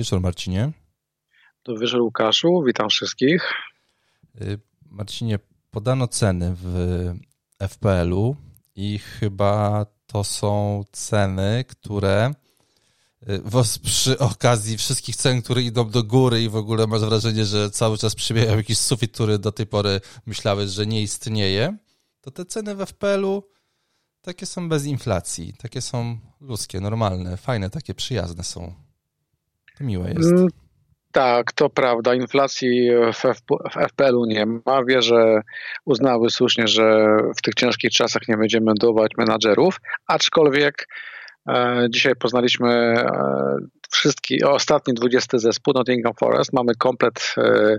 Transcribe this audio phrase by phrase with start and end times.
[0.00, 0.72] wieczór, Marcinie.
[1.64, 2.62] Dobry wieczór, Łukaszu.
[2.66, 3.52] Witam wszystkich.
[4.40, 4.58] Y,
[4.90, 5.38] Marcinie,
[5.70, 6.74] podano ceny w
[7.58, 8.36] FPL-u
[8.74, 12.34] i chyba to są ceny, które
[13.28, 13.42] y,
[13.82, 17.98] przy okazji wszystkich cen, które idą do góry i w ogóle masz wrażenie, że cały
[17.98, 21.76] czas przybiegają jakiś sufit, który do tej pory myślałeś, że nie istnieje,
[22.20, 23.42] to te ceny w FPL-u
[24.22, 28.74] takie są bez inflacji, takie są ludzkie, normalne, fajne, takie przyjazne są.
[29.80, 30.32] Miłe jest.
[30.32, 30.48] Mm,
[31.12, 32.14] tak, to prawda.
[32.14, 33.22] Inflacji w,
[33.88, 34.84] FPL-u nie ma.
[34.84, 35.40] Wie, że
[35.84, 39.76] uznały słusznie, że w tych ciężkich czasach nie będziemy dołować menadżerów,
[40.06, 40.88] aczkolwiek
[41.48, 43.10] e, dzisiaj poznaliśmy e,
[43.90, 46.52] wszystki, ostatni 20 zespół Nottingham Forest.
[46.52, 47.76] Mamy komplet e,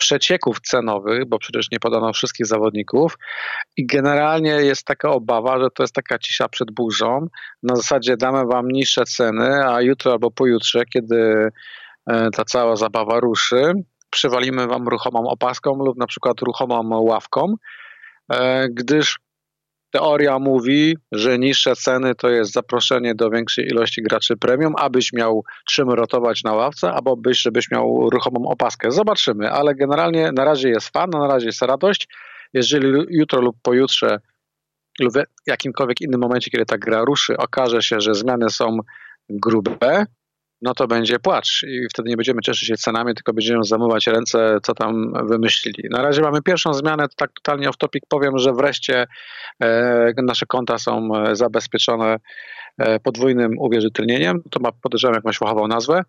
[0.00, 3.18] przecieków cenowych, bo przecież nie podano wszystkich zawodników
[3.76, 7.26] i generalnie jest taka obawa, że to jest taka cisza przed burzą.
[7.62, 11.50] Na zasadzie damy wam niższe ceny, a jutro albo pojutrze, kiedy
[12.06, 13.72] e, ta cała zabawa ruszy,
[14.10, 17.54] przywalimy wam ruchomą opaską lub na przykład ruchomą ławką,
[18.32, 19.18] e, gdyż
[19.90, 25.44] Teoria mówi, że niższe ceny to jest zaproszenie do większej ilości graczy premium, abyś miał
[25.66, 28.90] czym rotować na ławce, albo byś, żebyś miał ruchomą opaskę.
[28.90, 32.08] Zobaczymy, ale generalnie na razie jest fan, na razie jest radość.
[32.52, 34.20] Jeżeli jutro lub pojutrze
[35.00, 38.78] lub w jakimkolwiek innym momencie, kiedy ta gra ruszy, okaże się, że zmiany są
[39.28, 40.06] grube,
[40.62, 44.58] no to będzie płacz i wtedy nie będziemy cieszyć się cenami, tylko będziemy zamywać ręce,
[44.62, 45.88] co tam wymyślili.
[45.90, 49.06] Na razie mamy pierwszą zmianę, to tak totalnie off topic powiem, że wreszcie
[49.62, 52.16] e, nasze konta są e, zabezpieczone
[52.78, 54.42] e, podwójnym uwierzytelnieniem.
[54.50, 56.02] To ma, podejrzewam, jakąś fachową nazwę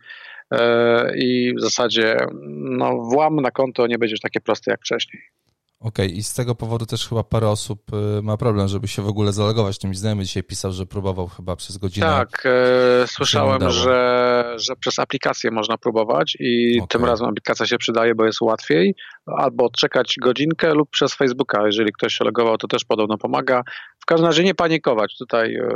[0.51, 2.17] e, i w zasadzie
[2.57, 5.40] no, włam na konto nie będzie takie proste jak wcześniej.
[5.81, 6.17] Okej, okay.
[6.17, 9.33] i z tego powodu też chyba parę osób y, ma problem, żeby się w ogóle
[9.33, 9.79] zalogować.
[9.79, 12.07] Tym znajomy dzisiaj pisał, że próbował chyba przez godzinę.
[12.07, 16.87] Tak, e, słyszałem, że, że przez aplikację można próbować i okay.
[16.87, 18.95] tym razem aplikacja się przydaje, bo jest łatwiej.
[19.25, 21.65] Albo czekać godzinkę lub przez Facebooka.
[21.65, 23.61] Jeżeli ktoś się logował, to też podobno pomaga.
[23.99, 25.17] W każdym razie nie panikować.
[25.17, 25.67] Tutaj e,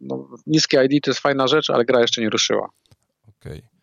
[0.00, 2.68] no, niskie ID to jest fajna rzecz, ale gra jeszcze nie ruszyła.
[3.28, 3.58] Okej.
[3.58, 3.77] Okay.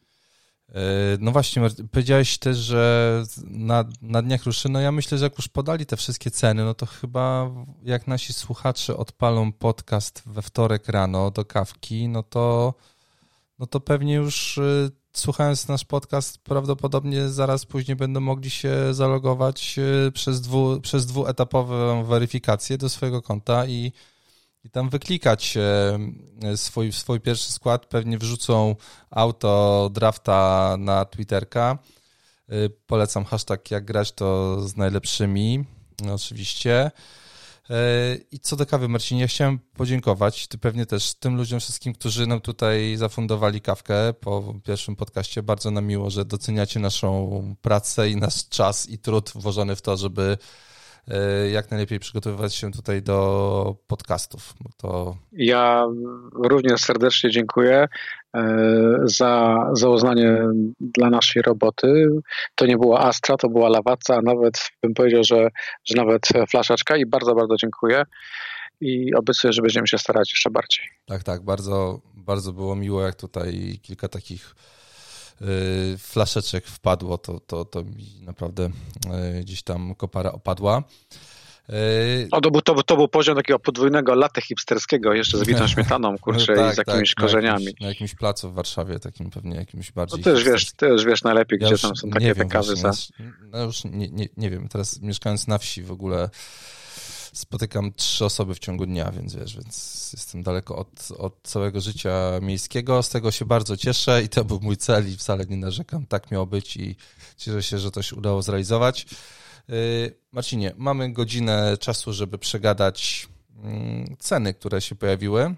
[0.70, 0.82] E,
[1.20, 4.70] no właśnie, powiedziałeś też, że na, na dniach ruszy.
[4.70, 7.52] No ja myślę, że jak już podali te wszystkie ceny, no to chyba
[7.84, 12.74] jak nasi słuchacze odpalą podcast we wtorek rano do kawki, no to,
[13.60, 19.80] no to pewnie już e, słuchając nasz podcast, prawdopodobnie zaraz później będą mogli się zalogować
[19.80, 23.92] e, przez, dwu, przez dwuetapową weryfikację do swojego konta i
[24.66, 27.86] i tam wyklikać e, swój, swój pierwszy skład.
[27.86, 28.76] Pewnie wrzucą
[29.12, 31.78] auto drafta na Twitterka.
[32.50, 35.66] E, polecam hashtag jak grać to z najlepszymi,
[36.06, 36.92] no, oczywiście.
[37.70, 40.48] E, I co do kawy, Marcinie, chciałem podziękować.
[40.48, 45.44] Ty pewnie też tym ludziom wszystkim, którzy nam tutaj zafundowali kawkę po pierwszym podcaście.
[45.44, 49.98] Bardzo nam miło, że doceniacie naszą pracę i nasz czas i trud włożony w to,
[49.98, 50.38] żeby
[51.52, 54.54] jak najlepiej przygotowywać się tutaj do podcastów.
[54.78, 55.18] To...
[55.32, 55.88] Ja
[56.34, 57.88] również serdecznie dziękuję
[58.36, 58.46] e,
[59.04, 60.38] za, za uznanie
[60.80, 62.08] dla naszej roboty.
[62.56, 65.48] To nie była Astra, to była Lawaca, a nawet bym powiedział, że,
[65.86, 68.04] że nawet flaszaczka i bardzo, bardzo dziękuję
[68.82, 70.86] i obiecuję, że będziemy się starać jeszcze bardziej.
[71.06, 74.56] Tak, tak, bardzo, bardzo było miło, jak tutaj kilka takich
[75.98, 78.70] flaszeczek wpadło, to, to, to mi naprawdę
[79.40, 80.84] y, gdzieś tam kopara opadła.
[81.70, 85.68] Y, o, to, był, to, to był poziom takiego podwójnego latte hipsterskiego, jeszcze z bitą
[85.74, 87.66] śmietaną, kurczę, no tak, i z jakimiś tak, korzeniami.
[87.66, 90.20] Na jakimś, na jakimś placu w Warszawie, takim pewnie jakimś bardziej...
[90.20, 92.76] No ty już wiesz, już wiesz najlepiej, ja gdzie tam są takie kawy.
[92.76, 92.92] Za...
[93.52, 96.30] No już nie, nie, nie wiem, teraz mieszkając na wsi w ogóle
[97.36, 102.40] spotykam trzy osoby w ciągu dnia, więc wiesz, więc jestem daleko od, od całego życia
[102.42, 103.04] miejskiego.
[103.04, 106.06] Z tego się bardzo cieszę i to był mój cel i wcale nie narzekam.
[106.06, 106.96] Tak miało być i
[107.38, 109.06] cieszę się, że to się udało zrealizować.
[109.70, 113.28] Y, Marcinie, mamy godzinę czasu, żeby przegadać
[113.64, 115.56] mm, ceny, które się pojawiły.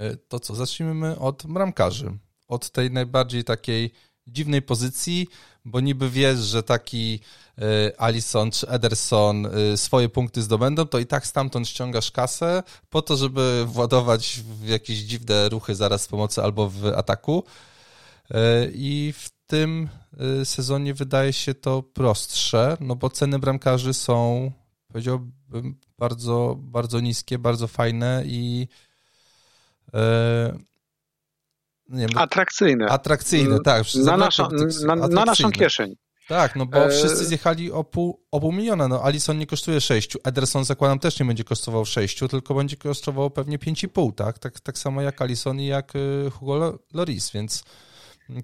[0.00, 2.18] Y, to co, zacznijmy od bramkarzy.
[2.48, 3.92] Od tej najbardziej takiej
[4.26, 5.28] dziwnej pozycji,
[5.64, 7.20] bo niby wiesz, że taki
[7.98, 13.16] Alison czy Ederson y, swoje punkty zdobędą, to i tak stamtąd ściągasz kasę po to,
[13.16, 17.44] żeby władować w jakieś dziwne ruchy zaraz w pomocy albo w ataku.
[18.30, 18.34] Y,
[18.74, 19.88] I w tym
[20.44, 24.50] sezonie wydaje się to prostsze, no bo ceny bramkarzy są,
[24.88, 28.68] powiedziałbym, bardzo, bardzo niskie, bardzo fajne i
[31.88, 32.86] nie wiem, atrakcyjne.
[32.86, 33.84] Atrakcyjne, mm, tak.
[34.04, 34.48] Na, naszą,
[34.86, 35.96] na, na, naszą kieszeń.
[36.28, 36.90] Tak, no bo e...
[36.90, 38.88] wszyscy zjechali o pół, o pół miliona.
[38.88, 40.16] No Alison nie kosztuje 6.
[40.24, 44.38] Ederson zakładam też nie będzie kosztował 6, tylko będzie kosztował pewnie 5,5, tak?
[44.38, 44.60] tak?
[44.60, 47.64] Tak samo jak Alison i jak y, Hugo Loris, więc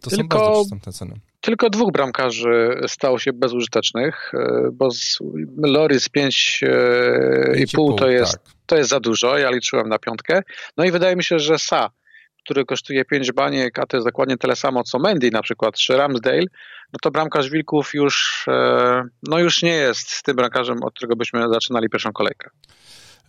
[0.01, 1.21] To tylko, są bardzo przystępne ceny.
[1.41, 5.19] Tylko dwóch bramkarzy stało się bezużytecznych, e, bo z
[5.57, 8.43] Loris 5,5 to, jest, tak.
[8.67, 10.43] to jest za dużo, ja liczyłem na piątkę.
[10.77, 11.91] No i wydaje mi się, że Sa,
[12.45, 15.97] który kosztuje 5 baniek, a to jest dokładnie tyle samo co Mendy na przykład, czy
[15.97, 16.45] Ramsdale,
[16.93, 21.49] no to bramkarz Wilków już, e, no już nie jest tym bramkarzem, od którego byśmy
[21.49, 22.51] zaczynali pierwszą kolejkę.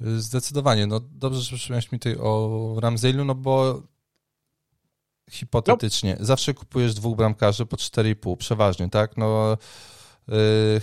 [0.02, 0.88] Zdecydowanie.
[0.88, 3.82] No dobrze, że przypomniałeś mi tutaj o Ramsdale'u, no bo
[5.32, 6.26] hipotetycznie, no.
[6.26, 9.18] zawsze kupujesz dwóch bramkarzy po 4,5, przeważnie, tak?
[9.18, 9.58] No
[10.28, 10.36] yy,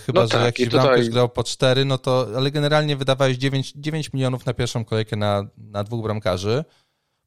[0.05, 0.81] chyba, no że tak, jakiś tutaj...
[0.81, 5.15] bramkarz grał po 4, no to, ale generalnie wydawałeś 9, 9 milionów na pierwszą kolejkę
[5.15, 6.63] na, na dwóch bramkarzy,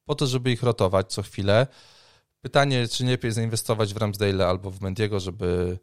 [0.04, 1.66] po to, żeby ich rotować co chwilę.
[2.40, 5.78] Pytanie, czy nie lepiej zainwestować w Ramsdale albo w Mendiego, żeby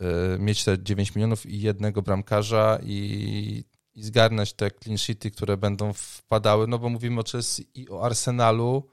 [0.00, 0.06] yy,
[0.38, 3.64] mieć te 9 milionów i jednego bramkarza i,
[3.94, 8.04] i zgarnąć te clean sheety, które będą wpadały, no bo mówimy o Chelsea i o
[8.04, 8.88] Arsenalu,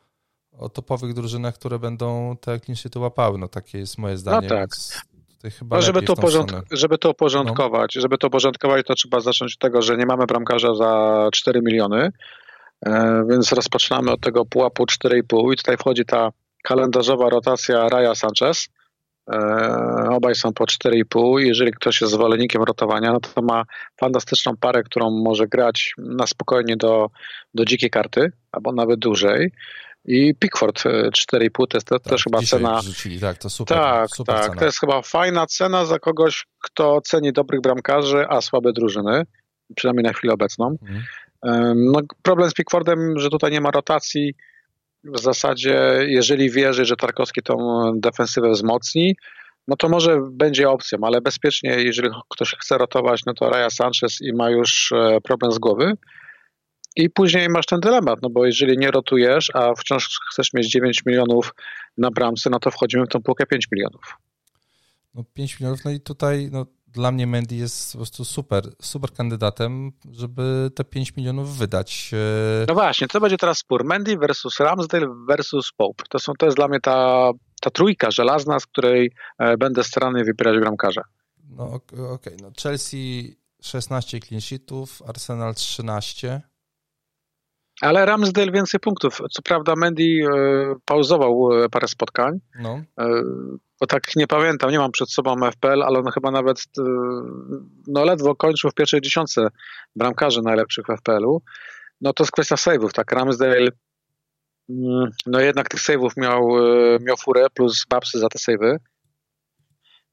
[0.52, 3.38] o topowych drużynach, które będą te clean łapały.
[3.38, 4.48] No takie jest moje zdanie.
[4.48, 4.70] No tak.
[5.70, 6.16] no, żeby, to
[6.72, 8.02] żeby to uporządkować, no.
[8.02, 11.98] żeby to uporządkować, to trzeba zacząć od tego, że nie mamy bramkarza za 4 miliony,
[11.98, 12.12] e,
[13.30, 16.30] więc rozpoczynamy od tego pułapu 4,5 i tutaj wchodzi ta
[16.64, 18.70] kalendarzowa rotacja Raya Sanchez.
[19.32, 21.40] E, obaj są po 4,5.
[21.40, 23.64] Jeżeli ktoś jest zwolennikiem rotowania, no to ma
[24.00, 27.08] fantastyczną parę, którą może grać na spokojnie do,
[27.54, 29.52] do dzikiej karty, albo nawet dłużej.
[30.06, 32.82] I Pickford 4,5 e, to jest tak, też chyba cena.
[32.82, 33.78] Rzucili, tak, to super.
[33.78, 34.46] Tak, super tak.
[34.46, 34.56] Cena.
[34.56, 39.24] To jest chyba fajna cena za kogoś, kto ceni dobrych bramkarzy, a słabe drużyny,
[39.76, 40.78] przynajmniej na chwilę obecną.
[40.82, 41.04] Mhm.
[41.76, 44.34] No, problem z Pickfordem, że tutaj nie ma rotacji.
[45.04, 47.58] W zasadzie, jeżeli wierzy, że Tarkowski tą
[47.96, 49.16] defensywę wzmocni,
[49.68, 54.22] no to może będzie opcją, ale bezpiecznie, jeżeli ktoś chce rotować, no to Raya Sanchez
[54.22, 55.94] i ma już e, problem z głowy.
[56.96, 61.02] I później masz ten dylemat, no bo jeżeli nie rotujesz, a wciąż chcesz mieć 9
[61.06, 61.54] milionów
[61.98, 64.18] na bramce, no to wchodzimy w tą półkę 5 milionów.
[65.16, 66.66] No 5 milionów, no i tutaj no,
[66.98, 72.12] dla mnie Mendy jest po prostu super, super kandydatem, żeby te 5 milionów wydać.
[72.14, 73.86] E, no właśnie, to będzie teraz spór.
[73.86, 76.04] Mendy versus Ramsdale versus Pope.
[76.10, 80.24] To, są, to jest dla mnie ta, ta trójka żelazna, z której e, będę starany
[80.24, 81.02] wybierać bramkarza.
[81.50, 82.38] No okej, okay.
[82.42, 86.42] no Chelsea 16 clean sheetów, Arsenal 13,
[87.82, 89.22] ale Ramsdale więcej punktów.
[89.32, 92.40] Co prawda Mendy e, pauzował e, parę spotkań.
[92.60, 92.82] No.
[93.00, 93.24] E,
[93.80, 96.58] bo tak nie pamiętam, nie mam przed sobą FPL, ale on chyba nawet
[97.88, 99.48] no ledwo kończył w pierwszej dziesiątce
[99.96, 101.42] bramkarzy najlepszych w FPL-u.
[102.02, 103.12] No to jest kwestia save'ów, tak?
[103.12, 103.68] Ramsdale
[104.70, 106.50] mm, no jednak tych save'ów miał,
[107.02, 108.78] miał furę plus babsy za te save'y.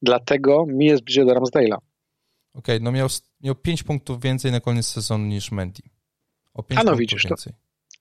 [0.02, 1.76] Dlatego mi jest bliżej do Ramsdale'a.
[1.76, 1.81] Okej,
[2.55, 3.08] okay, no miał,
[3.40, 5.94] miał 5 punktów więcej na koniec sezonu niż Mendy.
[6.54, 7.34] O 5 A no widzisz, to,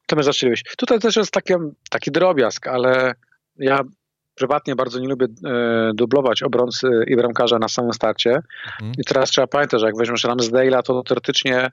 [0.06, 0.72] to my zaczęliśmy.
[0.78, 1.54] Tutaj też jest taki,
[1.90, 3.14] taki drobiazg, ale
[3.58, 3.80] ja
[4.36, 8.42] prywatnie bardzo nie lubię e, dublować obrońcy i bramkarza na samym starcie.
[8.66, 8.92] Mhm.
[8.98, 11.72] I teraz trzeba pamiętać, że jak weźmiesz Ramsdale'a, to teoretycznie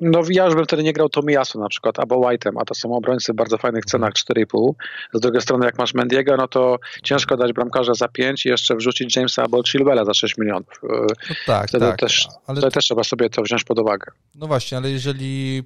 [0.00, 2.94] no ja już bym wtedy nie grał Tomiasu na przykład, albo White'em, a to są
[2.94, 4.72] obrońcy w bardzo fajnych cenach 4,5.
[5.14, 8.76] Z drugiej strony jak masz Mendiego, no to ciężko dać bramkarza za 5 i jeszcze
[8.76, 10.80] wrzucić Jamesa albo Chilwella za 6 milionów.
[10.84, 10.86] E,
[11.30, 11.98] no tak, wtedy tak.
[11.98, 12.70] Też, ale to...
[12.70, 14.12] też trzeba sobie to wziąć pod uwagę.
[14.34, 15.62] No właśnie, ale jeżeli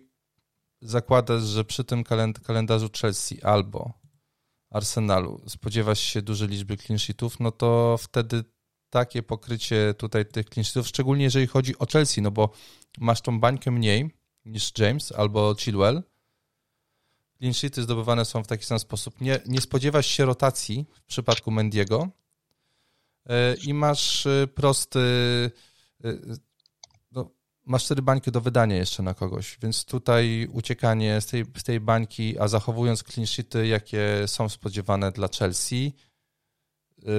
[0.80, 2.04] zakładasz, że przy tym
[2.46, 3.92] kalendarzu Chelsea albo
[4.70, 8.44] Arsenalu spodziewasz się dużej liczby clean sheetów, no to wtedy
[8.90, 12.50] takie pokrycie tutaj tych clean sheetów, szczególnie jeżeli chodzi o Chelsea, no bo
[12.99, 14.11] masz tą bańkę mniej
[14.45, 16.02] niż James albo Chilwell.
[17.38, 19.21] Clean sheety zdobywane są w taki sam sposób.
[19.21, 22.09] Nie, nie spodziewasz się rotacji w przypadku Mendiego
[23.28, 25.00] e, i masz e, prosty
[26.05, 26.12] e,
[27.66, 31.81] masz cztery bańki do wydania jeszcze na kogoś, więc tutaj uciekanie z tej, z tej
[31.81, 35.93] bańki, a zachowując clean jakie są spodziewane dla Chelsea,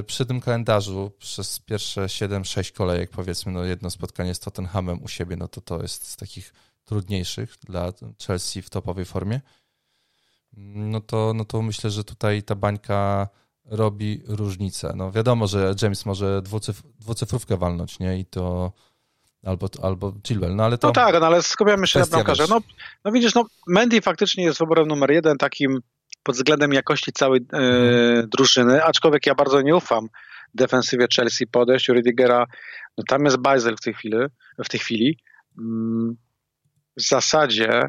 [0.06, 5.36] przy tym kalendarzu przez pierwsze 7-6 kolejek, powiedzmy, no jedno spotkanie z Tottenhamem u siebie,
[5.36, 6.54] no to to jest z takich
[6.86, 7.94] trudniejszych dla
[8.28, 9.42] Chelsea w topowej formie,
[10.58, 13.28] no to, no to myślę, że tutaj ta bańka
[13.66, 14.94] robi różnicę.
[14.96, 18.20] No wiadomo, że James może dwucyf dwucyfrówkę walnąć, nie?
[18.20, 18.72] I to
[19.44, 20.88] albo, albo Chilwell, no ale to...
[20.88, 22.46] No tak, no ale skupiamy się na bramkarze.
[22.50, 22.62] No,
[23.06, 25.82] no widzisz, no Mendy faktycznie jest wyborem numer jeden takim
[26.28, 28.30] pod względem jakości całej e, mhm.
[28.30, 30.08] drużyny, aczkolwiek ja bardzo nie ufam
[30.54, 32.46] defensywie Chelsea podejść Rüdigera,
[32.98, 34.18] no tam jest Basel w tej chwili,
[34.66, 35.20] w tej chwili.
[35.60, 36.16] Mm,
[36.98, 37.82] w zasadzie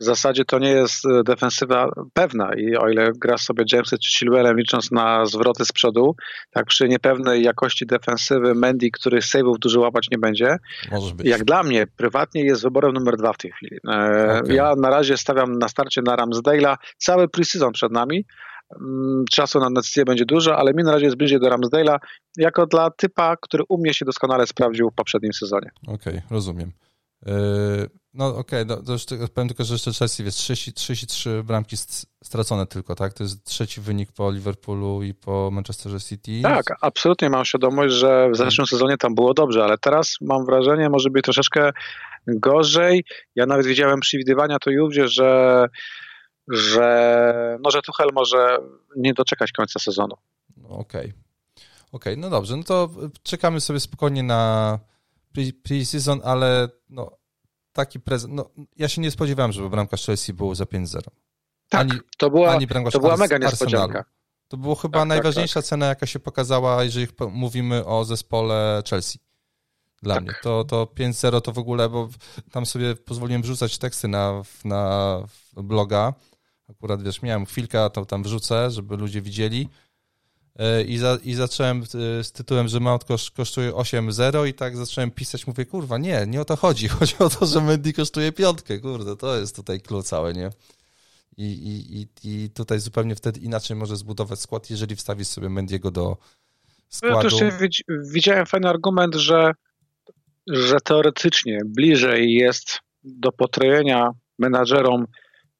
[0.00, 4.18] w zasadzie to nie jest e, defensywa pewna i o ile gra sobie Jamesem czy
[4.18, 6.16] Chilwellem licząc na zwroty z przodu,
[6.50, 10.56] tak przy niepewnej jakości defensywy Mendy, który save'ów dużo łapać nie będzie,
[11.24, 13.76] jak dla mnie prywatnie jest wyborem numer dwa w tej chwili.
[13.88, 14.54] E, okay.
[14.54, 18.24] Ja na razie stawiam na starcie na Ramsdale'a, cały preseason przed nami,
[18.80, 21.98] mm, czasu na decyzję będzie dużo, ale mi na razie jest bliżej do Ramsdale'a
[22.36, 25.70] jako dla typa, który u mnie się doskonale sprawdził w poprzednim sezonie.
[25.82, 26.72] Okej, okay, rozumiem.
[27.26, 31.76] Yy, no okej, okay, no, to powiem tylko, że jeszcze Chelsea jest 33 bramki
[32.24, 33.12] stracone tylko, tak?
[33.12, 36.40] To jest trzeci wynik po Liverpoolu i po Manchesterze City.
[36.42, 40.90] Tak, absolutnie mam świadomość, że w zeszłym sezonie tam było dobrze, ale teraz mam wrażenie,
[40.90, 41.70] może być troszeczkę
[42.26, 43.04] gorzej.
[43.34, 45.68] Ja nawet widziałem przewidywania to Juwie, że
[46.48, 48.58] że, no, że Tuchel może
[48.96, 50.14] nie doczekać końca sezonu.
[50.64, 50.80] Okej.
[50.80, 51.12] Okay.
[51.92, 52.90] Okej, okay, no dobrze, no to
[53.22, 54.78] czekamy sobie spokojnie na
[55.34, 57.10] pre-season, ale no,
[57.72, 61.00] taki prezent, no, ja się nie spodziewałem, żeby bramka Chelsea było za 5-0.
[61.68, 64.04] Tak, ani, to była, ani to była mega niespodzianka.
[64.48, 65.68] To było chyba tak, tak najważniejsza tak, tak.
[65.68, 69.18] cena, jaka się pokazała, jeżeli mówimy o zespole Chelsea.
[70.02, 70.24] Dla tak.
[70.24, 70.34] mnie.
[70.42, 72.08] To, to 5-0 to w ogóle, bo
[72.50, 75.22] tam sobie pozwoliłem wrzucać teksty na, na
[75.56, 76.14] bloga.
[76.70, 79.68] Akurat wiesz, miałem chwilkę, to tam wrzucę, żeby ludzie widzieli.
[80.58, 83.04] E, I, za, I zacząłem e, z tytułem, że Mount
[83.36, 86.88] kosztuje 8-0 i tak zacząłem pisać, mówię, kurwa, nie, nie o to chodzi.
[86.98, 90.50] Chodzi o to, że Mendy kosztuje piątkę, kurde, to jest tutaj klucz cały, nie?
[91.36, 92.08] I, i, i,
[92.44, 96.16] I tutaj zupełnie wtedy inaczej może zbudować skład, jeżeli wstawisz sobie Mendiego do
[96.88, 97.36] składu.
[97.36, 99.52] Ja też widziałem fajny argument, że,
[100.46, 105.06] że teoretycznie bliżej jest do potrojenia menadżerom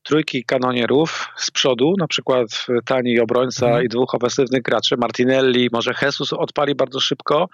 [0.04, 3.84] trójki kanonierów z przodu, na przykład tani obrońca mm.
[3.84, 7.48] i dwóch ofensywnych graczy, Martinelli, może Jesus odpali bardzo szybko,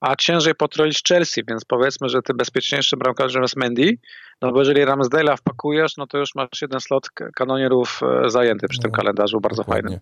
[0.00, 3.98] a ciężej potroić Chelsea, więc powiedzmy, że ty bezpieczniejszym bramkarzem jest Mendy,
[4.42, 8.78] no bo jeżeli Ramsdale'a wpakujesz, no to już masz jeden slot kanonierów e, zajęty przy
[8.78, 10.00] no, tym kalendarzu, bardzo dokładnie.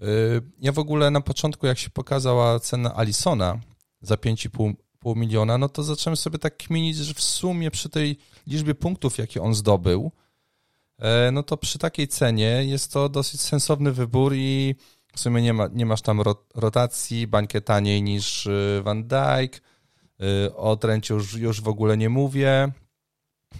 [0.00, 0.50] fajnym.
[0.60, 3.58] Ja w ogóle na początku, jak się pokazała cena Alisona
[4.00, 8.74] za 5,5 miliona, no to zacząłem sobie tak kminić, że w sumie przy tej liczbie
[8.74, 10.23] punktów, jakie on zdobył, E,
[11.32, 14.74] no to przy takiej cenie jest to dosyć sensowny wybór i
[15.14, 16.20] w sumie nie, ma, nie masz tam
[16.54, 19.62] rotacji, bańkę taniej niż y, Van Dijk,
[20.46, 22.72] y, o Trencie już, już w ogóle nie mówię.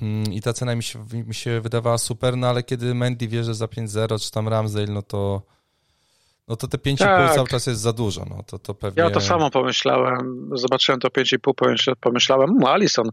[0.00, 3.54] Hmm, i ta cena mi się, mi się wydawała super, no ale kiedy Mendy wierzy
[3.54, 5.42] za 5-0 czy tam Ramsdale, no to
[6.48, 7.34] no to te 5,5 tak.
[7.34, 8.24] cały czas jest za dużo.
[8.30, 9.02] No to, to pewnie...
[9.02, 10.50] Ja to samo pomyślałem.
[10.52, 13.08] Zobaczyłem to 5,5, pomyślałem, mu Alison,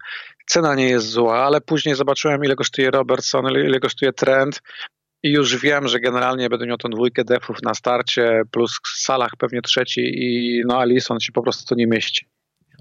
[0.46, 4.62] cena nie jest zła, ale później zobaczyłem, ile kosztuje Robertson, ile kosztuje Trent
[5.24, 9.32] i już wiem, że generalnie będę miał tą dwójkę defów na starcie, plus w salach
[9.38, 12.26] pewnie trzeci i no Alison się po prostu nie mieści.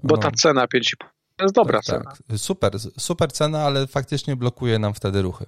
[0.03, 0.21] Bo no.
[0.21, 0.93] ta cena 5,5
[1.41, 2.03] to jest dobra tak, cena.
[2.03, 2.37] Tak.
[2.37, 5.45] Super, super cena, ale faktycznie blokuje nam wtedy ruchy.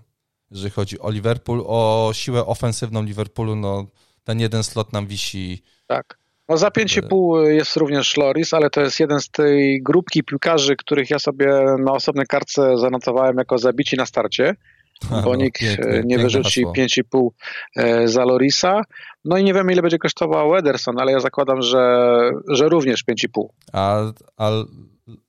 [0.51, 3.88] Jeżeli chodzi o Liverpool, o siłę ofensywną Liverpoolu, no
[4.24, 5.63] ten jeden slot nam wisi.
[5.88, 6.18] Tak.
[6.50, 11.10] No za 5,5 jest również Loris, ale to jest jeden z tej grupki piłkarzy, których
[11.10, 14.56] ja sobie na osobnej kartce zanotowałem jako zabici na starcie,
[15.12, 17.30] A, bo no, nikt piękne, nie wyrzuci 5,5
[17.75, 18.82] e, za Lorisa.
[19.25, 23.46] No i nie wiem, ile będzie kosztował Ederson, ale ja zakładam, że, że również 5,5.
[23.74, 24.51] A, a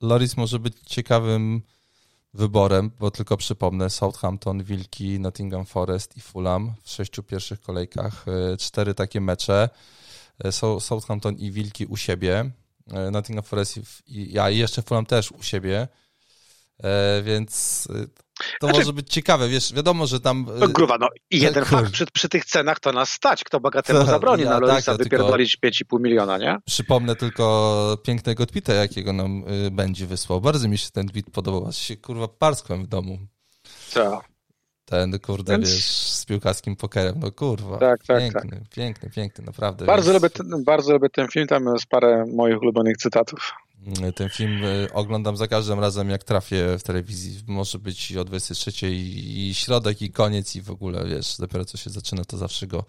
[0.01, 1.61] Loris może być ciekawym
[2.35, 8.25] wyborem, bo tylko przypomnę, Southampton, Wilki, Nottingham Forest i Fulham w sześciu pierwszych kolejkach.
[8.53, 9.69] E, cztery takie mecze.
[10.43, 12.51] E, Southampton i Wilki u siebie.
[12.91, 15.87] E, Nottingham Forest i ja i jeszcze Fulham też u siebie.
[17.23, 17.87] Więc
[18.59, 20.45] to znaczy, może być ciekawe, wiesz, wiadomo, że tam...
[20.59, 21.71] No gruwa, no i jeden kur...
[21.79, 25.03] fakt, przy, przy, tych cenach to nas stać, kto bogatemu zabroni ja, na Lorisa tak,
[25.03, 25.97] wypierdolić tylko...
[25.97, 26.57] 5,5 miliona, nie?
[26.65, 30.41] Przypomnę tylko pięknego tweeta, jakiego nam y, będzie wysłał.
[30.41, 33.19] Bardzo mi się ten tweet podobał, aż się kurwa parskłem w domu.
[33.89, 34.21] Co?
[34.85, 35.69] Ten, kurde, Więc...
[35.69, 37.77] wiesz, z piłkarskim pokerem, no kurwa.
[37.77, 38.69] Tak, tak, piękny, tak.
[38.69, 39.85] piękny, piękny, naprawdę.
[39.85, 40.23] Bardzo, Więc...
[40.23, 43.51] lubię ten, bardzo lubię ten film, tam jest parę moich ulubionych cytatów.
[44.15, 47.43] Ten film y, oglądam za każdym razem, jak trafię w telewizji.
[47.47, 51.77] Może być o 23 i, i środek, i koniec, i w ogóle, wiesz, dopiero co
[51.77, 52.85] się zaczyna, to zawsze go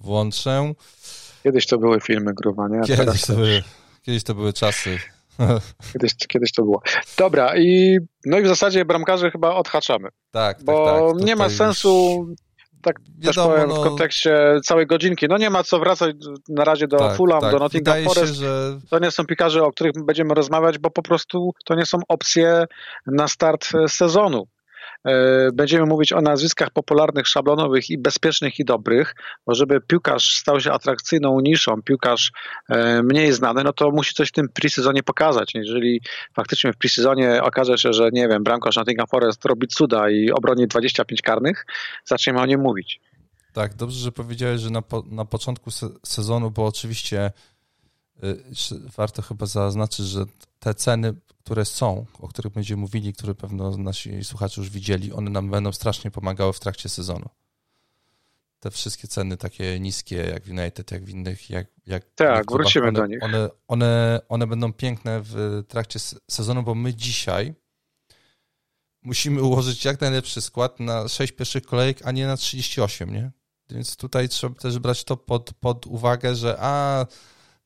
[0.00, 0.72] włączę.
[1.42, 2.80] Kiedyś to były filmy gruba, nie?
[2.80, 3.62] Kiedyś to, były,
[4.02, 4.98] kiedyś to były czasy.
[5.92, 6.82] Kiedyś, kiedyś to było.
[7.18, 10.08] Dobra, i no i w zasadzie bramkarze chyba odhaczamy.
[10.30, 12.26] Tak, tak bo tak, nie ma sensu
[12.84, 13.82] tak Wiadomo, też powiem no...
[13.82, 15.26] w kontekście całej godzinki.
[15.28, 16.16] No nie ma co wracać
[16.48, 17.52] na razie do tak, Fulham, tak.
[17.52, 18.34] do Nottingham Wydaje Forest.
[18.34, 18.78] Się, że...
[18.90, 22.64] To nie są piłkarze, o których będziemy rozmawiać, bo po prostu to nie są opcje
[23.06, 24.46] na start sezonu.
[25.06, 29.14] E, będziemy mówić o nazwiskach popularnych, szablonowych i bezpiecznych i dobrych,
[29.46, 32.32] bo żeby piłkarz stał się atrakcyjną niszą, piłkarz
[32.68, 35.54] e, mniej znany, no to musi coś w tym pre-sezonie pokazać.
[35.54, 36.00] Jeżeli
[36.34, 40.66] faktycznie w pre-sezonie okaże się, że nie wiem, bramkarz Nottingham Forest robi cuda i obroni
[40.66, 41.66] 25 karnych,
[42.04, 43.00] zaczniemy o nim mówić.
[43.52, 47.32] Tak, dobrze, że powiedziałeś, że na, po, na początku se sezonu, bo oczywiście
[48.96, 50.24] warto chyba zaznaczyć, że
[50.58, 51.14] te ceny
[51.44, 55.72] które są, o których będziemy mówili, które pewno nasi słuchacze już widzieli, one nam będą
[55.72, 57.28] strasznie pomagały w trakcie sezonu.
[58.60, 62.88] te wszystkie ceny takie niskie, jak w United, jak w innych, jak, jak Tak, wrócimy
[62.88, 63.22] one, do nich.
[63.22, 65.98] One, one, one będą piękne w trakcie
[66.30, 67.54] sezonu, bo my dzisiaj
[69.02, 73.30] musimy ułożyć jak najlepszy skład na 6 pierwszych kolejek, a nie na 38, nie?
[73.70, 77.06] Więc tutaj trzeba też brać to pod, pod uwagę, że a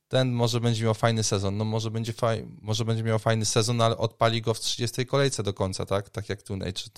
[0.09, 3.81] ten może będzie miał fajny sezon, no może będzie, faj, może będzie miał fajny sezon,
[3.81, 6.09] ale odpali go w 30 kolejce do końca, tak?
[6.09, 6.89] Tak jak Tuney, czy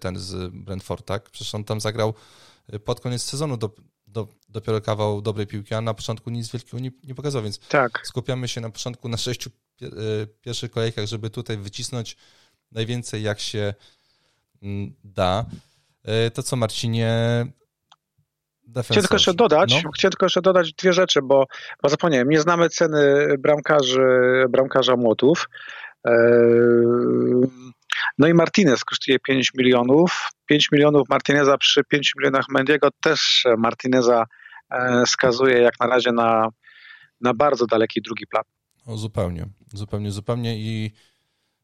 [0.00, 1.30] ten z Brentford, tak?
[1.30, 2.14] Przecież on tam zagrał
[2.74, 3.70] y, pod koniec sezonu do,
[4.06, 8.06] do, dopiero kawał dobrej piłki, a na początku nic wielkiego nie, nie pokazał, więc tak.
[8.06, 9.50] skupiamy się na początku na sześciu
[9.82, 9.88] y,
[10.40, 12.16] pierwszych kolejkach, żeby tutaj wycisnąć
[12.72, 13.74] najwięcej jak się
[14.62, 15.46] mm, da.
[16.26, 17.12] Y, to co Marcinie,
[18.70, 19.90] Chciałem tylko jeszcze dodać, no.
[19.90, 21.46] chciałem tylko jeszcze dodać dwie rzeczy, bo,
[21.82, 25.48] bo zapomniałem, nie znamy ceny bramkarzy, bramkarza młotów.
[26.06, 26.12] E,
[28.18, 30.28] no i Martinez kosztuje 5 milionów.
[30.46, 34.24] 5 milionów Martineza przy 5 milionach Mendiego też Martineza
[34.70, 36.48] e, skazuje jak na razie na,
[37.20, 38.44] na bardzo daleki drugi plan.
[38.86, 40.92] O, zupełnie, zupełnie, zupełnie i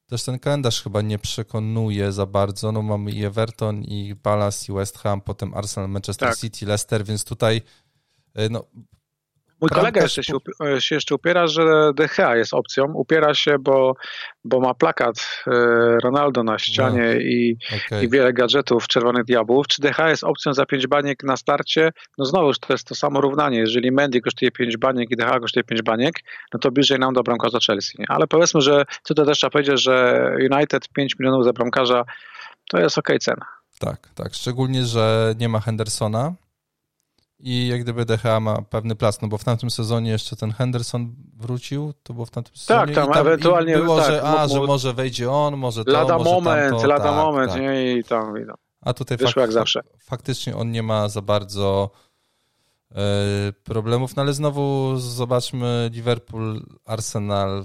[0.06, 2.72] też ten kalendarz chyba nie przekonuje za bardzo.
[2.72, 6.38] No mamy i Everton, i Palace, i West Ham, potem Arsenal, Manchester tak.
[6.38, 7.62] City, Leicester, więc tutaj
[8.34, 8.64] e, no,
[9.60, 12.84] Mój kolega jeszcze się, e, się, jeszcze upiera, że DH jest opcją.
[12.94, 13.94] Upiera się, bo,
[14.44, 15.50] bo ma plakat e,
[16.02, 18.04] Ronaldo na ścianie no, i, okay.
[18.04, 19.66] i wiele gadżetów Czerwonych Diabłów.
[19.66, 21.92] Czy DH jest opcją za 5 baniek na starcie?
[22.18, 23.58] No znowuż to jest to samo równanie.
[23.58, 26.14] Jeżeli Mendy kosztuje 5 baniek i DH kosztuje 5 baniek,
[26.52, 27.98] no to bliżej nam do bramkarza Chelsea.
[28.08, 32.04] Ale powiedzmy, że tutaj też trzeba powiedzieć, że United 5 milionów za bramkarza
[32.70, 33.46] to jest ok cena.
[33.78, 34.34] Tak, tak.
[34.34, 36.34] Szczególnie, że nie ma Hendersona,
[37.38, 41.14] i jak gdyby DHA ma pewny plac, no bo w tamtym sezonie jeszcze ten Henderson
[41.36, 42.94] wrócił, to było w tamtym tak, sezonie.
[42.94, 46.18] Tak, tam, tam ewentualnie było, tak, że, a, że może wejdzie on, może to, Lada
[46.18, 47.60] może moment, tamto, lada tak, moment, tak.
[47.60, 48.56] nie, i tam, i tam.
[48.80, 49.80] A tutaj Wyszło jak zawsze.
[49.98, 51.90] faktycznie on nie ma za bardzo
[52.92, 52.96] e,
[53.64, 57.64] problemów, no ale znowu zobaczmy Liverpool, Arsenal,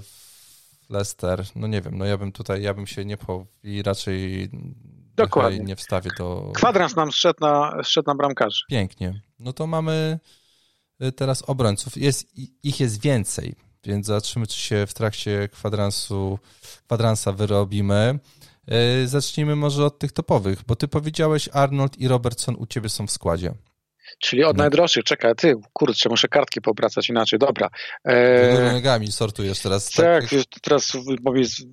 [0.90, 4.50] Leicester, no nie wiem, no ja bym tutaj, ja bym się nie pchał i raczej
[5.16, 5.58] Dokładnie.
[5.58, 6.52] nie wstawię do...
[6.54, 8.64] Kwadrans nam zszedł na, zszedł na bramkarzy.
[8.68, 9.22] Pięknie.
[9.38, 10.18] No to mamy
[11.02, 11.96] y, teraz obrońców.
[11.96, 16.38] Jest, ich jest więcej, więc zobaczymy, czy się w trakcie kwadransu,
[16.86, 18.18] kwadransa wyrobimy.
[19.02, 23.06] Y, zacznijmy może od tych topowych, bo ty powiedziałeś Arnold i Robertson u ciebie są
[23.06, 23.54] w składzie.
[24.18, 24.62] Czyli od no.
[24.62, 25.04] najdroższych.
[25.04, 27.38] Czekaj, ty, kurczę, muszę kartki pobracać inaczej.
[27.38, 27.68] Dobra.
[28.04, 28.72] E...
[28.72, 29.90] nogami sortujesz teraz.
[29.90, 30.92] Tak, tak teraz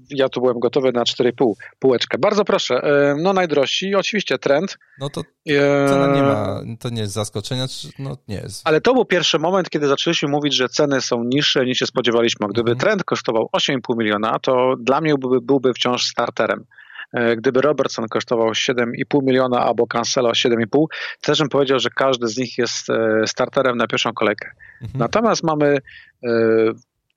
[0.09, 2.17] ja tu byłem gotowy na 4,5 półeczkę.
[2.17, 2.75] Bardzo proszę.
[2.75, 4.77] E, no najdrożsi, oczywiście trend.
[4.99, 7.65] No to e, cena nie ma, to nie jest zaskoczenia,
[7.99, 8.61] no nie jest.
[8.67, 12.47] Ale to był pierwszy moment, kiedy zaczęliśmy mówić, że ceny są niższe niż się spodziewaliśmy.
[12.47, 12.79] Gdyby mhm.
[12.79, 16.65] trend kosztował 8,5 miliona, to dla mnie byłby, byłby wciąż starterem.
[17.13, 20.85] E, gdyby Robertson kosztował 7,5 miliona albo Cancelo 7,5,
[21.21, 24.51] też bym powiedział, że każdy z nich jest e, starterem na pierwszą kolejkę.
[24.81, 24.99] Mhm.
[24.99, 25.77] Natomiast mamy
[26.23, 26.29] e,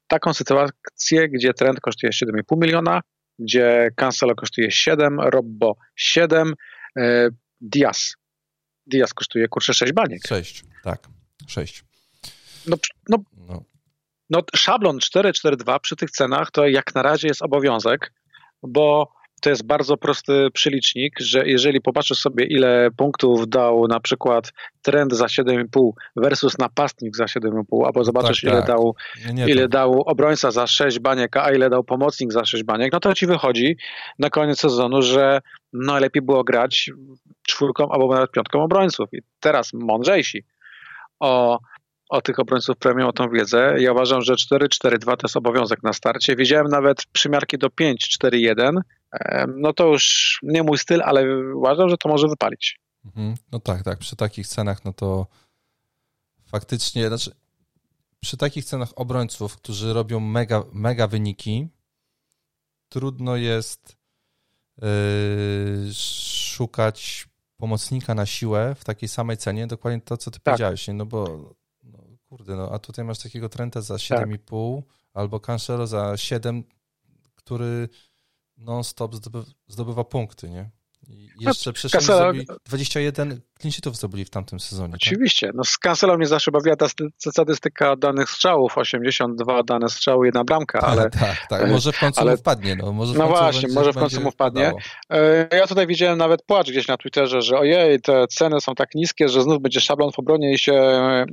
[0.06, 3.00] taką sytuację, gdzie trend kosztuje 7,5 miliona,
[3.38, 6.54] gdzie Cancelo kosztuje 7, Robbo 7,
[7.60, 8.14] Diaz.
[8.86, 10.26] Diaz kosztuje kurczę 6 baniek.
[10.26, 11.08] 6, tak,
[11.46, 11.84] 6.
[12.66, 12.76] No,
[13.08, 13.62] no, no.
[14.30, 18.12] no szablon 4-4-2 przy tych cenach to jak na razie jest obowiązek,
[18.62, 24.52] bo to jest bardzo prosty przylicznik, że jeżeli popatrzysz sobie, ile punktów dał na przykład
[24.82, 28.66] trend za 7,5 versus napastnik za 7,5, albo zobaczysz, tak, ile, tak.
[28.66, 28.94] Dał,
[29.34, 33.00] nie, ile dał obrońca za 6 baniek, a ile dał pomocnik za 6 baniek, no
[33.00, 33.76] to ci wychodzi
[34.18, 35.40] na koniec sezonu, że
[35.72, 36.90] najlepiej było grać
[37.48, 39.08] czwórką albo nawet piątką obrońców.
[39.12, 40.44] I teraz mądrzejsi
[41.20, 41.58] o
[42.12, 43.74] o tych obrońców premium, o tą wiedzę.
[43.78, 46.36] Ja uważam, że 4-4-2 to jest obowiązek na starcie.
[46.36, 48.80] Widziałem nawet przymiarki do 5-4-1.
[49.56, 52.80] No to już nie mój styl, ale uważam, że to może wypalić.
[53.04, 53.34] Mhm.
[53.52, 53.98] No tak, tak.
[53.98, 55.26] Przy takich cenach, no to
[56.46, 57.30] faktycznie, znaczy
[58.20, 61.68] przy takich cenach obrońców, którzy robią mega, mega wyniki,
[62.88, 63.96] trudno jest
[64.82, 70.44] yy, szukać pomocnika na siłę w takiej samej cenie, dokładnie to, co ty tak.
[70.44, 71.54] powiedziałeś, no bo
[72.32, 74.90] Kurde, no a tutaj masz takiego Trenta za 7,5 tak.
[75.14, 76.64] albo Cancelo za 7,
[77.34, 77.88] który
[78.58, 80.70] non-stop zdobywa, zdobywa punkty, nie?
[81.08, 82.32] I no, jeszcze przecież Cancelo...
[82.66, 84.92] 21 clean zdobyli w tamtym sezonie.
[84.92, 85.00] Tak?
[85.02, 85.46] Oczywiście.
[85.46, 85.56] Tak?
[85.56, 86.86] No z Cancelą mnie zawsze bawiła ta
[87.18, 91.10] statystyka danych strzałów, 82 dane strzały, jedna bramka, ale...
[91.10, 91.70] tak, tak.
[91.70, 92.30] Może w końcu ale...
[92.30, 92.76] mu wpadnie.
[92.76, 94.72] No, może no właśnie, będzie, może w końcu mu wpadnie.
[95.10, 98.94] E, ja tutaj widziałem nawet płacz gdzieś na Twitterze, że ojej, te ceny są tak
[98.94, 100.82] niskie, że znów będzie szablon w obronie i się,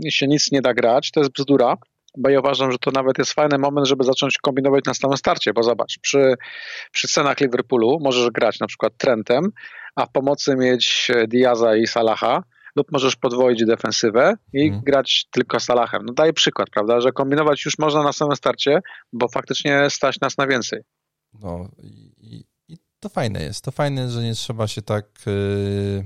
[0.04, 1.12] i się nic nie da grać.
[1.12, 1.78] To jest bzdura
[2.18, 5.54] bo ja uważam, że to nawet jest fajny moment, żeby zacząć kombinować na stałym starcie,
[5.54, 6.34] bo zobacz, przy,
[6.92, 9.52] przy cenach Liverpoolu możesz grać na przykład Trentem,
[9.96, 12.44] a w pomocy mieć Diaza i Salaha,
[12.76, 14.82] lub możesz podwoić defensywę i hmm.
[14.84, 16.06] grać tylko Salahem.
[16.06, 18.80] No daję przykład, prawda, że kombinować już można na samym starcie,
[19.14, 20.82] bo faktycznie stać nas na więcej.
[21.34, 23.66] No i, i to fajne jest.
[23.66, 26.06] To fajne, że nie trzeba się tak yy,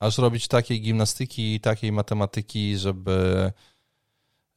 [0.00, 3.52] aż robić takiej gimnastyki i takiej matematyki, żeby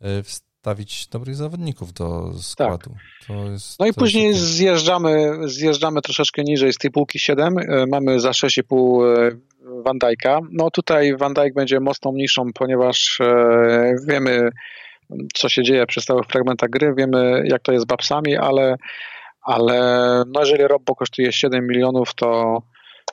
[0.01, 0.23] yy,
[0.61, 2.95] wstawić dobrych zawodników do składu.
[3.27, 3.37] Tak.
[3.51, 7.55] Jest, no i później zjeżdżamy, zjeżdżamy troszeczkę niżej z tej półki 7.
[7.55, 10.39] Yy, mamy za 6,5 yy, Van Dijk'a.
[10.51, 14.49] No tutaj Van Dijk będzie mocną niższą, ponieważ yy, wiemy,
[15.33, 18.75] co się dzieje przy stałych fragmentach gry, wiemy, jak to jest z Babsami, ale
[19.41, 19.77] ale
[20.27, 22.61] no jeżeli Robbo kosztuje 7 milionów, to,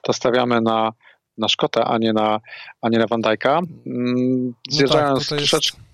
[0.02, 0.92] to stawiamy na,
[1.38, 2.40] na Szkotę, a nie na,
[2.82, 3.62] a nie na Van Dijk'a.
[3.87, 5.88] Mm, zjeżdżając no tak, troszeczkę...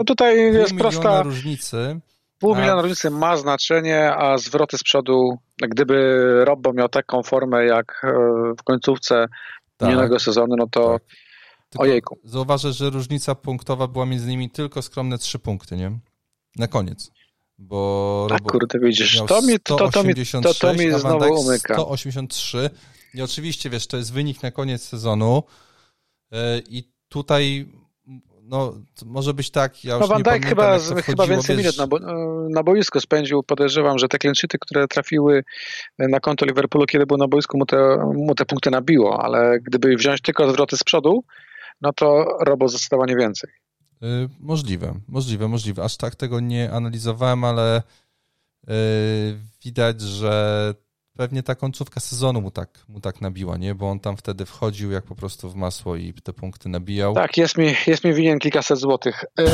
[0.00, 1.22] No tutaj jest prosta...
[1.22, 2.00] różnicy.
[2.38, 8.02] Pół miliona różnicy ma znaczenie, a zwroty z przodu, gdyby Robbo miał taką formę jak
[8.04, 8.08] e,
[8.58, 9.26] w końcówce
[9.76, 11.02] tak, minionego sezonu, no to tak.
[11.70, 12.18] Tylko ojejku.
[12.24, 15.98] Zauważę, że różnica punktowa była między nimi tylko skromne 3 punkty, nie?
[16.56, 17.10] Na koniec
[17.60, 21.74] bo A kurde, widzisz, to mi, to, to, mi, to, to mi znowu umyka.
[21.74, 22.70] 183
[23.14, 25.42] i oczywiście, wiesz, to jest wynik na koniec sezonu
[26.32, 27.68] e, i tutaj
[28.50, 28.74] no,
[29.06, 31.64] może być tak, ja już no, Van Dijk chyba, chyba więcej wiesz...
[31.64, 31.98] minut na, bo,
[32.50, 35.44] na boisku spędził, podejrzewam, że te klienczyty, które trafiły
[35.98, 39.96] na konto Liverpoolu, kiedy był na boisku, mu te, mu te punkty nabiło, ale gdyby
[39.96, 41.24] wziąć tylko zwroty z przodu,
[41.80, 43.50] no to Robo zdecydowanie więcej.
[44.02, 45.84] Y, możliwe, możliwe, możliwe.
[45.84, 47.82] Aż tak tego nie analizowałem, ale
[48.68, 48.72] y,
[49.64, 50.74] widać, że
[51.20, 53.74] pewnie ta końcówka sezonu mu tak, mu tak nabiła, nie?
[53.74, 57.14] Bo on tam wtedy wchodził jak po prostu w masło i te punkty nabijał.
[57.14, 59.24] Tak, jest mi, jest mi winien kilkaset złotych.
[59.38, 59.44] E,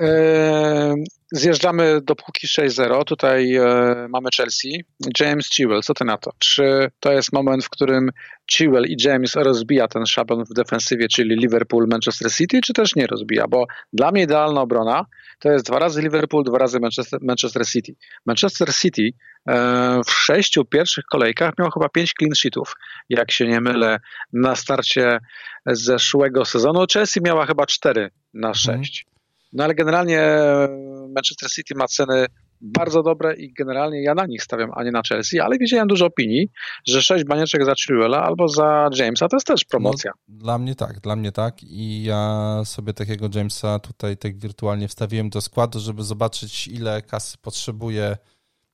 [0.00, 0.94] e,
[1.32, 3.04] zjeżdżamy do półki 6-0.
[3.04, 3.62] Tutaj e,
[4.08, 4.84] mamy Chelsea.
[5.20, 6.30] James Chilwell, co ty na to?
[6.38, 8.10] Czy to jest moment, w którym
[8.52, 13.06] Chilwell i James rozbija ten szablon w defensywie, czyli Liverpool, Manchester City, czy też nie
[13.06, 13.44] rozbija?
[13.48, 15.06] Bo dla mnie idealna obrona
[15.38, 17.94] to jest dwa razy Liverpool, dwa razy Manchester, Manchester City.
[18.26, 19.10] Manchester City
[19.48, 22.74] e, w sześciu pierwszych kolejkach miał chyba pięć clean sheetów,
[23.08, 24.00] jak się nie mylę,
[24.32, 25.18] na starcie
[25.66, 26.84] zeszłego sezonu.
[26.92, 29.04] Chelsea miała chyba cztery na sześć.
[29.06, 29.17] Mhm.
[29.52, 30.22] No ale generalnie
[31.14, 32.26] Manchester City ma ceny
[32.60, 36.06] bardzo dobre i generalnie ja na nich stawiam, a nie na Chelsea, ale widziałem dużo
[36.06, 36.50] opinii,
[36.86, 40.12] że sześć banieczek za Chilwella albo za Jamesa to jest też promocja.
[40.28, 44.88] No, dla mnie tak, dla mnie tak i ja sobie takiego Jamesa tutaj tak wirtualnie
[44.88, 48.16] wstawiłem do składu, żeby zobaczyć ile kasy potrzebuję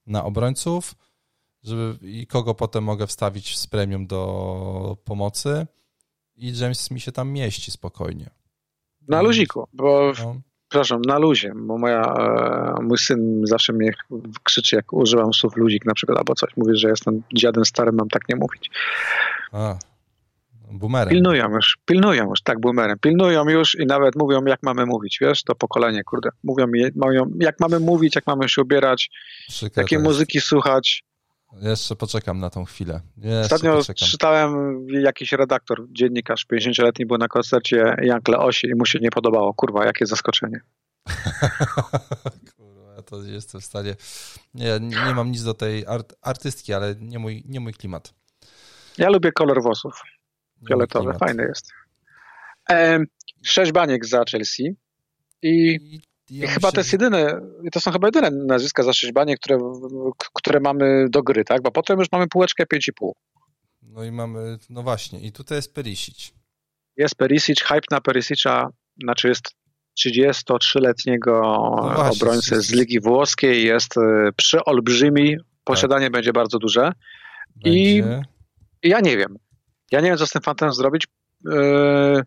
[0.07, 0.95] na obrońców
[1.63, 5.67] żeby, i kogo potem mogę wstawić z premium do pomocy
[6.37, 8.31] i James mi się tam mieści spokojnie.
[9.09, 10.35] Na luziku, bo no
[10.75, 13.91] przepraszam, na luzie, bo moja, e, mój syn zawsze mnie
[14.43, 16.51] krzyczy, jak używam słów luzik na przykład, albo coś.
[16.57, 18.71] Mówi, że jestem dziadem starym, mam tak nie mówić.
[19.53, 19.79] A,
[20.71, 21.09] boomerem.
[21.09, 22.99] Pilnują już, pilnują już, tak, boomerem.
[22.99, 26.29] Pilnują już i nawet mówią, jak mamy mówić, wiesz, to pokolenie, kurde.
[26.45, 29.11] Mówią, mówią jak mamy mówić, jak mamy się ubierać,
[29.49, 31.05] Przykre jakie muzyki słuchać.
[31.63, 33.01] Jeszcze poczekam na tą chwilę.
[33.17, 34.09] Jeszcze Ostatnio poczekam.
[34.09, 39.55] czytałem, jakiś redaktor, dziennikarz 50-letni był na koncercie Jankle Osi i mu się nie podobało.
[39.55, 40.61] Kurwa, jakie zaskoczenie.
[42.57, 43.97] Kurwa, to jestem w stanie...
[44.55, 48.15] Nie, nie mam nic do tej art, artystki, ale nie mój, nie mój klimat.
[48.99, 50.03] Ja lubię kolor włosów.
[50.69, 51.73] Fioletowy, fajny jest.
[52.71, 52.99] E,
[53.43, 54.77] sześć baniek za Chelsea
[55.43, 55.79] i
[56.31, 57.41] ja chyba to jest jedyne,
[57.73, 59.59] to są chyba jedyne nazwiska za sześćbanie, które,
[60.35, 61.63] które mamy do gry, tak?
[61.63, 63.11] Bo potem już mamy półeczkę 5,5.
[63.83, 66.33] No i mamy, no właśnie, i tutaj jest Perisic.
[66.97, 68.69] Jest Perisic, hype na Perisic'a,
[69.03, 69.51] znaczy jest
[70.07, 71.41] 33-letniego
[71.97, 76.13] no obrońcy z Ligi Włoskiej, jest e, przeolbrzymi, posiadanie tak.
[76.13, 76.93] będzie bardzo duże.
[77.57, 77.81] Będzie.
[77.81, 78.03] I
[78.83, 79.39] ja nie wiem.
[79.93, 81.07] Ja nie wiem, co z tym fantem zrobić.
[81.45, 82.23] Yy,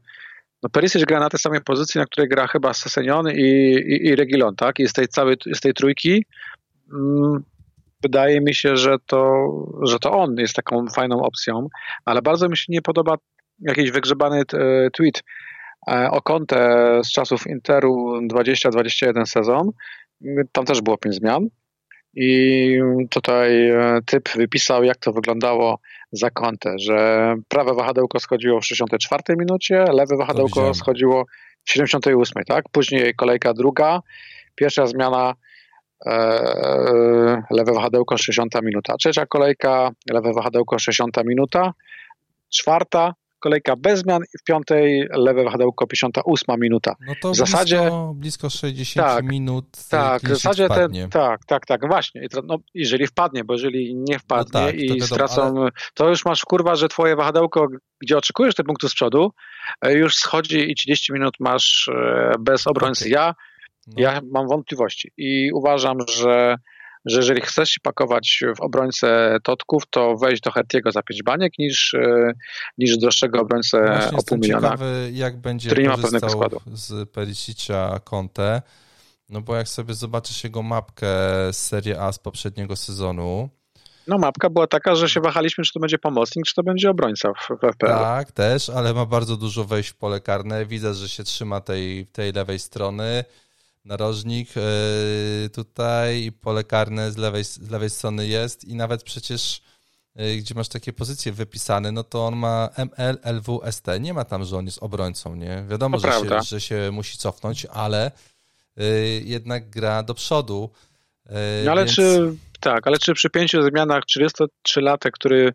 [0.68, 3.42] no Perisic gra na tej samej pozycji, na której gra chyba Sesenion i,
[3.88, 4.80] i, i Regilon, tak?
[4.80, 6.26] I z tej całej, z tej trójki
[6.94, 7.44] mm,
[8.04, 9.48] wydaje mi się, że to,
[9.84, 11.68] że to on jest taką fajną opcją,
[12.06, 13.16] ale bardzo mi się nie podoba
[13.60, 14.44] jakiś wygrzebany e,
[14.92, 15.24] tweet
[15.88, 19.72] e, o Conte z czasów Interu 20-21 sezon.
[20.52, 21.48] Tam też było pięć zmian.
[22.20, 25.80] I tutaj e, typ wypisał, jak to wyglądało
[26.12, 31.26] za kątę, że prawe wahadełko schodziło w 64 minucie, lewe wahadełko schodziło
[31.64, 32.66] w 78, tak?
[32.72, 34.00] Później kolejka druga,
[34.56, 35.34] pierwsza zmiana
[36.06, 41.74] e, lewe wahadełko 60 minuta, trzecia kolejka, lewe wahadełko 60 minuta,
[42.50, 46.96] czwarta kolejka bez zmian i w piątej lewe wahadełko 58 minuta.
[47.08, 49.66] No to w zasadzie blisko, blisko 60 tak, minut.
[49.90, 52.28] Tak, w zasadzie ten, tak, tak, tak, właśnie.
[52.44, 55.70] No, jeżeli wpadnie, bo jeżeli nie wpadnie no tak, i wiadomo, stracą, ale...
[55.94, 57.68] to już masz kurwa, że twoje wahadełko,
[58.02, 59.32] gdzie oczekujesz te punkty z przodu,
[59.82, 63.04] e, już schodzi i 30 minut masz e, bez obrońcy.
[63.04, 63.12] Okay.
[63.12, 63.34] Ja,
[63.88, 63.94] no.
[63.98, 66.56] ja mam wątpliwości i uważam, że
[67.08, 71.54] że jeżeli chcesz się pakować w obrońcę Totków, to weź do Hertiego za 5 baniek
[71.60, 72.34] niż, e,
[72.78, 74.62] niż droższego obrońcę Właśnie o pół miliona.
[74.62, 76.62] ciekawy, jak będzie który nie ma pewnego składu.
[76.74, 78.62] z Perisicia Conte,
[79.30, 81.08] no bo jak sobie zobaczysz jego mapkę
[81.52, 83.50] z Serie A z poprzedniego sezonu,
[84.08, 87.34] no mapka była taka, że się wahaliśmy, czy to będzie pomocnik, czy to będzie obrońca
[87.34, 87.88] w, w FPL.
[87.88, 90.66] Tak, też, ale ma bardzo dużo wejść w pole karne.
[90.66, 93.24] Widzę, że się trzyma tej, tej lewej strony
[93.88, 99.62] narożnik e, tutaj, pole karne z lewej, z lewej strony jest i nawet przecież
[100.16, 103.88] e, gdzie masz takie pozycje wypisane, no to on ma ML, LW, ST.
[104.00, 105.64] Nie ma tam, że on jest obrońcą, nie?
[105.70, 108.12] Wiadomo, że się, że się, musi cofnąć, ale
[108.82, 110.70] y, jednak gra do przodu.
[111.66, 111.96] No ale więc...
[111.96, 115.54] czy, tak, ale czy przy pięciu zmianach 33-latek, który,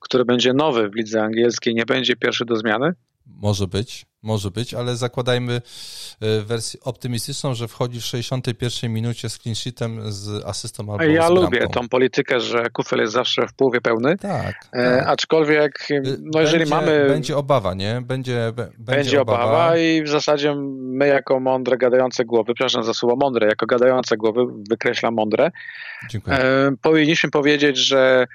[0.00, 2.94] który będzie nowy w lidze angielskiej, nie będzie pierwszy do zmiany?
[3.26, 5.62] Może być, może być, ale zakładajmy
[6.20, 11.28] e, wersję optymistyczną, że wchodzi w 61 minucie z clean sheetem z asystą albo Ja
[11.28, 14.16] lubię tą politykę, że kufel jest zawsze w połowie pełny.
[14.18, 14.54] Tak.
[14.72, 15.08] E, tak.
[15.08, 17.06] aczkolwiek, no będzie, jeżeli mamy.
[17.08, 18.02] Będzie obawa, nie?
[18.06, 19.44] Będzie, będzie, będzie obawa.
[19.44, 19.76] obawa.
[19.76, 24.40] i w zasadzie my, jako mądre, gadające głowy, przepraszam za słowo mądre, jako gadające głowy,
[24.70, 25.50] wykreślam mądre,
[26.10, 26.36] Dziękuję.
[26.36, 28.26] E, powinniśmy powiedzieć, że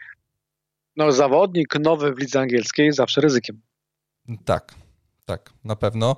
[0.96, 3.62] no, zawodnik nowy w lidze angielskiej zawsze ryzykiem.
[4.46, 4.76] Tak,
[5.26, 6.16] tak, na pewno.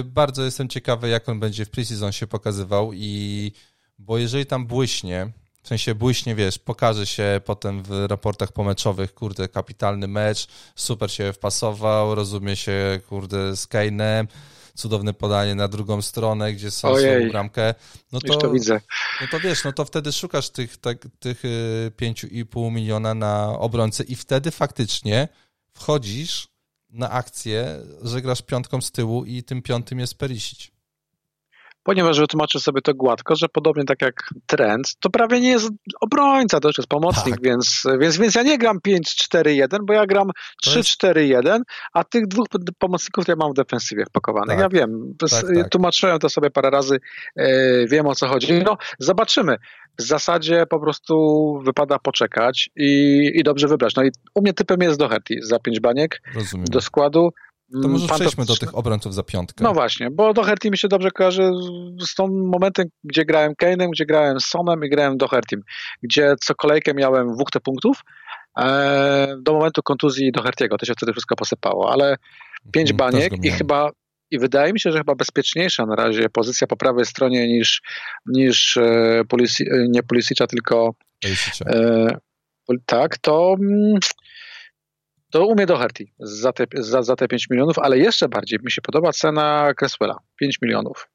[0.00, 3.52] Y, bardzo jestem ciekawy, jak on będzie w preseason się pokazywał i
[3.98, 9.48] bo jeżeli tam błyśnie, w sensie błyśnie, wiesz, pokaże się potem w raportach pomeczowych, kurde,
[9.48, 14.26] kapitalny mecz, super się wpasował, rozumie się, kurde, z Kane'em,
[14.74, 17.74] cudowne podanie na drugą stronę, gdzie są swoją bramkę.
[18.12, 18.80] No to, to widzę.
[19.20, 24.04] No to wiesz, no to wtedy szukasz tych, tak, tych 5,5 y, miliona na obrońcę
[24.04, 25.28] i wtedy faktycznie
[25.74, 26.48] wchodzisz
[26.96, 30.76] na akcję, że grasz piątką z tyłu i tym piątym jest Perisic.
[31.86, 34.14] Ponieważ wytłumaczę sobie to gładko, że podobnie tak jak
[34.46, 35.68] trend, to prawie nie jest
[36.00, 37.44] obrońca, to już jest pomocnik, tak.
[37.44, 40.30] więc, więc, więc ja nie gram 5-4-1, bo ja gram
[40.66, 41.60] 3-4-1,
[41.92, 42.46] a tych dwóch
[42.78, 44.58] pomocników ja mam w defensywie wpakowanych.
[44.58, 44.58] Tak.
[44.58, 46.96] Ja wiem, tak, tak, tłumaczyłem to sobie parę razy,
[47.36, 48.52] e, wiem o co chodzi.
[48.52, 49.56] No, zobaczymy
[49.98, 51.14] w zasadzie po prostu
[51.64, 53.94] wypada poczekać i, i dobrze wybrać.
[53.94, 56.64] No i u mnie typem jest Doherty za pięć baniek Rozumiem.
[56.64, 57.30] do składu.
[57.82, 59.64] To może przejdźmy do tych obrońców za piątkę.
[59.64, 61.50] No właśnie, bo Doherty mi się dobrze kojarzy
[62.00, 65.60] z tą momentem, gdzie grałem Kane'em, gdzie grałem Sonem i grałem Dohertym,
[66.02, 68.00] gdzie co kolejkę miałem WT punktów
[68.58, 70.76] e, do momentu kontuzji Doherty'ego.
[70.78, 72.16] To się wtedy wszystko posypało, ale
[72.72, 73.90] pięć hmm, baniek i chyba
[74.30, 77.82] i wydaje mi się, że chyba bezpieczniejsza na razie pozycja po prawej stronie niż,
[78.26, 80.94] niż e, polisi, e, nie Polisicza, tylko
[81.66, 82.18] e,
[82.86, 83.98] tak, to mm,
[85.30, 88.82] to umie Doherty za te, za, za te 5 milionów, ale jeszcze bardziej mi się
[88.82, 91.08] podoba cena Cresswella, 5 milionów.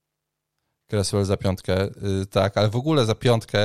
[0.87, 3.59] Cresswell za piątkę, yy, tak, ale w ogóle za piątkę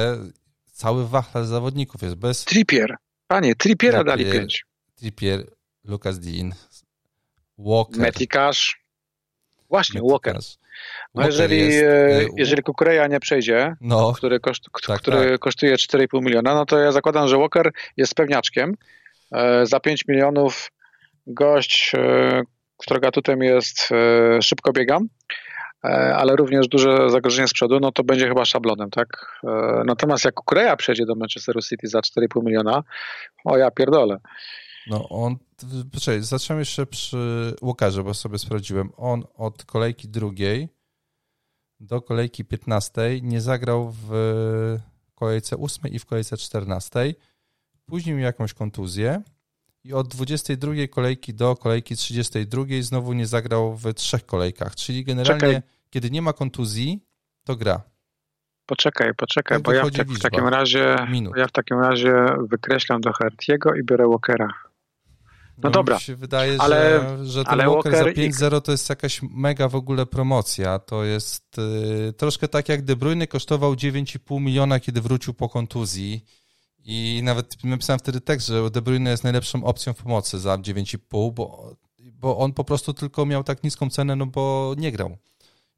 [0.73, 2.45] cały wachlarz zawodników jest bez...
[2.45, 4.65] Trippier, panie, Trippiera dali 5.
[4.95, 5.47] Trippier,
[5.85, 6.55] Lucas Dean,
[7.59, 8.01] Walker.
[8.01, 8.86] Metikasz.
[9.71, 10.39] Właśnie, Walker.
[11.15, 15.41] No jeżeli, jest, e, y, jeżeli Kukureja nie przejdzie, no, który, koszt, tak, który tak.
[15.41, 18.75] kosztuje 4,5 miliona, no to ja zakładam, że Walker jest pewniaczkiem.
[19.33, 20.71] E, za 5 milionów
[21.27, 22.43] gość, e,
[22.79, 23.89] którego atutem jest
[24.43, 25.09] szybko biegam,
[26.17, 29.41] ale również duże zagrożenie z przodu, no to będzie chyba szablonem, tak?
[29.85, 32.83] Natomiast jak Kukureja przejdzie do Manchesteru City za 4,5 miliona,
[33.45, 34.19] o ja pierdolę.
[34.87, 35.37] No on,
[35.93, 38.91] poczekaj, jeszcze przy Łukarze, bo sobie sprawdziłem.
[38.97, 40.69] On od kolejki drugiej
[41.81, 44.11] do kolejki 15 nie zagrał w
[45.15, 47.15] kolejce 8 i w kolejce 14.
[47.87, 49.23] Później miał jakąś kontuzję
[49.85, 54.75] i od 22 kolejki do kolejki 32 znowu nie zagrał w trzech kolejkach.
[54.75, 55.63] Czyli generalnie, Czekaj.
[55.91, 57.01] kiedy nie ma kontuzji,
[57.45, 57.83] to gra.
[58.67, 61.37] Poczekaj, poczekaj, bo ja w, w, takim razie minut.
[61.37, 64.66] ja w takim razie wykreślam do Hartiego i biorę Walkera.
[65.59, 65.95] No, dobra.
[65.95, 69.21] Mi się wydaje, ale, że, że ten ale Walker, Walker za 5-0 to jest jakaś
[69.23, 70.79] mega w ogóle promocja.
[70.79, 76.25] To jest y, troszkę tak jak De Bruyne kosztował 9,5 miliona, kiedy wrócił po kontuzji.
[76.85, 81.33] I nawet napisałem wtedy tekst, że De Bruyne jest najlepszą opcją w pomocy za 9,5,
[81.33, 85.17] bo, bo on po prostu tylko miał tak niską cenę, no bo nie grał.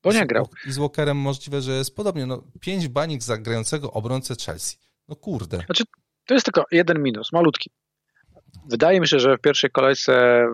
[0.03, 0.49] Bo nie grał.
[0.67, 2.27] I z Walkerem możliwe, że jest podobnie.
[2.27, 4.77] No, 5 banik za grającego obrońcę Chelsea.
[5.09, 5.57] No kurde.
[5.67, 5.85] Znaczy,
[6.27, 7.71] to jest tylko jeden minus, malutki.
[8.70, 10.44] Wydaje mi się, że w pierwszej kolejce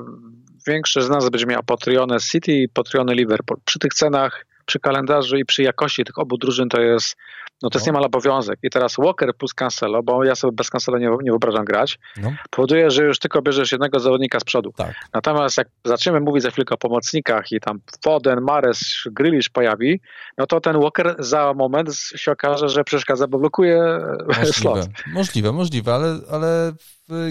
[0.66, 3.60] większość z nas będzie miała Patreonę City i Patreonę Liverpool.
[3.64, 7.16] Przy tych cenach, przy kalendarzu i przy jakości tych obu drużyn to jest
[7.62, 7.92] no to jest no.
[7.92, 8.58] niemal obowiązek.
[8.62, 12.32] I teraz Walker plus Cancelo, bo ja sobie bez Cancelo nie, nie wyobrażam grać, no.
[12.50, 14.72] powoduje, że już tylko bierzesz jednego zawodnika z przodu.
[14.76, 14.94] Tak.
[15.14, 20.00] Natomiast jak zaczniemy mówić za chwilkę o pomocnikach i tam Foden, Mares, Grealish pojawi,
[20.38, 24.88] no to ten Walker za moment się okaże, że przeszkadza, bo blokuje e, możliwe, slot.
[25.06, 26.72] Możliwe, możliwe, ale, ale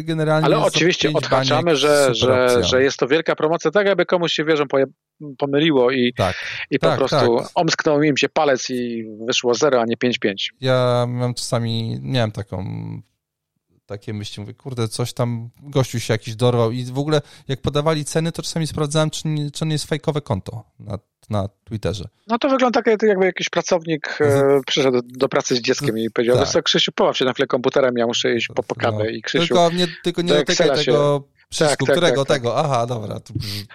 [0.04, 0.46] generalnie.
[0.46, 4.66] Ale oczywiście odhaczamy, że, że, że jest to wielka promocja, tak jakby komuś się wierzą
[5.38, 6.36] pomyliło i, tak,
[6.70, 7.48] i po tak, prostu tak.
[7.56, 10.34] omsknął im się palec i wyszło 0, a nie 5-5.
[10.62, 12.66] Ja mam czasami, miałem taką
[13.86, 18.06] takie myśli, mówię, kurde, coś tam, gościu się jakiś dorwał i w ogóle jak podawali
[18.06, 20.98] ceny, to czasami sprawdzałem, czy nie, czy nie jest fejkowe konto na,
[21.30, 22.06] na Twitterze.
[22.28, 26.38] No to wygląda tak, jakby jakiś pracownik e, przyszedł do pracy z dzieckiem i powiedział,
[26.38, 26.46] tak.
[26.46, 29.10] wiesz Krzysiu, poław się na chwilę komputerem, ja muszę iść po pokawę no.
[29.10, 29.48] i Krzysiu...
[29.48, 31.24] Tylko nie, tylko nie dotykaj tego
[31.60, 33.20] tak, tak, którego tak, tego, aha, dobra,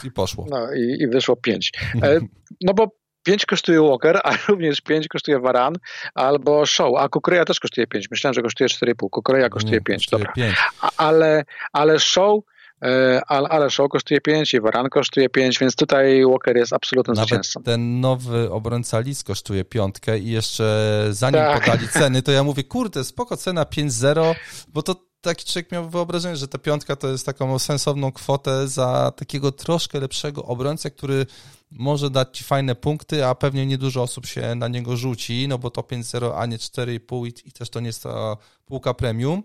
[0.05, 0.47] i poszło.
[0.51, 1.73] No i, i wyszło pięć.
[2.03, 2.21] E,
[2.61, 2.89] no bo
[3.23, 5.75] 5 kosztuje Walker, a również 5 kosztuje Varan
[6.15, 8.11] albo Show, a Kukureya też kosztuje 5.
[8.11, 9.11] Myślałem, że kosztuje 4,5.
[9.11, 10.33] Kukureya kosztuje 5, dobra.
[10.33, 10.57] 5.
[10.97, 12.45] Ale, ale Show
[12.83, 17.15] e, ale, ale show kosztuje 5 i Varan kosztuje 5, więc tutaj Walker jest absolutnym
[17.15, 17.63] Nawet zwycięzcą.
[17.63, 21.61] ten nowy obrońca Lis kosztuje piątkę i jeszcze zanim tak.
[21.61, 24.35] podali ceny, to ja mówię, kurde, spoko cena 5-0,
[24.69, 29.13] bo to taki człowiek miał wyobrażenie, że ta piątka to jest taką sensowną kwotę za
[29.17, 31.27] takiego troszkę lepszego obrońcę, który
[31.71, 35.71] może dać ci fajne punkty, a pewnie niedużo osób się na niego rzuci, no bo
[35.71, 39.43] to 5-0, a nie 4,5 i, i też to nie jest ta półka premium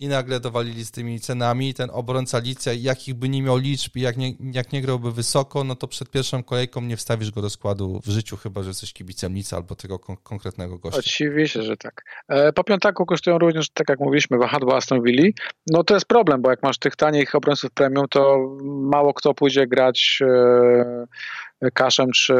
[0.00, 1.74] i nagle dowalili z tymi cenami.
[1.74, 5.76] Ten obrońca Licja, jakich by nie miał liczb jak nie, jak nie grałby wysoko, no
[5.76, 9.34] to przed pierwszą kolejką nie wstawisz go do składu w życiu, chyba że jesteś kibicem
[9.34, 10.98] Lica albo tego kon konkretnego gościa.
[10.98, 12.02] Oczywiście, że tak.
[12.28, 15.28] E, po piątaku kosztują również, tak jak mówiliśmy, wahadła Aston Villa.
[15.70, 19.66] No to jest problem, bo jak masz tych tanich obrońców premium, to mało kto pójdzie
[19.66, 21.06] grać e,
[21.70, 22.34] Kaszem czy,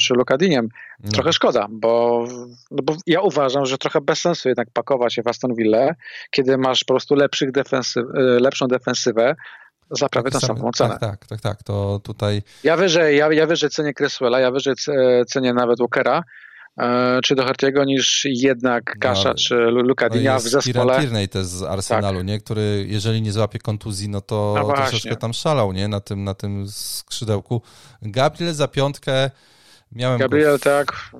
[0.00, 0.68] czy Lukadiniem.
[1.04, 1.10] No.
[1.12, 2.24] Trochę szkoda, bo,
[2.70, 5.94] no bo ja uważam, że trochę bez sensu jednak pakować się w Aston Villa,
[6.30, 9.34] kiedy masz po prostu lepszych defensyw, e, lepszą defensywę
[9.90, 10.98] za prawie tak, tą samą cenę.
[11.00, 12.42] Tak, tak, tak, tak, to tutaj...
[12.64, 14.74] Ja wyżej, ja, ja wyżej cenię Cresswella, ja wyżej
[15.28, 16.22] cenię nawet Walkera,
[17.24, 21.00] czy do Hartiego niż jednak Kasza no, czy Lukadinia no w zespole.
[21.00, 22.26] Tierney też z Arsenalu, tak.
[22.26, 22.40] nie?
[22.40, 25.88] który jeżeli nie złapie kontuzji, no to no troszeczkę tam szalał nie?
[25.88, 27.62] Na, tym, na tym skrzydełku.
[28.02, 29.30] Gabriel za piątkę
[29.92, 30.58] Miałem Gabriel, go...
[30.58, 31.10] tak.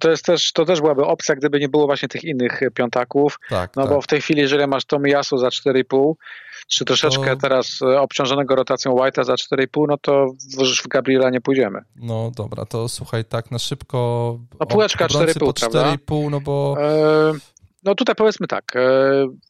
[0.00, 3.38] To, jest też, to też byłaby opcja, gdyby nie było właśnie tych innych piątaków.
[3.48, 3.92] Tak, no tak.
[3.92, 6.14] bo w tej chwili, jeżeli masz Tomiyasu za 4,5,
[6.70, 7.36] czy troszeczkę to...
[7.36, 10.26] teraz e, obciążonego rotacją White'a za 4,5, no to
[10.84, 11.80] w Gabriela nie pójdziemy.
[11.96, 14.38] No dobra, to słuchaj, tak na szybko.
[14.60, 15.94] No półeczka 4,5, prawda?
[15.94, 16.76] 4,5, no bo.
[16.80, 17.32] E,
[17.84, 18.80] no tutaj powiedzmy tak, e,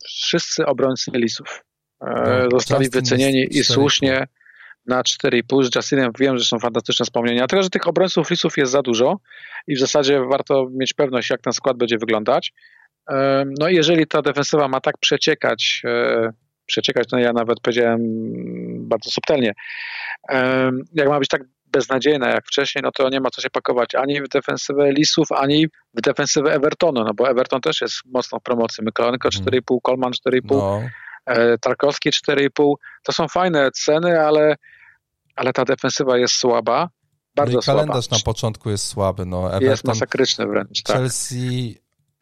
[0.04, 1.64] wszyscy obrońcy Lisów
[2.00, 4.26] e, no, zostali wycenieni i słusznie
[4.86, 6.12] na 4,5 z Justinem.
[6.18, 7.46] Wiem, że są fantastyczne wspomnienia.
[7.46, 9.16] Tylko, że tych obrońców Lisów jest za dużo
[9.66, 12.52] i w zasadzie warto mieć pewność, jak ten skład będzie wyglądać.
[13.10, 16.32] E, no i jeżeli ta defensywa ma tak przeciekać e,
[16.70, 18.00] przeciekać, no ja nawet powiedziałem
[18.88, 19.52] bardzo subtelnie.
[20.92, 24.22] Jak ma być tak beznadziejna jak wcześniej, no to nie ma co się pakować ani
[24.22, 28.84] w defensywę Lisów, ani w defensywę Evertonu, no bo Everton też jest mocno w promocji.
[28.84, 30.82] Mykolenko 4,5, Kolman 4,5, no.
[31.26, 32.74] E, Tarkowski 4,5.
[33.02, 34.56] To są fajne ceny, ale,
[35.36, 36.88] ale ta defensywa jest słaba.
[37.34, 38.18] Bardzo no i kalendarz słaba.
[38.18, 39.26] na początku jest słaby.
[39.26, 40.82] No, Everton, jest masakryczny wręcz.
[40.82, 40.96] Tak.
[40.96, 41.78] Chelsea.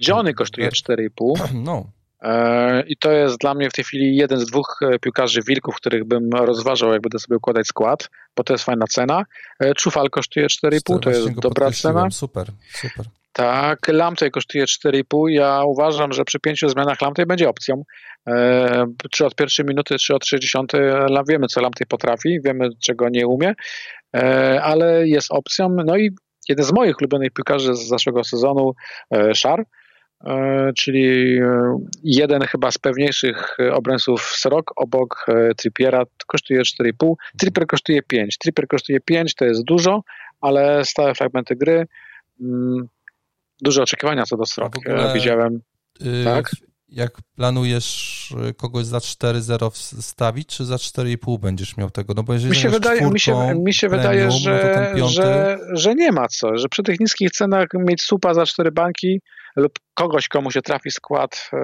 [0.09, 1.49] Johnny kosztuje 4,5.
[1.65, 1.91] No.
[2.23, 5.77] E, I to jest dla mnie w tej chwili jeden z dwóch e, piłkarzy wilków,
[5.77, 9.25] których bym rozważał, jak będę sobie układać skład, bo to jest fajna cena.
[9.61, 12.11] E, Czufal kosztuje 4,5, to jest dobra cena.
[12.11, 13.07] Super, super.
[13.33, 15.29] Tak, Lamtej kosztuje 4,5.
[15.29, 17.83] Ja uważam, że przy pięciu zmianach Lamtej będzie opcją.
[19.11, 20.73] Czy od pierwszej minuty, czy od 60.
[21.29, 23.55] Wiemy, co Lamtej potrafi, wiemy, czego nie umie,
[24.63, 25.69] ale jest opcją.
[25.85, 26.11] No i
[26.49, 28.73] jeden z moich ulubionych piłkarzy z zeszłego sezonu,
[29.35, 29.65] Szar,
[30.77, 38.03] czyli e, jeden chyba z pewniejszych obrońców Srok obok e, Trippiera kosztuje 4,5, Tripper kosztuje
[38.03, 38.39] 5.
[38.39, 40.03] Tripper kosztuje 5, to jest dużo,
[40.41, 41.87] ale stałe fragmenty gry,
[42.41, 42.89] mm,
[43.61, 44.75] duże oczekiwania co do Srok.
[45.15, 45.61] Widziałem,
[46.01, 46.51] yy, tak?
[46.89, 49.71] Jak planujesz kogoś za 4-0
[50.03, 52.15] stawić, czy za 4,5 będziesz miał tego?
[52.15, 55.15] No bo jeżeli mi się wydaje, mi się, mi się premium, wydaje że, no piąty...
[55.15, 59.21] że, że nie ma co, że przy tych niskich cenach mieć supa za 4 banki
[59.57, 61.59] lub kogoś, komu się trafi skład, e,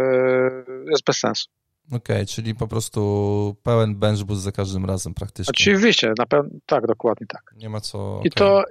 [0.90, 1.46] jest bez sensu.
[1.86, 5.52] Okej, okay, czyli po prostu pełen bench boost za każdym razem praktycznie.
[5.56, 6.24] Oczywiście, na
[6.66, 7.42] tak, dokładnie tak.
[7.56, 8.20] Nie ma co...
[8.24, 8.64] I, to,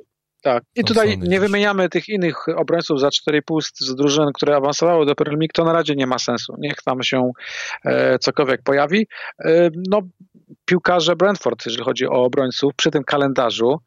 [0.43, 0.63] Tak.
[0.75, 3.41] I tutaj nie wymieniamy tych innych obrońców za 4,5
[3.75, 6.55] z drużyn, które awansowały do Premier League, to na razie nie ma sensu.
[6.57, 7.31] Niech tam się
[7.85, 9.07] e, cokolwiek pojawi.
[9.39, 10.01] E, no,
[10.65, 13.79] piłkarze Brentford, jeżeli chodzi o obrońców, przy tym kalendarzu,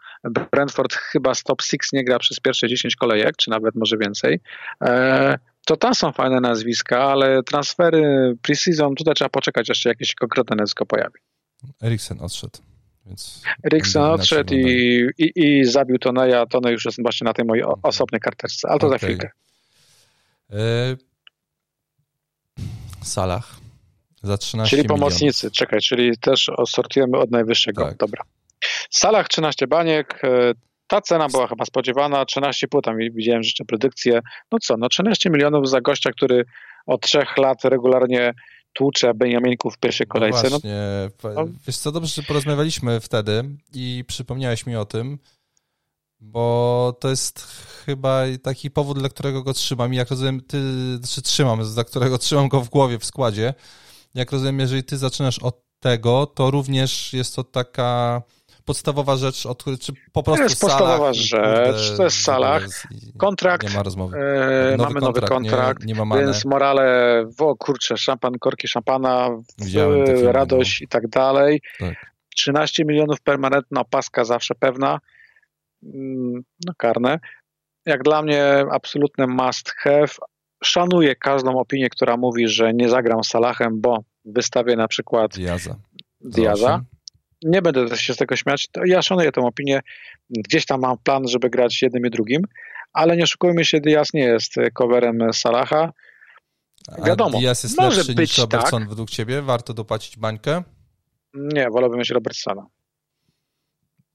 [0.53, 4.41] Brentford chyba z top 6 nie gra przez pierwsze 10 kolejek, czy nawet może więcej.
[4.83, 10.57] E, to tam są fajne nazwiska, ale transfery pre-season, tutaj trzeba poczekać, jeszcze jakieś konkretne
[10.57, 11.19] nazwisko pojawi.
[11.83, 12.59] Eriksen odszedł.
[13.07, 16.47] Więc Eriksen odszedł i, i, i zabił Toneja.
[16.47, 17.81] Tone już jest właśnie na tej mojej mhm.
[17.83, 18.99] osobnej karteczce, ale to okay.
[18.99, 19.31] za chwilkę.
[20.51, 20.97] E...
[23.03, 23.57] Salah
[24.23, 27.85] za 13 Czyli pomocnicy, czekaj, czyli też osortujemy od najwyższego.
[27.85, 27.97] Tak.
[27.97, 28.23] Dobra.
[28.91, 30.53] Salah 13 baniek, e,
[30.87, 34.21] ta cena była chyba spodziewana, 13,5, tam widziałem jeszcze predykcję.
[34.53, 36.45] No co, no 13 milionów za gościa, który
[36.87, 38.35] od trzech lat regularnie
[38.77, 40.43] tłucze Beniaminków w pierwszej no kolejce.
[40.43, 40.77] No właśnie,
[41.35, 45.19] no, wiesz co, dobrze, że porozmawialiśmy wtedy i przypomniałeś mi o tym,
[46.21, 47.41] bo to jest
[47.87, 51.85] chyba taki powód, dla którego go trzymam i jak rozumiem, ty, czy znaczy trzymam, dla
[51.85, 53.55] którego trzymam go w głowie w składzie.
[54.15, 58.23] Jak rozumiem, jeżeli ty zaczynasz od tego, to również jest to taka
[58.67, 62.63] podstawowa rzecz, od, czy po prostu To jest podstawowa rzecz, to jest Salah.
[63.19, 64.17] Kontrakt, nie ma rozmowy.
[64.19, 69.29] E, nowy mamy nowy kontrakt, nie, nie ma więc morale, wo kurczę, szampan, korki szampana,
[70.23, 70.85] radość no.
[70.85, 71.61] i tak dalej.
[71.79, 72.13] Tak.
[72.37, 74.99] 13 milionów permanentna opaska zawsze pewna,
[75.83, 77.19] mm, no karne.
[77.87, 80.09] Jak dla mnie absolutny must have.
[80.65, 85.77] Szanuję każdą opinię, która mówi, że nie zagram Salahem, bo wystawię na przykład Diaza.
[86.21, 86.85] Diaza
[87.43, 88.69] nie będę się z tego śmiać.
[88.85, 89.81] Ja szanuję tę opinię.
[90.31, 92.43] Gdzieś tam mam plan, żeby grać jednym i drugim,
[92.93, 95.93] ale nie oszukujmy się, Diaz nie jest coverem Salaha.
[97.07, 98.89] Wiadomo, A Diaz jest może lepszy być niż Robertson tak.
[98.89, 99.43] według ciebie?
[99.43, 100.63] Warto dopłacić bańkę?
[101.35, 102.67] Nie, wolałbym mieć Robertsona.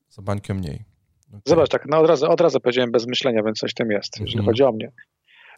[0.09, 0.86] Za bańkę mniej.
[1.30, 1.41] Okay.
[1.45, 4.39] Zobacz, tak, no od razu, od razu powiedziałem bez myślenia, więc coś tym jest, jeżeli
[4.39, 4.45] mm.
[4.45, 4.91] chodzi o mnie.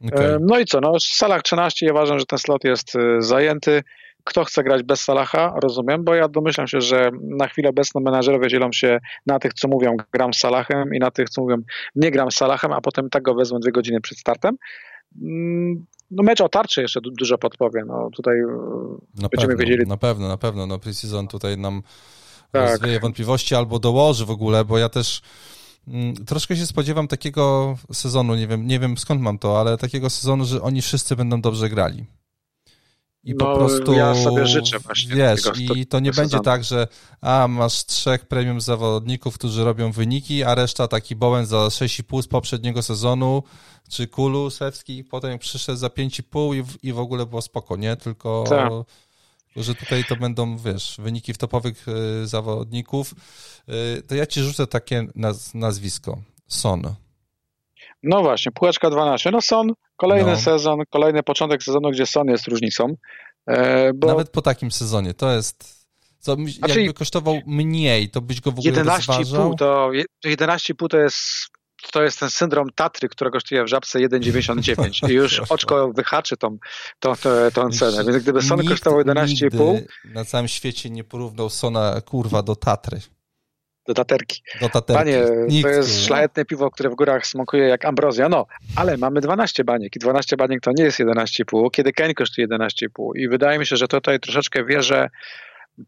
[0.07, 0.37] Okay.
[0.41, 3.83] No i co, no Salah 13, ja uważam, że ten slot jest y, zajęty.
[4.23, 8.47] Kto chce grać bez Salaha, rozumiem, bo ja domyślam się, że na chwilę obecną menadżerowie
[8.47, 11.57] dzielą się na tych, co mówią gram z Salahem i na tych, co mówią
[11.95, 14.57] nie gram z Salahem, a potem tak go wezmą dwie godziny przed startem.
[15.21, 17.83] Mm, no mecz o tarczy jeszcze dużo podpowie.
[17.87, 18.45] No tutaj e,
[19.21, 19.87] na będziemy pewno, wiedzieli.
[19.87, 20.67] Na pewno, na pewno.
[20.67, 21.81] No pre-season tutaj nam
[22.51, 22.69] tak.
[22.69, 25.21] rozwieje wątpliwości albo dołoży w ogóle, bo ja też
[25.87, 30.09] mm, troszkę się spodziewam takiego sezonu, nie wiem, nie wiem skąd mam to, ale takiego
[30.09, 32.05] sezonu, że oni wszyscy będą dobrze grali.
[33.23, 33.93] I no, po prostu.
[33.93, 35.15] Ja sobie życzę właśnie.
[35.15, 35.41] Wiesz,
[35.75, 36.87] i to nie będzie tak, że
[37.21, 42.27] a masz trzech premium zawodników, którzy robią wyniki, a reszta taki Bowen za 6,5 z
[42.27, 43.43] poprzedniego sezonu,
[43.89, 47.95] czy Kulu Sewski, potem przyszedł za 5,5 i, w, i w ogóle było spoko, nie?
[47.95, 48.43] Tylko.
[48.49, 48.71] Tak.
[49.55, 53.13] Że tutaj to będą, wiesz, wyniki w topowych y, zawodników.
[53.97, 56.17] Y, to ja ci rzucę takie naz nazwisko.
[56.47, 56.95] Son.
[58.03, 59.31] No właśnie, półeczka 12.
[59.31, 60.37] No Son, kolejny no.
[60.37, 62.95] sezon, kolejny początek sezonu, gdzie Son jest różnicą.
[63.47, 64.07] E, bo...
[64.07, 65.83] Nawet po takim sezonie, to jest...
[66.19, 69.91] Co, znaczy, jakby kosztował mniej, to byś go w ogóle 11,5 to
[70.25, 71.19] 11,5 to jest
[71.91, 76.57] to jest ten syndrom Tatry, który kosztuje w żabce 1,99 i już oczko wyhaczy tą,
[76.99, 78.03] tą, tą, tą cenę.
[78.03, 79.81] Więc gdyby Son kosztował 11,5...
[80.05, 83.01] na całym świecie nie porównał Sona, kurwa, do Tatry
[83.87, 84.41] do taterki.
[84.61, 84.93] Do taterki.
[84.99, 88.29] Panie, Nikt, to jest szlachetne piwo, które w górach smakuje jak ambrozja.
[88.29, 92.47] No, ale mamy 12 baniek i 12 baniek to nie jest 11,5, kiedy Keń kosztuje
[92.47, 95.09] 11,5 i wydaje mi się, że tutaj troszeczkę wieże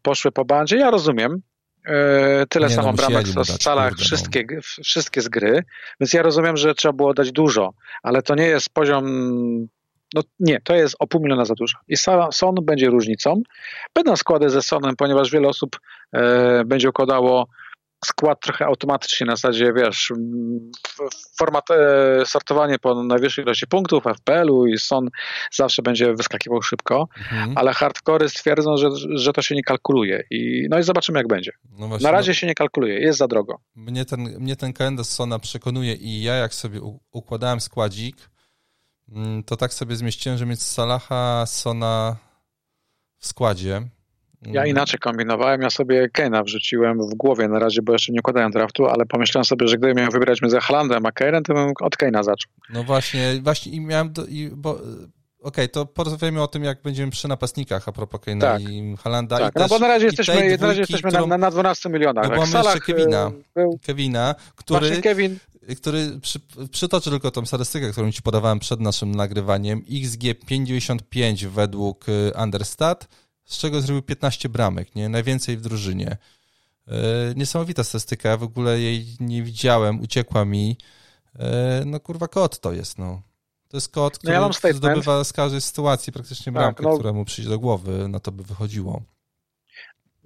[0.02, 0.76] poszły po bandzie.
[0.76, 1.42] Ja rozumiem,
[1.86, 4.04] e, tyle nie, samo no, bramek w scalach, no.
[4.04, 4.46] wszystkie,
[4.84, 5.64] wszystkie z gry,
[6.00, 9.68] więc ja rozumiem, że trzeba było dać dużo, ale to nie jest poziom
[10.14, 11.78] no nie, to jest o pół miliona za dużo.
[11.88, 11.96] I
[12.32, 13.42] Son będzie różnicą.
[13.94, 15.80] Będą składy ze Sonem, ponieważ wiele osób
[16.12, 17.48] e, będzie układało
[18.06, 20.12] skład trochę automatycznie na zasadzie, wiesz,
[21.38, 25.08] format, e, sortowanie po najwyższej ilości punktów FPL-u i Son
[25.52, 27.52] zawsze będzie wyskakiwał szybko, mhm.
[27.58, 31.52] ale hardcore stwierdzą, że, że to się nie kalkuluje i no i zobaczymy jak będzie.
[31.78, 33.60] No właśnie, na razie no, się nie kalkuluje, jest za drogo.
[33.74, 36.80] Mnie ten, mnie ten kalendarz Sona przekonuje i ja jak sobie
[37.12, 38.16] układałem składzik,
[39.08, 42.16] mm, to tak sobie zmieściłem, że mieć Salaha, Sona
[43.18, 43.82] w składzie,
[44.46, 44.68] ja mhm.
[44.68, 48.86] inaczej kombinowałem, ja sobie Keina wrzuciłem w głowie na razie, bo jeszcze nie układałem draftu,
[48.86, 52.22] ale pomyślałem sobie, że gdybym miał wybierać między Halandem a Keinem, to bym od Keina
[52.22, 52.52] zaczął.
[52.70, 54.80] No właśnie, właśnie i miałem, do, i, bo
[55.46, 58.62] Okej, okay, to porozmawiamy o tym, jak będziemy przy napastnikach a propos Keina tak.
[58.62, 59.38] i Halanda.
[59.38, 61.50] Tak, I no też, bo na razie jesteśmy, dwójki, na razie jesteśmy którą, na, na
[61.50, 62.30] 12 milionach.
[62.30, 65.38] No, mamy jeszcze Kevina, był, Kevina który, Kevin.
[65.76, 66.40] który przy,
[66.70, 69.82] przytoczy tylko tą statystykę, którą ci podawałem przed naszym nagrywaniem.
[69.90, 73.08] XG 55 według y, Understat,
[73.46, 75.08] z czego zrobił 15 bramek, nie?
[75.08, 76.16] Najwięcej w drużynie.
[77.36, 80.76] Niesamowita statystyka, ja w ogóle jej nie widziałem, uciekła mi.
[81.86, 83.22] No kurwa, kot to jest, no.
[83.68, 86.98] To jest kot, który no ja zdobywa z każdej sytuacji praktycznie tak, bramkę, tak, no,
[86.98, 89.02] która mu przyjdzie do głowy, na to by wychodziło.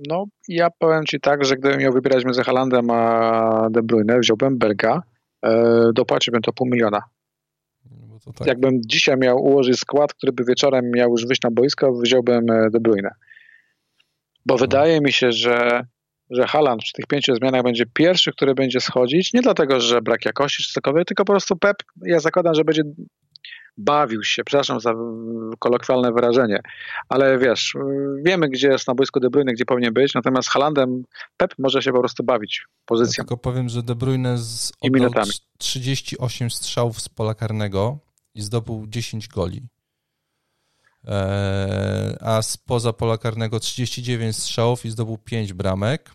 [0.08, 4.58] No, ja powiem Ci tak, że gdybym miał wybierać między Halandem a De Bruyne, wziąłbym
[4.58, 5.02] Belga,
[5.42, 7.02] e, dopłaciłbym to pół miliona.
[8.26, 8.48] No tak.
[8.48, 12.70] Jakbym dzisiaj miał ułożyć skład, który by wieczorem miał już wyjść na boisko, wziąłbym e,
[12.70, 13.10] De Bruyne.
[14.46, 15.86] Bo wydaje mi się, że,
[16.30, 20.24] że Haland przy tych pięciu zmianach będzie pierwszy, który będzie schodzić, nie dlatego, że brak
[20.24, 22.82] jakości czy cokolwiek, tylko po prostu Pep, ja zakładam, że będzie
[23.76, 24.94] bawił się, przepraszam za
[25.58, 26.60] kolokwialne wyrażenie,
[27.08, 27.74] ale wiesz,
[28.24, 31.02] wiemy, gdzie jest na boisku De Bruyne, gdzie powinien być, natomiast Halandem
[31.36, 33.22] Pep może się po prostu bawić pozycją.
[33.22, 34.72] Ja tylko powiem, że De Bruyne z
[35.58, 37.98] 38 strzałów z pola karnego
[38.34, 39.68] i zdobył 10 goli.
[41.04, 46.14] Eee, a spoza pola karnego 39 strzałów i zdobył 5 bramek.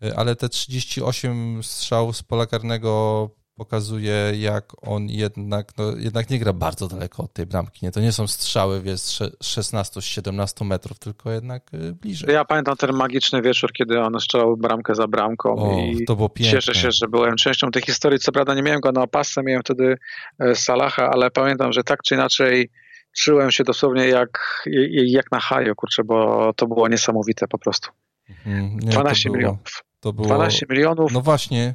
[0.00, 6.38] Eee, ale te 38 strzałów z pola karnego pokazuje, jak on jednak, no, jednak nie
[6.38, 7.86] gra bardzo daleko od tej bramki.
[7.86, 7.92] Nie?
[7.92, 9.00] To nie są strzały wiesz,
[9.44, 12.34] 16-17 metrów, tylko jednak y, bliżej.
[12.34, 16.28] Ja pamiętam ten magiczny wieczór, kiedy on strzelał bramkę za bramką o, i to było
[16.28, 16.52] piękne.
[16.52, 18.18] cieszę się, że byłem częścią tej historii.
[18.18, 19.96] Co prawda nie miałem go na opasce, miałem wtedy
[20.38, 22.70] e, Salaha, ale pamiętam, że tak czy inaczej
[23.16, 27.90] czułem się dosłownie jak, jak na haju, kurczę, bo to było niesamowite po prostu.
[28.28, 28.78] Mhm.
[28.78, 29.84] Nie, 12 było, milionów.
[30.00, 31.12] To było, 12 milionów.
[31.12, 31.74] No właśnie,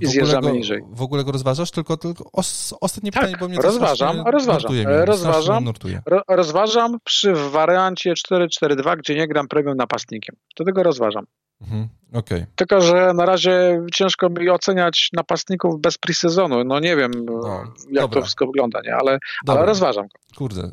[0.00, 0.82] i zjeżdżamy go, niżej.
[0.90, 1.70] W ogóle go rozważasz?
[1.70, 5.72] Tylko, tylko os, ostatnie tak, pytanie, bo mnie rozważam, to rozważam, mnie, rozważam,
[6.06, 10.36] ro, rozważam przy wariancie 4-4-2, gdzie nie gram premium napastnikiem.
[10.54, 11.24] Wtedy go rozważam.
[11.60, 12.46] Mhm, okay.
[12.56, 16.64] Tylko, że na razie ciężko mi oceniać napastników bez pre-sezonu.
[16.64, 18.08] No nie wiem, no, jak dobra.
[18.08, 18.94] to wszystko wygląda, nie?
[18.94, 20.36] Ale, ale rozważam go.
[20.36, 20.70] Kurde,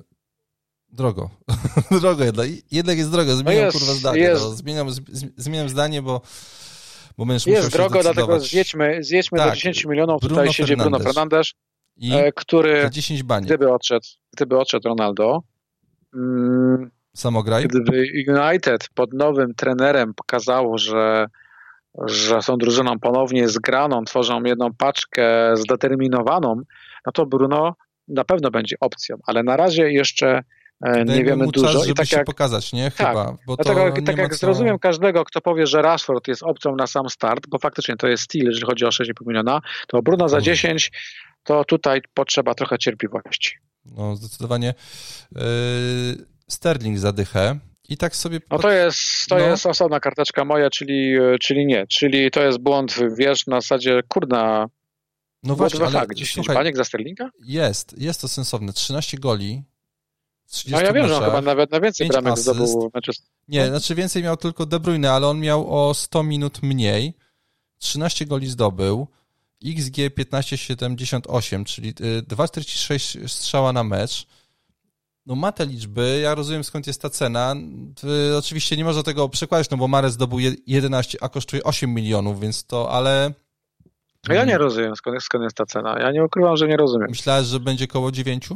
[0.89, 1.30] drogo.
[2.01, 2.47] drogo jednak.
[2.72, 3.36] Jednak jest drogo.
[3.36, 4.20] Zmieniam no jest, kurwa zdanie.
[4.20, 4.43] Jest.
[4.43, 4.88] No, zmieniam,
[5.38, 6.22] zmieniam zdanie, bo
[7.18, 10.22] bo będziesz Jest drogo, dlatego zjedźmy, zjedźmy tak, do 10 milionów.
[10.22, 11.51] Bruno Tutaj siedzi Bruno Fernandes,
[11.97, 13.45] I e, który 10 bani.
[13.45, 15.43] gdyby odszedł, gdyby odszedł Ronaldo,
[16.16, 17.68] mm, Samograj?
[17.68, 21.26] Gdyby United pod nowym trenerem pokazało, że,
[22.07, 26.61] że są drużyną ponownie zgraną, tworzą jedną paczkę zdeterminowaną,
[27.05, 27.76] no to Bruno
[28.07, 30.43] na pewno będzie opcją, ale na razie jeszcze
[30.82, 31.73] E, nie wiemy dużo.
[31.73, 32.91] Czas, I tak jak pokazać, nie?
[32.91, 33.07] Tak.
[33.07, 33.26] Chyba.
[33.26, 34.38] Tak, bo dlatego, tak jak co...
[34.38, 38.23] zrozumiem każdego, kto powie, że Rashford jest opcją na sam start, bo faktycznie to jest
[38.23, 40.91] styl, jeżeli chodzi o 6,5 miliona, to Bruno za 10
[41.43, 43.57] to tutaj potrzeba trochę cierpliwości.
[43.86, 44.73] No, zdecydowanie.
[45.36, 45.41] Yy,
[46.47, 47.59] Sterling zadychę.
[47.89, 48.39] I tak sobie.
[48.51, 48.99] No to jest,
[49.30, 49.45] to no.
[49.45, 51.88] jest osobna karteczka moja, czyli, czyli nie.
[51.88, 54.65] Czyli to jest błąd, wiesz, na zasadzie kurna.
[55.43, 57.30] No właśnie, ale, 10 słuchaj, baniek za Sterlinga?
[57.45, 58.73] Jest, jest to sensowne.
[58.73, 59.63] 13 goli,
[60.68, 62.91] no ja wiem, że on chyba nawet na więcej bramek zdobył
[63.48, 67.14] Nie, znaczy więcej miał tylko De Bruyne, ale on miał o 100 minut mniej.
[67.80, 69.08] 13 goli zdobył.
[69.66, 74.28] XG 15,78, czyli 2,46 y, strzała na mecz.
[75.26, 77.56] No ma te liczby, ja rozumiem skąd jest ta cena.
[78.38, 82.66] Oczywiście nie można tego przekładać, no bo Mares zdobył 11, a kosztuje 8 milionów, więc
[82.66, 83.34] to, ale...
[84.30, 86.00] Ja nie rozumiem skąd jest, skąd jest ta cena.
[86.00, 87.08] Ja nie ukrywam, że nie rozumiem.
[87.10, 88.50] Myślałeś, że będzie koło 9?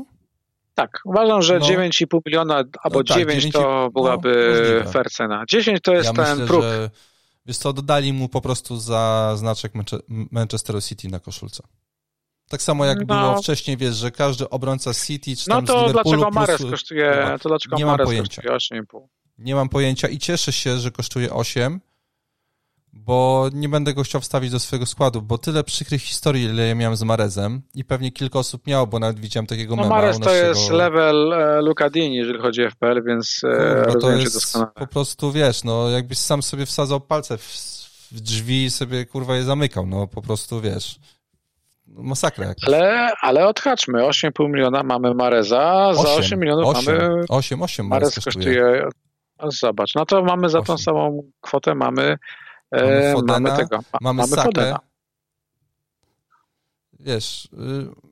[0.81, 1.65] Tak, uważam, że no.
[1.65, 5.43] 9,5 miliona albo no tak, 9, 9 to byłaby no, fair cena.
[5.49, 6.61] 10 to jest ja ten myślę, próg.
[6.61, 6.89] Że,
[7.45, 9.73] wiesz co, dodali mu po prostu za znaczek
[10.07, 11.63] Manchester City na koszulce.
[12.49, 13.05] Tak samo jak no.
[13.05, 17.37] było wcześniej, wiesz, że każdy obrońca City czy no tam No to dlaczego Mares kosztuje,
[17.41, 18.41] to dlaczego nie Mares mam pojęcia.
[18.41, 19.07] kosztuje 8,5?
[19.37, 21.79] Nie mam pojęcia i cieszę się, że kosztuje 8,
[22.93, 26.75] bo nie będę go chciał wstawić do swojego składu, bo tyle przykrych historii, ile ja
[26.75, 30.19] miałem z Marezem i pewnie kilka osób miało, bo nawet widziałem takiego no, mema Marez
[30.19, 34.71] to jest level e, Lucadini, jeżeli chodzi o FPL, więc e, Kurwa, to jest doskonale.
[34.75, 37.43] po prostu, wiesz, no jakbyś sam sobie wsadzał palce w,
[38.11, 40.99] w drzwi i sobie, kurwa, je zamykał, no po prostu, wiesz,
[41.87, 42.63] masakra jakaś.
[42.67, 47.23] Ale, ale odhaczmy, 8,5 miliona mamy Mareza, 8, za 8 milionów 8, mamy...
[47.29, 48.33] 8, 8 Marez kosztuje.
[48.35, 48.89] kosztuje.
[49.43, 50.65] Zobacz, no to mamy za 8.
[50.65, 52.17] tą samą kwotę, mamy
[52.71, 53.79] Mamy, e, Fodena, mamy tego.
[54.01, 54.75] mamy, mamy Sakę.
[56.99, 58.09] Wiesz, y,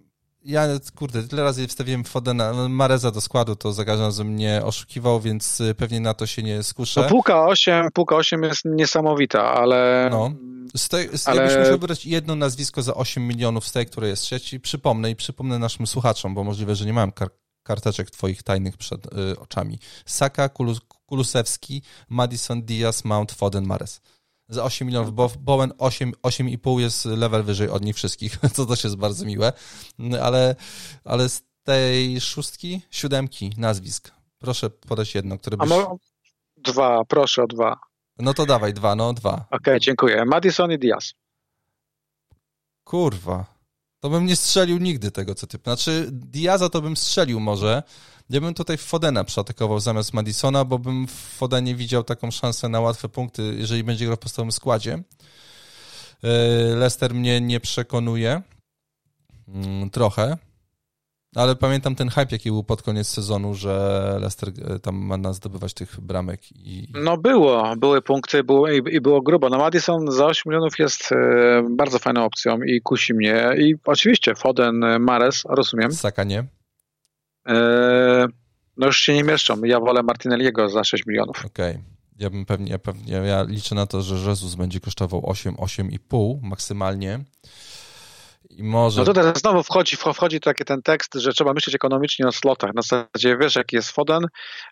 [0.47, 4.61] ja, kurde, tyle razy wstawiłem Fodena, no, Mareza do składu, to za każdym razem mnie
[4.63, 7.01] oszukiwał, więc y, pewnie na to się nie skuszę.
[7.01, 10.07] No półka 8, półka 8 jest niesamowita, ale...
[10.11, 10.31] No.
[10.75, 11.41] Z tej, z, ale...
[11.41, 15.15] Jakbyś musiał wybrać jedno nazwisko za 8 milionów z tej, które jest trzeci, przypomnę i
[15.15, 17.29] przypomnę naszym słuchaczom, bo możliwe, że nie mam kar
[17.63, 19.79] karteczek twoich tajnych przed y, oczami.
[20.05, 24.01] Saka, Kulus Kulusewski, Madison, Diaz, Mount, Foden, Mares
[24.49, 28.83] za 8 milionów, bo Bowen 8, 8,5 jest level wyżej od nich wszystkich, co też
[28.83, 29.53] jest bardzo miłe,
[30.21, 30.55] ale,
[31.03, 35.69] ale z tej szóstki, siódemki nazwisk, proszę podać jedno, które byś...
[36.57, 37.79] Dwa, proszę o dwa.
[38.19, 39.33] No to dawaj, dwa, no dwa.
[39.33, 40.25] Okej, okay, dziękuję.
[40.25, 41.13] Madison i Diaz.
[42.83, 43.45] Kurwa.
[43.99, 45.57] To bym nie strzelił nigdy tego, co ty...
[45.63, 47.83] Znaczy, Diaza to bym strzelił może.
[48.29, 52.79] Ja bym tutaj Fodena przeatakował zamiast Madisona, bo bym w Fodenie widział taką szansę na
[52.79, 55.03] łatwe punkty, jeżeli będzie grał w podstawowym składzie.
[56.23, 56.27] E,
[56.75, 58.41] Leicester mnie nie przekonuje.
[59.47, 60.37] Mm, trochę.
[61.35, 65.73] Ale pamiętam ten hype, jaki był pod koniec sezonu, że Leicester e, tam ma zdobywać
[65.73, 66.51] tych bramek.
[66.51, 66.87] I...
[66.93, 69.49] No było, były punkty było, i, i było grubo.
[69.49, 71.15] No Madison za 8 milionów jest e,
[71.69, 73.55] bardzo fajną opcją i kusi mnie.
[73.57, 75.91] I oczywiście Foden, Mares, rozumiem.
[75.91, 76.43] Saka nie.
[77.47, 78.27] E,
[78.77, 79.63] no już się nie mieszczą.
[79.63, 81.45] Ja wolę Martinelliego za 6 milionów.
[81.45, 81.71] Okej.
[81.71, 81.83] Okay.
[82.19, 87.19] Ja bym pewnie, pewnie, ja liczę na to, że Jezus będzie kosztował 8, 8,5 maksymalnie.
[88.49, 89.01] I może...
[89.01, 92.73] No to teraz znowu wchodzi, wchodzi taki ten tekst, że trzeba myśleć ekonomicznie o slotach.
[92.73, 94.25] Na zasadzie wiesz, jaki jest Foden,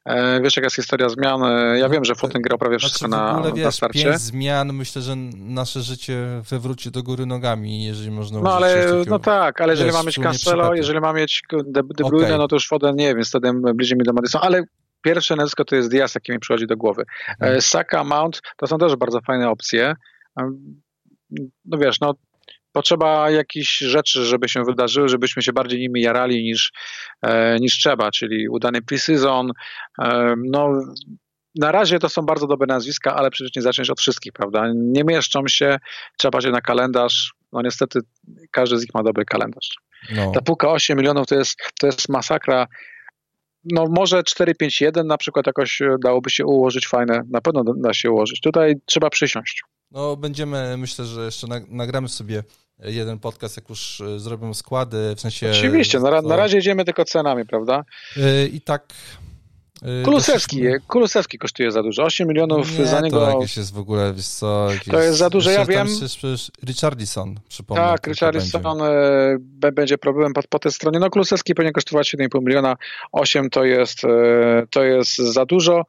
[0.05, 1.43] e, wiesz, jaka jest historia zmian.
[1.43, 4.03] E, ja wiem, że Foden grał prawie wszystko znaczy, w ogóle, na, wiesz, na starcie.
[4.03, 9.19] Pięć zmian, myślę, że nasze życie wywróci do góry nogami, jeżeli można No ale, no
[9.19, 12.37] tak, ale jeżeli ma mieć Cancelo, jeżeli ma mieć De, De Bruyne, okay.
[12.37, 14.63] no to już Foden nie, więc wtedy bliżej mi do Madison, ale
[15.01, 17.03] pierwsze nazwisko to jest Diaz, jakie mi przychodzi do głowy.
[17.39, 17.61] Hmm.
[17.61, 19.95] Saka, Mount, to są też bardzo fajne opcje.
[21.65, 22.13] No wiesz, no
[22.75, 26.71] potrzeba jakichś rzeczy, żeby się wydarzyły, żebyśmy się bardziej nimi jarali niż,
[27.21, 29.49] e, niż trzeba, czyli udany pre-season.
[30.01, 30.69] E, no,
[31.55, 34.71] na razie to są bardzo dobre nazwiska, ale przecież nie zacząć od wszystkich, prawda?
[34.75, 35.77] Nie mieszczą się,
[36.17, 37.33] trzeba patrzeć na kalendarz.
[37.53, 37.99] No niestety
[38.51, 39.69] każdy z nich ma dobry kalendarz.
[40.15, 40.31] No.
[40.31, 42.67] Ta półka 8 milionów to jest, to jest masakra.
[43.71, 48.41] No może 4-5-1 na przykład jakoś dałoby się ułożyć fajne, na pewno da się ułożyć.
[48.41, 49.63] Tutaj trzeba przysiąść.
[49.95, 52.43] No będziemy, myślę, że jeszcze nagramy sobie
[52.79, 55.51] jeden podcast, jak już e, zrobią składy, w sensie...
[55.51, 57.85] Oczywiście, na, na razie jedziemy tylko cenami, prawda?
[58.17, 58.93] E, I tak...
[59.81, 63.19] E, Kulusewski, Kulusewski kosztuje za dużo, 8 milionów nie, za niego.
[63.19, 64.71] to jakieś jest w ogóle, wiesz co...
[64.71, 65.87] Jakieś, to jest za dużo, ja wiem.
[66.65, 67.83] Richardson, przypomnę.
[67.83, 69.71] Tak, Richardson będzie.
[69.71, 70.99] będzie problemem po, po tej stronie.
[70.99, 72.75] No Kulusewski powinien kosztować 7,5 miliona,
[73.11, 74.01] 8 to jest,
[74.69, 75.85] to jest za dużo.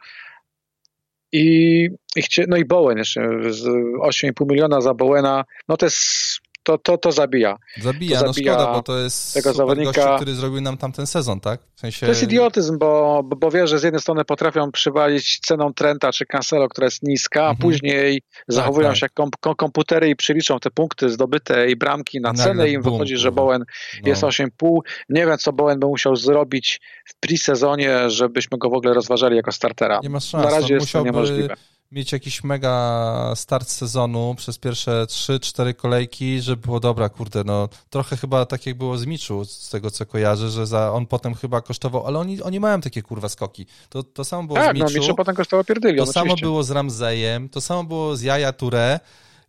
[1.36, 6.78] I, i chcie, no i Bowen jeszcze, 8,5 miliona za Bowena, no to jest to,
[6.78, 7.56] to, to zabija.
[7.76, 11.06] Zabija, to zabija no szkoda, bo to jest tego zawodnika, gościu, który zrobił nam tamten
[11.06, 11.60] sezon, tak?
[11.74, 12.06] W sensie...
[12.06, 16.26] To jest idiotyzm, bo, bo wie, że z jednej strony potrafią przywalić ceną Trenta czy
[16.26, 17.56] Cancelo, która jest niska, a mhm.
[17.56, 18.96] później tak, zachowują tak.
[18.96, 22.72] się jak kom, kom, komputery i przeliczą te punkty zdobyte i bramki na cenę i
[22.72, 23.64] im wychodzi, że Bowen
[24.02, 24.08] no.
[24.08, 24.78] jest 8,5.
[25.08, 29.52] Nie wiem, co Bowen by musiał zrobić w pre-sezonie, żebyśmy go w ogóle rozważali jako
[29.52, 30.00] startera.
[30.02, 30.44] Nie ma szans.
[30.44, 31.56] Na razie no, jest to niemożliwe
[31.92, 38.16] mieć jakiś mega start sezonu przez pierwsze 3-4 kolejki, żeby było dobra, kurde, no trochę
[38.16, 41.60] chyba tak jak było z Miczu, z tego co kojarzę, że za, on potem chyba
[41.60, 43.66] kosztował, ale oni, oni mają takie kurwa skoki.
[43.88, 44.94] To, to samo było tak, z Miczu.
[44.94, 48.52] no Miczu potem kosztował pierdylion, To samo było z Ramzejem, to samo było z Jaja
[48.52, 49.00] Touré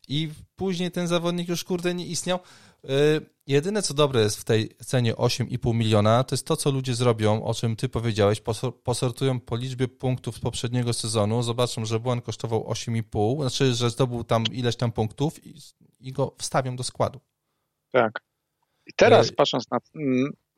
[0.07, 2.39] i później ten zawodnik już kurde nie istniał.
[2.85, 6.95] Y, jedyne co dobre jest w tej cenie 8,5 miliona, to jest to, co ludzie
[6.95, 8.41] zrobią, o czym ty powiedziałeś,
[8.83, 14.23] posortują po liczbie punktów z poprzedniego sezonu, zobaczą, że Błąd kosztował 8,5, znaczy, że zdobył
[14.23, 15.53] tam ileś tam punktów i,
[15.99, 17.19] i go wstawią do składu.
[17.91, 18.19] Tak.
[18.85, 19.77] I teraz, y, patrząc na,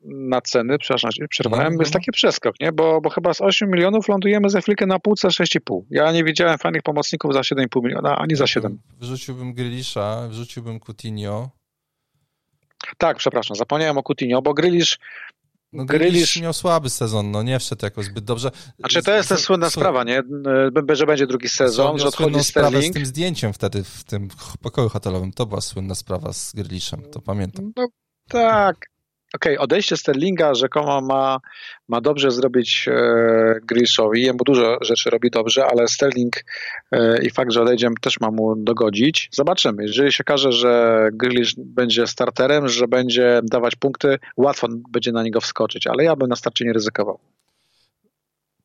[0.02, 2.72] na ceny, przepraszam, przerwałem, no, jest taki przeskok, nie?
[2.72, 5.82] Bo, bo chyba z 8 milionów lądujemy za chwilkę na półce 6,5.
[5.90, 8.78] Ja nie widziałem fajnych pomocników za 7,5 miliona, ani za 7.
[9.00, 11.59] Wrzuciłbym Grylisza, wrzuciłbym Coutinho,
[12.98, 14.98] tak, przepraszam, zapomniałem o Coutinho, bo Grylisz
[15.72, 18.50] no, Grylisz miał słaby sezon, no nie wszedł jakoś zbyt dobrze.
[18.78, 20.22] Znaczy to jest ta słynna sprawa, nie?
[20.92, 22.84] Że będzie drugi sezon, że odchodzi Sterling.
[22.84, 24.28] z tym zdjęciem wtedy w tym
[24.62, 27.72] pokoju hotelowym, to była słynna sprawa z Gryliszem, to pamiętam.
[27.76, 27.88] No
[28.28, 28.89] tak,
[29.34, 31.38] Okej, okay, odejście Sterlinga rzekomo ma,
[31.88, 34.22] ma dobrze zrobić e, Grishowi.
[34.22, 36.44] Jemu dużo rzeczy robi dobrze, ale Sterling
[36.92, 39.28] e, i fakt, że odejdzie też ma mu dogodzić.
[39.32, 39.82] Zobaczymy.
[39.82, 45.40] Jeżeli się okaże, że Grealish będzie starterem, że będzie dawać punkty, łatwo będzie na niego
[45.40, 47.18] wskoczyć, ale ja bym na starcie nie ryzykował.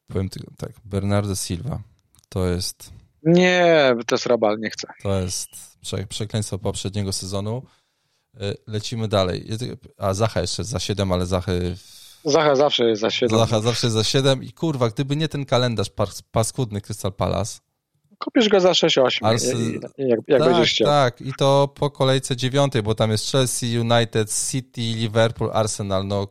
[0.07, 1.79] Powiem tylko tak, Bernardo Silva
[2.35, 2.93] to jest...
[3.23, 4.87] Nie, to jest Rabal, nie chcę.
[5.03, 5.49] To jest
[6.09, 7.61] przekleństwo poprzedniego sezonu.
[8.41, 9.45] E, lecimy dalej.
[9.97, 11.75] A Zacha jeszcze za 7, ale Zachy...
[12.25, 13.39] Zacha zawsze jest za 7.
[13.39, 15.91] Zacha zawsze jest za 7 i kurwa, gdyby nie ten kalendarz
[16.31, 17.59] paskudny Crystal Palace,
[18.19, 19.47] Kupisz go za 6-8, Arse...
[19.97, 20.87] jak, jak tak, będziesz chciał.
[20.87, 26.27] Tak, i to po kolejce dziewiątej, bo tam jest Chelsea, United, City, Liverpool, Arsenal, no.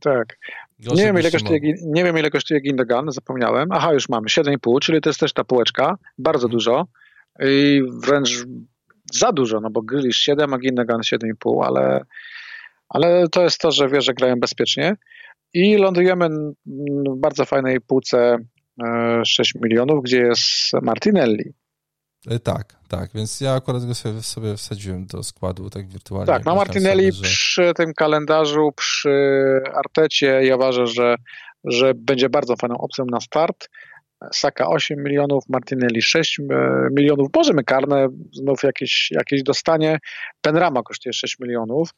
[0.00, 0.38] Tak.
[0.78, 3.72] Nie wiem, ile kosztuje, nie wiem, ile kosztuje Gindogan, zapomniałem.
[3.72, 6.86] Aha, już mamy 7,5, czyli to jest też ta półeczka, bardzo dużo
[7.40, 8.44] i wręcz
[9.18, 12.00] za dużo, no bo Grealish 7, a Gindogan 7,5, ale,
[12.88, 14.96] ale to jest to, że wie, że grają bezpiecznie
[15.54, 16.28] i lądujemy
[16.66, 18.36] w bardzo fajnej półce
[19.26, 21.52] 6 e, milionów, gdzie jest Martinelli.
[22.30, 26.26] E, tak, tak, więc ja akurat go sobie, sobie wsadziłem do składu tak wirtualnie.
[26.26, 27.22] Tak, na Martinelli sobie, że...
[27.22, 29.10] przy tym kalendarzu, przy
[29.74, 31.16] Artecie ja uważam, że,
[31.64, 33.68] że będzie bardzo fajną opcją na start.
[34.32, 36.44] Saka 8 milionów, Martinelli 6 e,
[36.92, 39.98] milionów, możemy karne znów jakieś, jakieś dostanie.
[40.40, 41.90] Penrama kosztuje 6 milionów.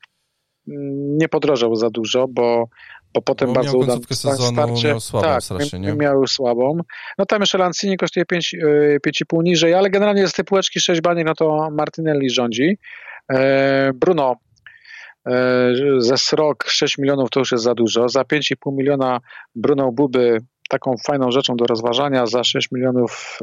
[0.69, 2.69] Mm, nie podrożał za dużo, bo
[3.15, 4.89] bo potem bo bardzo udane starcie.
[4.89, 5.93] Miał słabą tak, strasznie, nie?
[5.93, 6.79] miał słabą.
[7.19, 11.27] No tam jeszcze Lancini kosztuje 5,5 e, niżej, ale generalnie z tej półeczki 6 baniek,
[11.27, 12.79] no to Martinelli rządzi.
[13.33, 14.37] E, Bruno
[15.99, 18.09] ze srok 6 milionów to już jest za dużo.
[18.09, 19.21] Za 5,5 miliona
[19.55, 20.39] Bruno byłby
[20.69, 22.27] taką fajną rzeczą do rozważania.
[22.27, 23.39] Za 6 milionów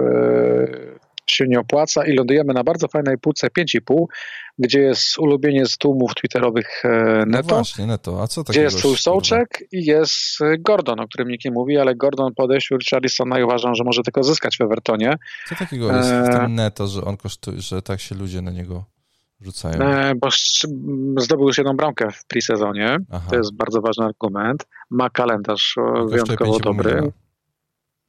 [1.28, 4.06] się nie opłaca i lądujemy na bardzo fajnej półce 5,5,
[4.60, 7.48] gdzie jest ulubienie z tłumów twitterowych e, no Neto.
[7.50, 8.24] No właśnie, Neto.
[8.24, 12.34] A co Gdzie jest Sołczek i jest Gordon, o którym nikt nie mówi, ale Gordon
[12.36, 15.18] po odejściu Richarlisona i uważam, że może tylko zyskać w Evertonie.
[15.50, 18.93] Co takiego jest w tym Neto, że on kosztuje, że tak się ludzie na niego
[19.44, 19.82] rzucają?
[19.82, 20.30] E, bo
[21.18, 22.98] zdobył już jedną bramkę w pre-sezonie.
[23.30, 24.66] To jest bardzo ważny argument.
[24.90, 26.92] Ma kalendarz e, wyjątkowo dobry.
[26.92, 27.12] Miliona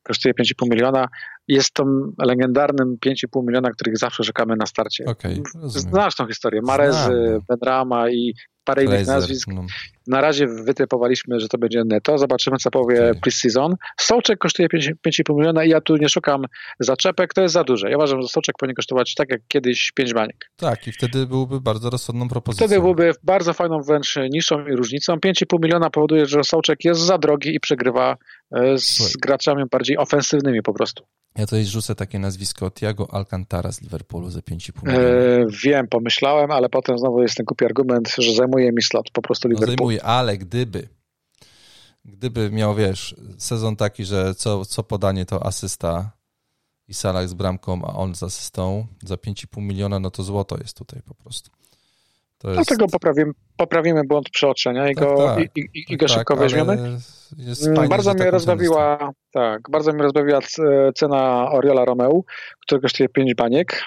[0.04, 1.08] kosztuje 5,5 miliona.
[1.48, 1.84] Jest to
[2.18, 5.04] legendarnym 5,5 miliona, których zawsze szukamy na starcie.
[5.04, 6.60] Okay, Znasz tą historię.
[6.64, 9.48] Marezy, Benrama i parę innych nazwisk.
[9.48, 9.66] No.
[10.06, 12.18] Na razie wytypowaliśmy, że to będzie netto.
[12.18, 13.14] Zobaczymy, co powie okay.
[13.14, 13.74] pre-season.
[14.00, 16.44] Sołczek kosztuje 5,5 miliona i ja tu nie szukam
[16.80, 17.90] zaczepek, to jest za duże.
[17.90, 20.50] Ja uważam, że Sołczek powinien kosztować tak jak kiedyś 5 baniek.
[20.56, 22.66] Tak, i wtedy byłby bardzo rozsądną propozycją.
[22.66, 25.16] Wtedy byłby bardzo fajną wręcz niższą i różnicą.
[25.16, 28.16] 5,5 miliona powoduje, że Sołczek jest za drogi i przegrywa
[28.52, 29.14] e, z Słuchaj.
[29.22, 31.04] graczami bardziej ofensywnymi po prostu.
[31.38, 35.04] Ja tutaj rzucę takie nazwisko Tiago Alcantara z Liverpoolu za 5,5 miliona.
[35.04, 39.22] E, wiem, pomyślałem, ale potem znowu jest ten kupi argument, że zajmuje mi slot po
[39.22, 39.92] prostu Liverpool.
[39.92, 40.88] No zajmuje, ale gdyby
[42.04, 46.10] gdyby miał, wiesz, sezon taki, że co, co podanie to asysta
[46.88, 50.76] i Salah z bramką, a on z asystą za 5,5 miliona, no to złoto jest
[50.76, 51.50] tutaj po prostu.
[52.38, 52.56] To jest...
[52.56, 56.36] Dlatego poprawimy, poprawimy błąd przeoczenia i tak, go, tak, i, i, i go tak, szybko
[56.36, 56.98] weźmiemy.
[57.88, 60.38] Bardzo mnie rozbawiła, tak, bardzo mnie rozbawiła
[60.94, 62.22] cena Oriola Romeo,
[62.60, 63.82] który kosztuje 5 baniek.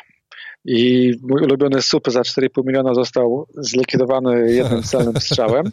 [0.66, 5.72] I mój ulubiony sup za 4,5 miliona został zlikwidowany jednym celnym strzałem.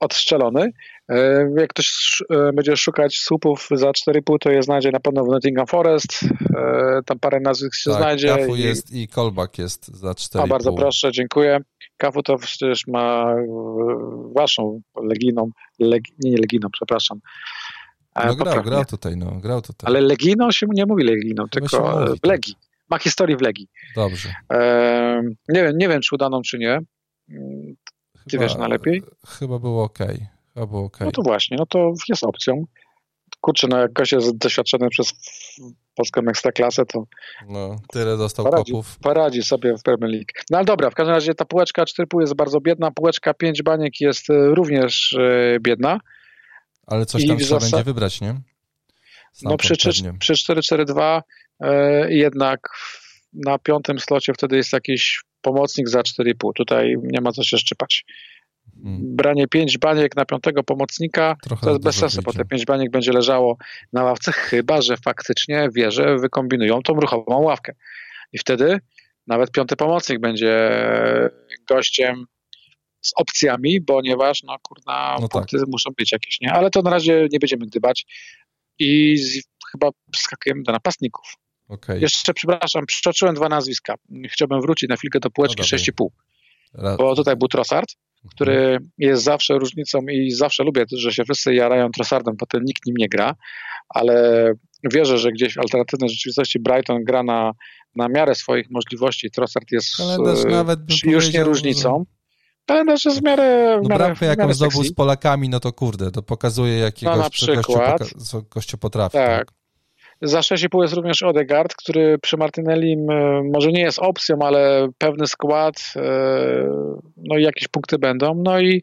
[0.00, 0.70] Odstrzelony.
[1.08, 5.28] E, jak ktoś e, będzie szukać słupów za 4,5, to je znajdzie na pewno w
[5.28, 6.22] Nottingham Forest.
[6.56, 8.28] E, tam parę nazwisk się tak, znajdzie.
[8.28, 10.42] Kafu jest i Kolbak jest za 4,5.
[10.42, 11.58] A bardzo proszę, dziękuję.
[11.96, 13.34] Kafu to przecież ma
[14.36, 17.20] waszą Leginą, leg, nie, nie Leginą, przepraszam.
[18.26, 19.86] No grał, grał tutaj, no, grał tutaj.
[19.88, 22.54] Ale Leginą się nie mówi Leginą, no tylko mówi, w Legii.
[22.90, 23.68] Ma historię w Legii.
[23.94, 24.34] Dobrze.
[24.52, 26.78] E, nie, wiem, nie wiem, czy udaną, czy nie.
[27.28, 29.02] Ty chyba, wiesz najlepiej?
[29.26, 29.98] Chyba było ok.
[30.54, 31.06] Chyba było okay.
[31.06, 32.64] No to właśnie, no to jest opcją.
[33.40, 35.12] Kurczę, no jak ktoś jest doświadczony przez
[35.94, 37.04] polską ekstraklasę, to
[37.48, 38.98] no, tyle dostał poradzi, kopów.
[38.98, 40.26] Poradzi sobie w Premier League.
[40.50, 44.00] No ale dobra, w każdym razie ta półeczka 4,5 jest bardzo biedna, półeczka 5 baniek
[44.00, 46.00] jest e, również e, biedna.
[46.86, 48.34] Ale coś tam I trzeba będzie wybrać, nie?
[49.42, 49.74] no przy,
[50.18, 51.22] przy 4-4-2 e,
[52.08, 52.60] jednak
[53.32, 56.50] na piątym slocie wtedy jest jakiś pomocnik za 4,5.
[56.54, 58.04] Tutaj nie ma co się szczypać.
[58.82, 59.16] Hmm.
[59.16, 62.90] Branie 5 baniek na piątego pomocnika Trochę to jest bez sensu, bo te 5 baniek
[62.90, 63.56] będzie leżało
[63.92, 67.74] na ławce, chyba że faktycznie wierzę, wykombinują tą ruchową ławkę.
[68.32, 68.78] I wtedy
[69.26, 70.70] nawet piąty pomocnik będzie
[71.68, 72.24] gościem
[73.00, 75.68] z opcjami, ponieważ no kurna, no punkty tak.
[75.68, 76.52] muszą być jakieś, nie?
[76.52, 78.06] Ale to na razie nie będziemy gdybać
[78.78, 79.42] i z,
[79.72, 81.36] chyba skakujemy do napastników.
[81.68, 82.00] Okay.
[82.00, 83.94] Jeszcze, przepraszam, przeoczyłem dwa nazwiska.
[84.30, 86.96] Chciałbym wrócić na chwilkę do półeczki no 6,5.
[86.98, 87.88] Bo tutaj był Trossard,
[88.30, 88.90] który mhm.
[88.98, 93.08] jest zawsze różnicą i zawsze lubię, że się wszyscy jarają Trossardem, potem nikt nim nie
[93.08, 93.34] gra,
[93.88, 94.52] ale
[94.92, 97.52] wierzę, że gdzieś w alternatywnej rzeczywistości Brighton gra na,
[97.96, 99.30] na miarę swoich możliwości.
[99.30, 99.88] Trossard jest
[101.04, 102.04] już nie różnicą.
[102.66, 103.80] Kalendarz jest w miarę.
[103.82, 107.98] No, bramkę, jaką zdobył z Polakami, no to kurde, to pokazuje, jakiego no, na przykład,
[107.98, 109.12] gościu, gościu potrafi.
[109.12, 109.46] Tak.
[109.46, 109.56] tak.
[110.22, 112.96] Za 6,5 jest również Odegaard, który przy Martinelli
[113.52, 116.00] może nie jest opcją, ale pewny skład, e,
[117.16, 118.34] no i jakieś punkty będą.
[118.34, 118.82] No i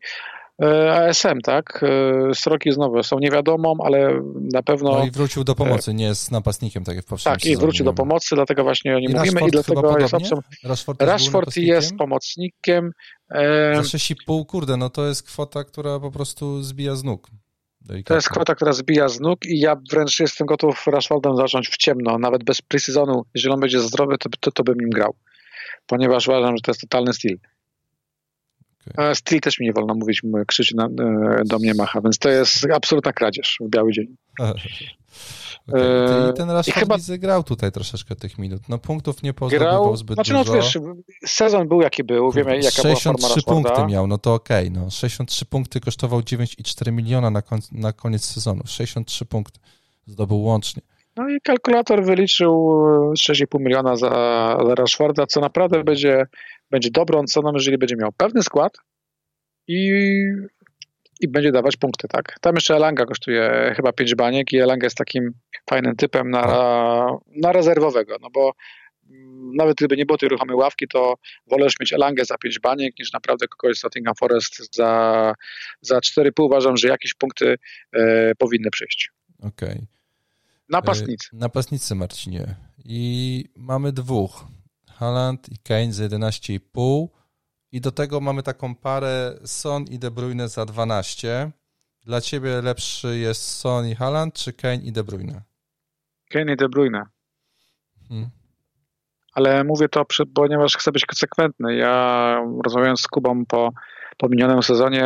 [0.64, 1.84] e, ASM, tak?
[1.84, 4.22] E, sroki znowu są niewiadomą, ale
[4.54, 4.92] na pewno...
[4.92, 7.86] No i wrócił do pomocy, nie jest napastnikiem, tak jak w poprzednim Tak, i wrócił
[7.86, 10.38] do pomocy, dlatego właśnie o nim I mówimy Rashford i dlatego jest opcją...
[10.64, 12.92] Rashford, Rashford jest pomocnikiem.
[13.74, 17.30] Za 6,5, kurde, no to jest kwota, która po prostu zbija z nóg.
[17.86, 18.04] Delikatnie.
[18.04, 21.78] To jest kwota, która zbija z nóg i ja wręcz jestem gotów Rashfordem zacząć w
[21.78, 23.22] ciemno, nawet bez pre-sezonu.
[23.36, 25.16] Jeżeli on będzie zdrowy, to, to, to bym nim grał,
[25.88, 27.38] ponieważ uważam, że to jest totalny styl.
[28.92, 29.16] Okay.
[29.16, 30.90] Steel też mi nie wolno mówić, krzyczy na,
[31.46, 34.16] do mnie macha, więc to jest absolutna kradzież w biały dzień.
[35.68, 36.34] Okay.
[36.34, 36.98] Ten Rashford chyba...
[37.18, 38.70] grał tutaj troszeczkę tych minut.
[38.70, 40.54] No punktów nie pozdobywał zbyt znaczy, no, dużo.
[40.54, 40.78] Wiesz,
[41.26, 44.68] sezon był jaki był, wiemy jaka 63 była punkty miał, no to okej.
[44.68, 44.90] Okay, no.
[44.90, 48.62] 63 punkty kosztował 9,4 miliona na, kon na koniec sezonu.
[48.66, 49.60] 63 punkty
[50.06, 50.82] zdobył łącznie.
[51.16, 52.52] No i kalkulator wyliczył
[53.20, 54.10] 6,5 miliona za,
[54.68, 56.26] za Rashforda, co naprawdę będzie,
[56.72, 58.78] będzie dobrą ceną, jeżeli będzie miał pewny skład
[59.68, 59.92] i
[61.24, 62.36] i będzie dawać punkty, tak.
[62.42, 65.34] Tam jeszcze Elanga kosztuje chyba 5 baniek i Elanga jest takim
[65.70, 66.42] fajnym typem na,
[67.36, 68.52] na rezerwowego, no bo
[69.56, 71.16] nawet gdyby nie było tej ruchomej ławki, to
[71.48, 75.34] wolę już mieć Elangę za 5 baniek niż naprawdę kogoś z Nottingham Forest za,
[75.82, 76.32] za 4,5.
[76.38, 77.56] Uważam, że jakieś punkty
[77.94, 79.12] e, powinny przyjść.
[79.40, 79.70] Okej.
[79.70, 79.86] Okay.
[80.70, 81.30] Napastnicy.
[81.34, 82.56] E, napastnicy, Marcinie.
[82.86, 84.46] I mamy dwóch.
[84.92, 87.08] Haaland i Kane za 11,5
[87.74, 91.52] i do tego mamy taką parę Son i De Bruyne za 12.
[92.06, 95.42] Dla ciebie lepszy jest Son i Haaland, czy Kane i De Bruyne?
[96.30, 97.04] Kane i De Bruyne.
[98.10, 98.30] Hmm.
[99.34, 100.06] Ale mówię to,
[100.36, 101.76] ponieważ chcę być konsekwentny.
[101.76, 103.70] Ja rozmawiając z Kubą po,
[104.18, 105.06] po minionym sezonie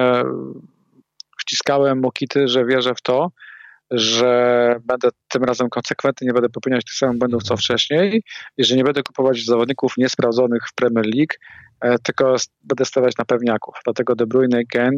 [1.40, 3.32] wciskałem mu kity, że wierzę w to,
[3.92, 7.58] że będę tym razem konsekwentny, nie będę popełniać tych samych błędów co mhm.
[7.58, 8.24] wcześniej
[8.58, 11.34] i że nie będę kupować zawodników niesprawdzonych w Premier League,
[12.04, 13.76] tylko będę stawiać na pewniaków.
[13.86, 14.98] Dlatego De Bruyne Kane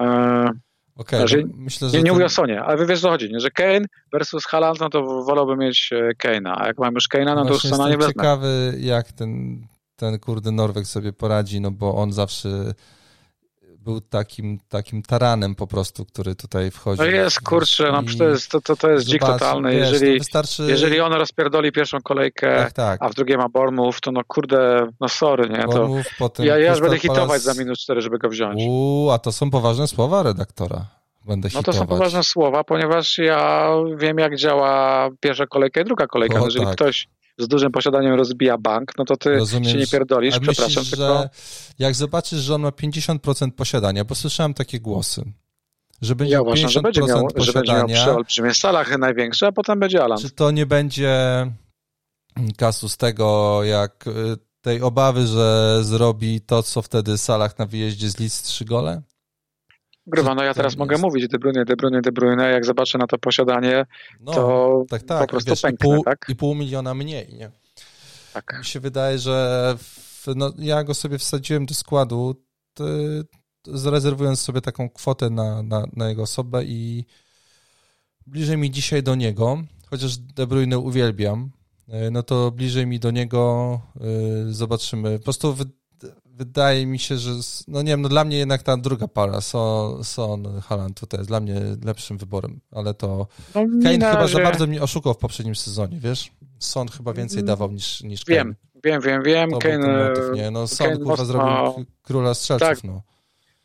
[0.00, 0.50] e,
[0.96, 2.14] Okay, że, myślę, że nie, nie ten...
[2.14, 3.40] mówię o Sonie, ale wy wiesz co chodzi, nie?
[3.40, 7.34] że Kane versus Haaland, no to wolałbym mieć e, Kane'a, a jak mam już Kane'a,
[7.34, 8.12] no to już Sona nie wezmę.
[8.12, 9.62] ciekawy, jak ten,
[9.96, 12.48] ten kurde Norweg sobie poradzi, no bo on zawsze
[13.84, 17.00] był takim, takim taranem po prostu, który tutaj wchodzi.
[17.00, 19.70] No jest, kurczę, no to jest, to, to, to jest dzik totalny.
[19.70, 20.62] Wiesz, jeżeli, wystarczy...
[20.68, 23.02] jeżeli on rozpierdoli pierwszą kolejkę, tak, tak.
[23.02, 25.64] a w drugiej ma Bournemouth, to no kurde, no sorry, nie?
[25.64, 28.62] To potem ja, ja już będę hitować za minut cztery, żeby go wziąć.
[28.66, 30.86] Uuu, a to są poważne słowa redaktora.
[31.26, 36.06] Będę no to są poważne słowa, ponieważ ja wiem, jak działa pierwsza kolejka i druga
[36.06, 36.40] kolejka.
[36.40, 36.74] O, jeżeli tak.
[36.74, 37.08] ktoś
[37.38, 40.66] z dużym posiadaniem rozbija bank, no to ty Rozumiesz, się nie pierdolisz, przepraszam.
[40.66, 41.18] Myślisz, tylko...
[41.18, 41.28] że
[41.78, 45.24] jak zobaczysz, że on ma 50% posiadania, bo słyszałem takie głosy,
[46.02, 49.46] że będzie ja uważam, 50% że będzie miał, posiadania, że będzie miał przy salach największe,
[49.46, 50.18] a potem będzie Alan.
[50.18, 51.46] Czy to nie będzie
[52.56, 58.18] kasus tego, jak y, tej obawy, że zrobi to, co wtedy Salah na wyjeździe z
[58.18, 59.02] list trzy gole?
[60.06, 61.02] Grywa, no ja teraz mogę jest...
[61.02, 63.86] mówić De Bruyne, De Bruyne, De Bruyne, jak zobaczę na to posiadanie,
[64.20, 66.26] no, to tak, tak, po prostu wiesz, pęknę, i pół, tak?
[66.28, 67.50] I pół miliona mniej, nie?
[68.32, 68.58] Tak.
[68.58, 72.42] Mi się wydaje, że w, no, ja go sobie wsadziłem do składu,
[72.74, 72.84] to,
[73.66, 77.04] zarezerwując sobie taką kwotę na, na, na jego osobę i
[78.26, 81.50] bliżej mi dzisiaj do niego, chociaż De Bruyne uwielbiam,
[81.88, 83.80] e, no to bliżej mi do niego
[84.48, 85.18] y, zobaczymy.
[85.18, 85.56] Po prostu
[86.36, 87.30] wydaje mi się, że
[87.68, 91.30] no nie wiem, no dla mnie jednak ta druga para, Son, Son Haaland tutaj jest
[91.30, 94.38] dla mnie lepszym wyborem, ale to no, Kane chyba że...
[94.38, 96.30] za bardzo mnie oszukał w poprzednim sezonie, wiesz?
[96.58, 97.46] Son chyba więcej mm.
[97.46, 98.38] dawał niż, niż Kane.
[98.38, 98.54] Wiem,
[98.84, 99.50] wiem, wiem, wiem.
[99.50, 100.50] To Kane, motyw, nie?
[100.50, 101.24] No Son Kane kurwa mocno...
[101.24, 102.84] zrobił króla strzelców, tak.
[102.84, 103.02] no.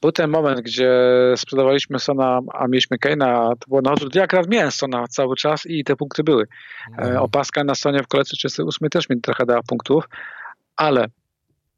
[0.02, 0.92] Był ten moment, gdzie
[1.36, 5.84] sprzedawaliśmy Sona, a mieliśmy Kane'a, to było, no ja akurat miałem Sona cały czas i
[5.84, 6.48] te punkty były.
[6.98, 7.22] E, no.
[7.22, 10.04] Opaska na Sonie w kolejce 38 też mi trochę dała punktów,
[10.76, 11.06] ale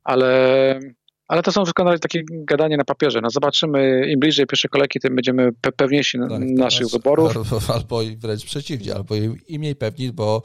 [0.04, 0.80] ale,
[1.28, 3.20] ale to są wszystko takie gadanie na papierze.
[3.22, 7.38] No zobaczymy, im bliżej pierwszej kolejki, tym będziemy pewniejsi tak, naszych wyborów.
[7.38, 9.16] Albo, albo wręcz przeciwnie, albo
[9.48, 10.42] i mniej pewni, bo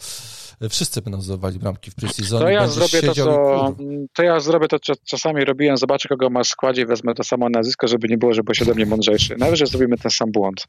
[0.68, 2.40] wszyscy będą zdobywali bramki w preseasonie.
[2.40, 3.76] To ja zrobię to, co,
[4.12, 7.48] to ja zrobię to, co czasami robiłem, zobaczę, kogo ma w składzie, wezmę to samo
[7.48, 9.36] nazwisko, żeby nie było, że był ode mnie mądrzejszy.
[9.38, 10.66] Najwyżej zrobimy ten sam błąd.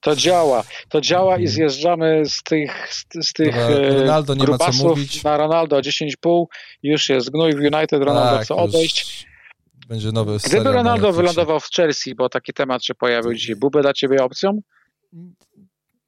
[0.00, 0.64] To działa.
[0.88, 5.24] To działa i zjeżdżamy z tych, z, z tych e, Ronaldo nie ma co mówić.
[5.24, 6.44] na Ronaldo 10,5.
[6.82, 9.26] Już jest gnój w United, Ronaldo tak, chce odejść.
[9.88, 13.92] Będzie nowy Gdyby Ronaldo wylądował w Chelsea, bo taki temat się pojawił dzisiaj, byłby dla
[13.92, 14.60] ciebie opcją?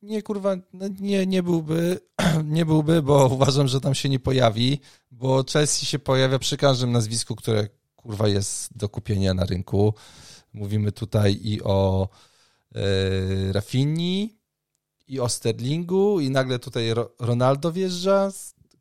[0.02, 2.00] Nie, kurwa, no nie, nie byłby,
[2.44, 4.80] nie byłby, bo uważam, że tam się nie pojawi,
[5.10, 9.94] bo Chelsea się pojawia przy każdym nazwisku, które kurwa jest do kupienia na rynku.
[10.52, 12.08] Mówimy tutaj i o
[12.74, 14.38] e, Rafini,
[15.08, 18.30] i o Sterlingu, i nagle tutaj Ronaldo wjeżdża.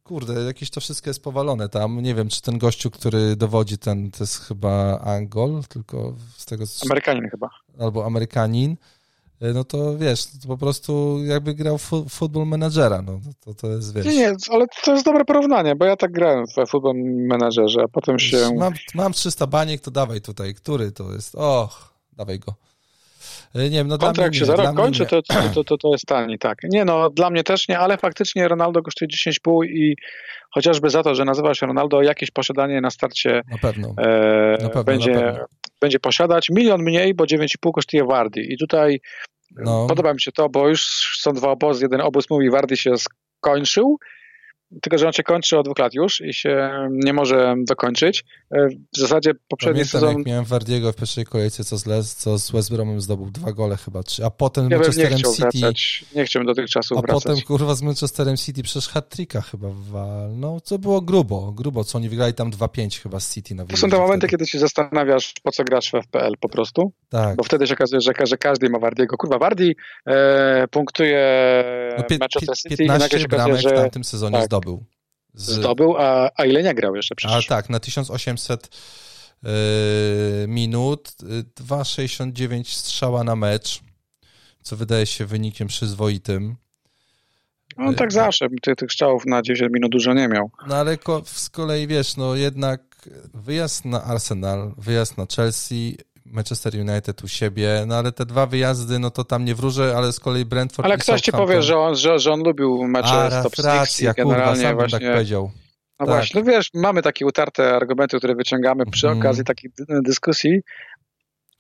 [0.04, 2.02] Kurde, jakieś to wszystko jest powalone tam.
[2.02, 6.66] Nie wiem, czy ten gościu, który dowodzi, ten to jest chyba Angol, tylko z tego...
[6.86, 7.50] Amerykanin chyba.
[7.80, 8.78] Albo Amerykanin.
[9.42, 13.68] E, no to wiesz, to po prostu jakby grał fu futbol menadżera, no to, to
[13.68, 14.06] jest, wiesz...
[14.06, 16.96] Nie, nie, ale to jest dobre porównanie, bo ja tak grałem w futbol
[17.28, 18.38] menadżerze, a potem się...
[18.58, 21.36] Mam, mam 300 baniek, to dawaj tutaj, który to jest?
[21.36, 22.54] Och, dawaj go.
[23.56, 25.22] Nie wiem, no Kontrakt się za rok kończy, to,
[25.54, 26.58] to, to, to jest tani, tak.
[26.64, 29.96] Nie no, dla mnie też nie, ale faktycznie Ronaldo kosztuje 10,5 i
[30.52, 33.94] chociażby za to, że nazywa się Ronaldo, jakieś posiadanie na starcie na pewno.
[33.98, 35.46] E, na pewno, będzie, na pewno.
[35.82, 36.50] Będzie posiadać.
[36.50, 39.00] Milion mniej, bo 9,5 kosztuje Wardy i tutaj
[39.56, 39.88] no.
[39.88, 40.82] podoba mi się to, bo już
[41.20, 41.86] są dwa obozy.
[41.86, 43.98] Jeden obóz mówi, Wardy się skończył,
[44.82, 48.24] tylko że on się kończy od dwóch lat już i się nie może dokończyć.
[48.52, 50.18] E, w zasadzie poprzedni Pamiętam, sezon...
[50.18, 53.52] jak miałem Wardiego w pierwszej kolejce, co z, Les, co z West Bromem zdobył dwa
[53.52, 55.60] gole chyba, trzy, a potem ja Manchesterem nie City...
[55.60, 57.24] Wracać, nie chciałbym do tych czasów A wracać.
[57.24, 59.16] potem kurwa z Manchesterem City przecież hat
[59.52, 59.68] chyba
[60.30, 63.78] no co było grubo, grubo, co oni wygrali tam 2-5 chyba z City na To
[63.78, 64.32] są te momenty, wtedy.
[64.32, 67.36] kiedy się zastanawiasz, po co grasz w FPL po prostu, tak.
[67.36, 69.18] bo wtedy się okazuje, że, że każdy ma Wardiego.
[69.18, 69.76] Kurwa, Wardi
[70.08, 71.22] e, punktuje
[71.98, 73.70] no, pie, Manchester City 15 i nagle się okazuje, że...
[73.70, 74.46] w tamtym sezonie tak.
[74.46, 74.61] zdobył.
[75.34, 75.50] Z...
[75.50, 77.46] Zdobył, a, a ile nie grał jeszcze przecież?
[77.46, 78.70] A tak, na 1800
[79.44, 79.50] yy,
[80.48, 81.12] minut,
[81.60, 83.82] 2,69 y, strzała na mecz,
[84.62, 86.56] co wydaje się wynikiem przyzwoitym.
[87.78, 90.52] No tak zawsze, tych, tych strzałów na 10 minut dużo nie miał.
[90.68, 95.98] No ale z kolei wiesz, no jednak wyjazd na Arsenal, wyjazd na Chelsea,
[96.32, 100.12] Manchester United u siebie, no ale te dwa wyjazdy, no to tam nie wróżę, ale
[100.12, 103.30] z kolei Brentford Ale ktoś ci powie, że on, że, że on lubił mecze A,
[103.30, 105.00] z top racja, generalnie kurwa, właśnie...
[105.00, 105.52] tak powiedział.
[106.00, 106.16] No tak.
[106.16, 109.20] właśnie, no wiesz, mamy takie utarte argumenty, które wyciągamy przy mm.
[109.20, 109.72] okazji takich
[110.04, 110.62] dyskusji.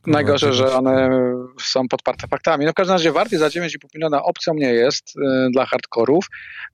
[0.03, 1.09] Kurwa, Najgorsze, że one
[1.61, 2.65] są podparte faktami.
[2.65, 6.25] No w każdym razie Warty za 9,5 miliona opcją nie jest y, dla hardkorów.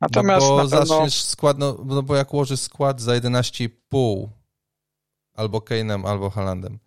[0.02, 0.86] Natomiast no bo na pewno...
[0.86, 4.28] zaczniesz skład, no, no bo jak ułożysz skład za 11,5
[5.34, 6.80] albo Kane'em, albo Halandem,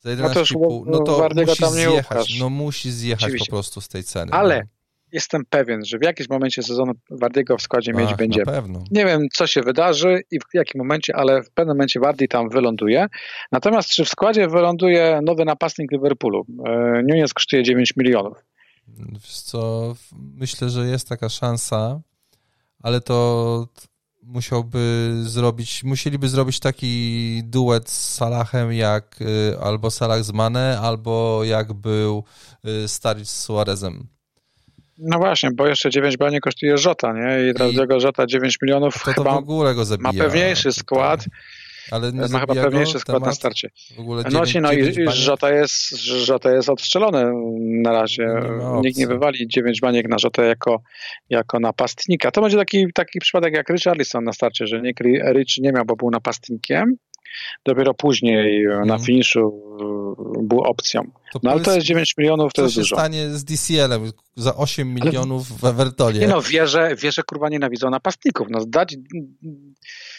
[0.00, 3.50] za 11,5, no to, no to musi zjechać, no musi zjechać Oczywiście.
[3.50, 4.32] po prostu z tej ceny.
[4.32, 4.64] Ale no.
[5.12, 8.42] jestem pewien, że w jakimś momencie sezonu Wardiego w składzie Ach, mieć będzie.
[8.90, 12.48] Nie wiem, co się wydarzy i w jakim momencie, ale w pewnym momencie Wardi tam
[12.48, 13.06] wyląduje.
[13.52, 16.46] Natomiast czy w składzie wyląduje nowy napastnik Liverpoolu?
[16.66, 18.44] E, Nunez kosztuje 9 milionów.
[18.98, 19.94] Wiesz co,
[20.34, 22.00] myślę, że jest taka szansa,
[22.82, 23.68] ale to
[24.28, 31.44] musiałby zrobić, musieliby zrobić taki duet z Salahem jak y, albo Salah z Mane, albo
[31.44, 32.24] jak był
[32.84, 34.06] y, Staric z Suarezem.
[34.98, 37.50] No właśnie, bo jeszcze 9 bani kosztuje Żota, nie?
[37.50, 40.12] I teraz jego Żota 9 milionów to, to chyba w ogóle go zabija.
[40.12, 41.24] ma pewniejszy skład.
[41.90, 43.70] Ale nie ma chyba pewniejszy skład na starcie.
[43.96, 47.32] W ogóle 9, no, 9 no i Żota jest, Żota jest odstrzelony
[47.82, 48.26] na razie.
[48.74, 50.82] Nie Nikt nie wywali 9 baniek na Żotę jako,
[51.30, 52.30] jako napastnika.
[52.30, 55.00] To będzie taki, taki przypadek jak Richarlison na starcie, że Nick
[55.34, 56.96] Rich nie miał, bo był napastnikiem.
[57.64, 58.88] Dopiero później hmm.
[58.88, 59.62] na finiszu
[60.42, 61.02] był opcją.
[61.32, 62.84] To no ale to jest 9 milionów, to jest dużo.
[62.84, 66.20] Co się stanie z DCL-em za 8 milionów ale, w Evertonie?
[66.20, 68.46] Nie no, wie, że, wie, że kurwa nienawidzą napastników.
[68.50, 68.96] No dać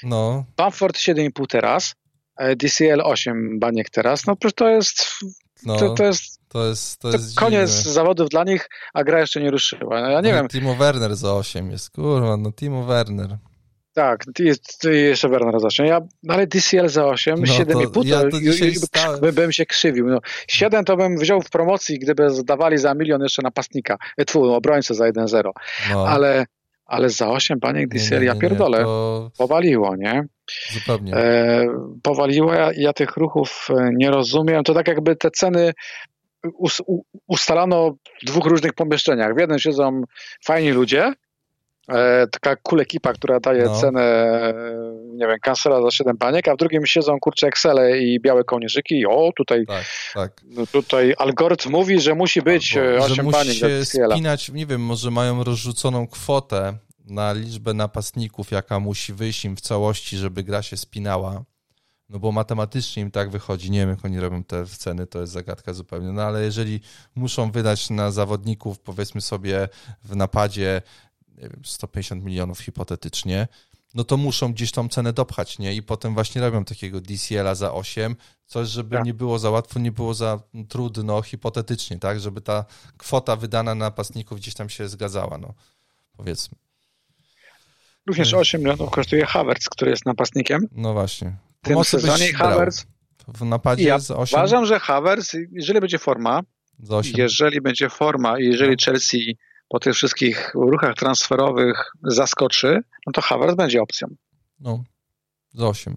[0.04, 0.46] no.
[0.58, 1.96] Bamford 7,5 teraz,
[2.38, 5.06] e, DCL 8 baniek teraz, no przecież to jest
[5.66, 7.92] no, to, to jest to jest, to jest koniec dziwne.
[7.92, 10.02] zawodów dla nich, a gra jeszcze nie ruszyła.
[10.02, 10.48] No, ja nie no wiem.
[10.48, 13.38] Timo Werner za 8 jest, kurwa, no Timo Werner.
[14.00, 15.86] Tak, jest, jeszcze Werner za 8.
[15.86, 18.22] Ja, ale DCL za 8, no 7,5 to, ja
[18.92, 20.08] to by, bym się krzywił.
[20.08, 24.50] No, 7 to bym wziął w promocji, gdyby zdawali za milion jeszcze napastnika, e, twój
[24.50, 25.52] obrońcę za 1-0.
[25.92, 26.08] No.
[26.08, 26.46] Ale,
[26.86, 29.32] ale za 8 paniek DCL, nie, nie, nie, ja pierdolę, to...
[29.38, 30.24] powaliło, nie?
[30.74, 31.16] Zupełnie.
[31.16, 31.68] E,
[32.04, 34.64] powaliło, ja, ja tych ruchów e, nie rozumiem.
[34.64, 35.74] To tak jakby te ceny
[37.28, 39.36] ustalano w dwóch różnych pomieszczeniach.
[39.36, 40.02] W jednym siedzą
[40.46, 41.14] fajni ludzie,
[42.32, 43.82] taka cool ekipa, która daje no.
[43.82, 44.30] cenę,
[45.14, 49.00] nie wiem, kancela za 7 paniek, a w drugim siedzą kurcze Excele i białe kołnierzyki
[49.00, 50.42] i o, tutaj, tak, tak.
[50.46, 53.48] No, tutaj algorytm mówi, że musi być Albo, 8 że paniek.
[53.48, 56.74] Musi się spinać, nie wiem, może mają rozrzuconą kwotę
[57.06, 61.44] na liczbę napastników, jaka musi wyjść im w całości, żeby gra się spinała.
[62.10, 63.72] No bo matematycznie im tak wychodzi.
[63.72, 66.12] Nie wiem, jak oni robią te ceny, to jest zagadka zupełnie.
[66.12, 66.80] No ale jeżeli
[67.16, 69.70] muszą wydać na zawodników, powiedzmy sobie
[70.04, 70.82] w napadzie
[71.40, 73.48] wiem, 150 milionów hipotetycznie,
[73.94, 75.76] no to muszą gdzieś tą cenę dopchać, nie?
[75.76, 78.16] I potem właśnie robią takiego DCL-a za 8,
[78.46, 79.06] coś, żeby tak.
[79.06, 82.20] nie było za łatwo, nie było za trudno hipotetycznie, tak?
[82.20, 82.66] Żeby ta
[82.98, 85.54] kwota wydana na napastników gdzieś tam się zgadzała, no
[86.18, 86.58] powiedzmy.
[88.08, 90.68] Również 8 milionów kosztuje Havertz, który jest napastnikiem.
[90.72, 91.38] No właśnie.
[91.64, 92.86] W tym sezonie Havertz.
[93.28, 94.40] W napadzie ja z 8?
[94.40, 96.42] Uważam, że Havertz, jeżeli będzie forma,
[97.18, 98.86] jeżeli będzie forma i jeżeli no.
[98.86, 99.38] Chelsea
[99.70, 104.08] po tych wszystkich ruchach transferowych zaskoczy, no to Havertz będzie opcją.
[104.60, 104.84] No,
[105.54, 105.96] za 8.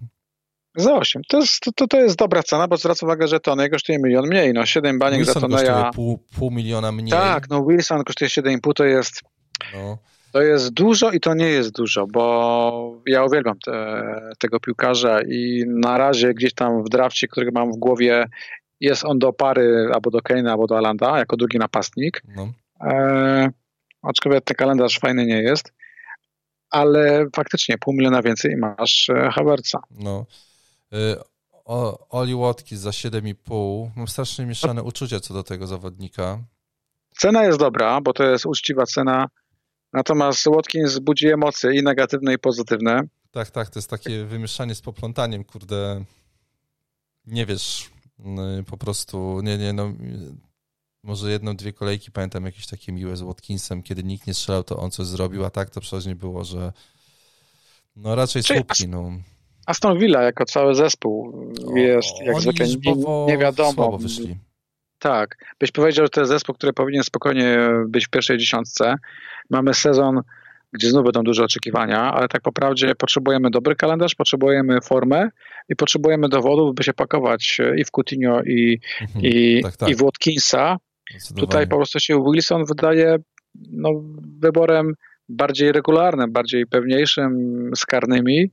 [0.75, 1.21] Za 8.
[1.27, 4.53] To jest, to, to jest dobra cena, bo zwraca uwagę, że Tony kosztuje milion mniej.
[4.53, 5.91] No 7 baniek Wilson za Toneja.
[5.95, 7.11] Pół, pół miliona mniej.
[7.11, 9.21] Tak, no Wilson kosztuje 7,5 to jest.
[9.73, 9.97] No.
[10.31, 14.03] To jest dużo i to nie jest dużo, bo ja uwielbiam te,
[14.39, 18.25] tego piłkarza i na razie gdzieś tam w drafcie, który mam w głowie,
[18.79, 22.21] jest on do pary albo do Kane'a, albo do Alanda, jako drugi napastnik.
[22.35, 22.53] No.
[22.81, 23.49] E,
[24.03, 25.73] aczkolwiek ten kalendarz fajny nie jest,
[26.69, 29.79] ale faktycznie pół miliona więcej masz e, Havertza.
[29.91, 30.25] No.
[30.93, 31.33] Y
[32.09, 33.89] Oli Watkins za 7,5.
[33.95, 36.43] Mam strasznie mieszane uczucia co do tego zawodnika.
[37.17, 39.27] Cena jest dobra, bo to jest uczciwa cena,
[39.93, 43.01] natomiast Watkins budzi emocje i negatywne, i pozytywne.
[43.31, 46.03] Tak, tak, to jest takie wymieszanie z poplątaniem, kurde.
[47.25, 47.89] Nie wiesz,
[48.19, 49.93] no po prostu, nie, nie, no,
[51.03, 54.77] może jedną, dwie kolejki pamiętam jakieś takie miłe z Watkinsem, kiedy nikt nie strzelał, to
[54.77, 56.73] on coś zrobił, a tak to przeważnie było, że
[57.95, 59.11] no raczej słupki, no.
[59.65, 61.33] Aston Villa jako cały zespół
[61.75, 63.97] jest jak zwykle nie, nie wiadomo.
[63.97, 64.37] wyszli.
[64.99, 68.95] Tak, byś powiedział, że to jest zespół, który powinien spokojnie być w pierwszej dziesiątce.
[69.49, 70.21] Mamy sezon,
[70.73, 75.29] gdzie znów będą duże oczekiwania, ale tak po prawdzie potrzebujemy dobry kalendarz, potrzebujemy formę
[75.69, 79.89] i potrzebujemy dowodów, by się pakować i w Coutinho i, mhm, i, tak, tak.
[79.89, 80.77] i w Watkinsa.
[81.37, 83.17] Tutaj po prostu się Wilson wydaje
[83.55, 83.89] no,
[84.39, 84.93] wyborem
[85.29, 88.51] bardziej regularnym, bardziej pewniejszym, z karnymi,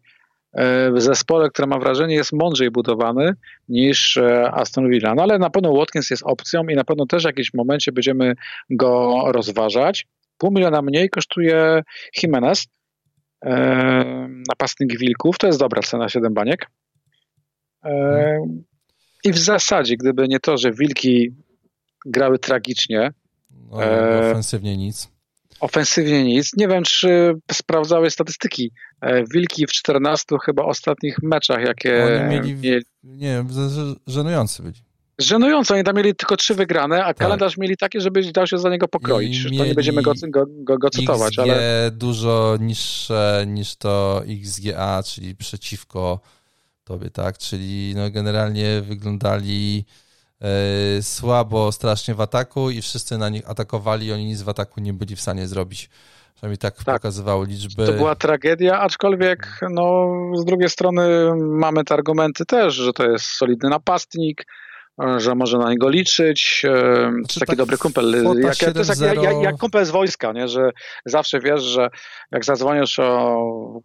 [0.52, 3.32] E, w zespole, który mam wrażenie jest mądrzej budowany
[3.68, 5.14] niż e, Aston Villa.
[5.14, 8.34] No ale na pewno Watkins jest opcją i na pewno też w jakimś momencie będziemy
[8.70, 10.06] go rozważać.
[10.38, 11.82] Pół miliona mniej kosztuje
[12.22, 12.66] Jimenez,
[13.44, 13.50] e,
[14.48, 15.38] napastnik Wilków.
[15.38, 16.66] To jest dobra cena, 7 baniek.
[19.24, 21.30] I w zasadzie, gdyby nie to, że Wilki
[22.06, 23.12] grały tragicznie.
[23.50, 23.76] No,
[24.30, 25.08] ofensywnie nic
[25.60, 26.56] ofensywnie nic.
[26.56, 28.72] Nie wiem, czy sprawdzały statystyki.
[29.00, 32.84] E, Wilki w 14 chyba ostatnich meczach, jakie Oni mieli, mieli...
[33.04, 33.44] nie
[34.06, 34.74] żenujący byli.
[35.18, 37.16] Żenująco, oni tam mieli tylko trzy wygrane, a tak.
[37.16, 39.44] kalendarz mieli taki, żeby dał się za niego pokroić.
[39.58, 41.90] to nie będziemy go, go, go, go cytować, XG ale...
[41.90, 46.20] dużo niższe niż to XGA, czyli przeciwko
[46.84, 47.38] tobie, tak?
[47.38, 50.09] Czyli no generalnie wyglądali E,
[51.02, 54.92] słabo strasznie w ataku i wszyscy na nich atakowali i oni nic w ataku nie
[54.92, 55.90] byli w stanie zrobić.
[56.34, 57.86] Przynajmniej tak, tak pokazywały liczby.
[57.86, 63.24] To była tragedia, aczkolwiek no, z drugiej strony mamy te argumenty też, że to jest
[63.24, 64.44] solidny napastnik,
[65.16, 66.62] że może na niego liczyć.
[66.64, 68.24] E, znaczy, taki tak dobry kumpel.
[68.42, 70.48] Jak, to jest jak, jak, jak kumpel z wojska, nie?
[70.48, 70.70] że
[71.04, 71.88] zawsze wiesz, że
[72.30, 73.80] jak zadzwonisz o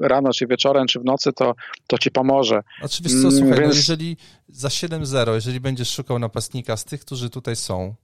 [0.00, 1.54] rano, czy wieczorem, czy w nocy, to,
[1.86, 2.60] to ci pomoże.
[2.82, 3.72] Oczywiście, co, słuchaj, no Więc...
[3.72, 4.16] no jeżeli
[4.48, 7.94] za 7-0, jeżeli będziesz szukał napastnika z tych, którzy tutaj są.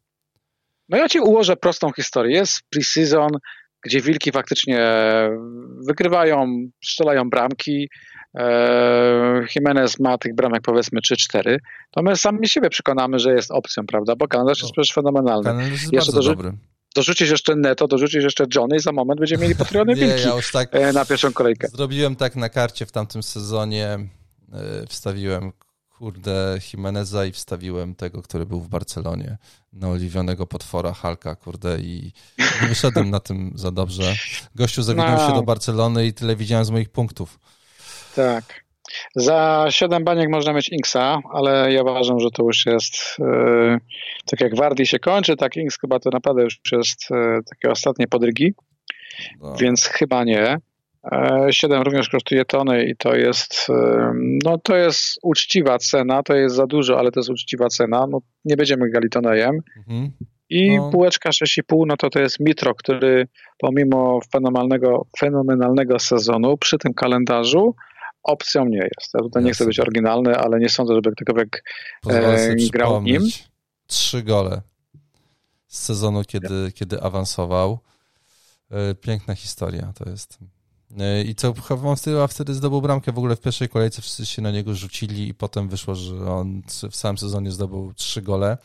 [0.88, 2.36] No ja ci ułożę prostą historię.
[2.36, 3.28] Jest pre-season,
[3.82, 4.80] gdzie wilki faktycznie
[5.86, 7.88] wygrywają, strzelają bramki.
[8.34, 11.56] E, Jimenez ma tych bramek powiedzmy 3-4,
[11.90, 14.14] to my sami siebie przekonamy, że jest opcją, prawda?
[14.16, 15.44] Bo jest no, przecież fenomenalny.
[15.44, 16.52] Kalendarz jest Jeszcze bardzo dobry
[16.96, 20.52] dorzucić jeszcze Neto, dorzucić jeszcze Johnny i za moment będziemy mieli potrójne wilki ja już
[20.52, 21.68] tak e, na pierwszą kolejkę.
[21.68, 23.98] Zrobiłem tak na karcie w tamtym sezonie,
[24.52, 25.52] e, wstawiłem
[25.98, 29.38] kurde Jimeneza i wstawiłem tego, który był w Barcelonie,
[29.72, 32.12] naoliwionego potwora Halka, kurde i
[32.62, 34.14] nie wyszedłem na tym za dobrze.
[34.54, 35.28] Gościu zawinął no.
[35.28, 37.38] się do Barcelony i tyle widziałem z moich punktów.
[38.14, 38.65] Tak.
[39.16, 43.78] Za 7 baniek można mieć Inksa, ale ja uważam, że to już jest yy,
[44.26, 48.06] tak jak Wardi się kończy, tak Inks chyba to naprawdę już jest yy, takie ostatnie
[48.06, 48.54] podrygi,
[49.40, 49.56] no.
[49.56, 50.58] więc chyba nie.
[51.50, 53.68] 7 e, również kosztuje tony i to jest,
[54.44, 58.06] no to jest uczciwa cena, to jest za dużo, ale to jest uczciwa cena.
[58.10, 59.60] No, nie będziemy gali tonejem.
[59.76, 60.10] Mhm.
[60.50, 60.90] I no.
[60.90, 63.28] półeczka 6,5, no to to jest Mitro, który
[63.58, 67.74] pomimo fenomenalnego, fenomenalnego sezonu przy tym kalendarzu
[68.26, 69.14] opcją nie jest.
[69.14, 71.64] Ja tutaj nie chcę być oryginalny, ale nie sądzę, żeby ktokolwiek
[72.08, 73.22] e, grał nim.
[73.86, 74.62] Trzy gole
[75.66, 77.78] z sezonu, kiedy, kiedy awansował.
[78.70, 80.38] E, piękna historia to jest.
[80.98, 84.26] E, I co, chyba wtedy, a wtedy zdobył bramkę w ogóle w pierwszej kolejce, wszyscy
[84.26, 88.58] się na niego rzucili i potem wyszło, że on w samym sezonie zdobył trzy gole,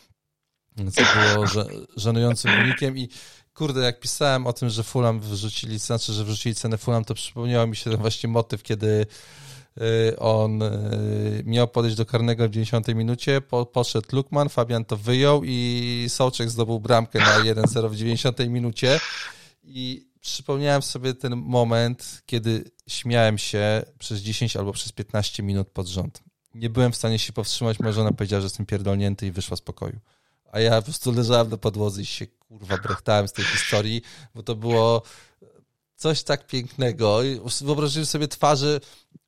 [0.94, 1.46] co było
[1.98, 3.10] żenującym wynikiem i
[3.54, 7.68] kurde, jak pisałem o tym, że Fulham wrzucili, znaczy, że wrzucili cenę Fulham, to przypomniał
[7.68, 9.06] mi się ten właśnie motyw, kiedy
[9.82, 14.98] y, on y, miał podejść do karnego w 90 minucie, po, poszedł Lukman, Fabian to
[14.98, 19.00] wyjął i Sołczek zdobył bramkę na 1-0 w 90 minucie
[19.64, 25.88] i przypomniałem sobie ten moment, kiedy śmiałem się przez 10 albo przez 15 minut pod
[25.88, 26.24] rząd.
[26.56, 29.62] Nie byłem w stanie się powstrzymać, moja żona powiedziała, że jestem pierdolnięty i wyszła z
[29.62, 30.00] pokoju
[30.52, 34.02] a ja po prostu leżałem na podłodze i się kurwa brechtałem z tej historii,
[34.36, 35.02] bo to było
[35.96, 37.20] coś tak pięknego.
[37.62, 38.80] Wyobraziłem sobie twarze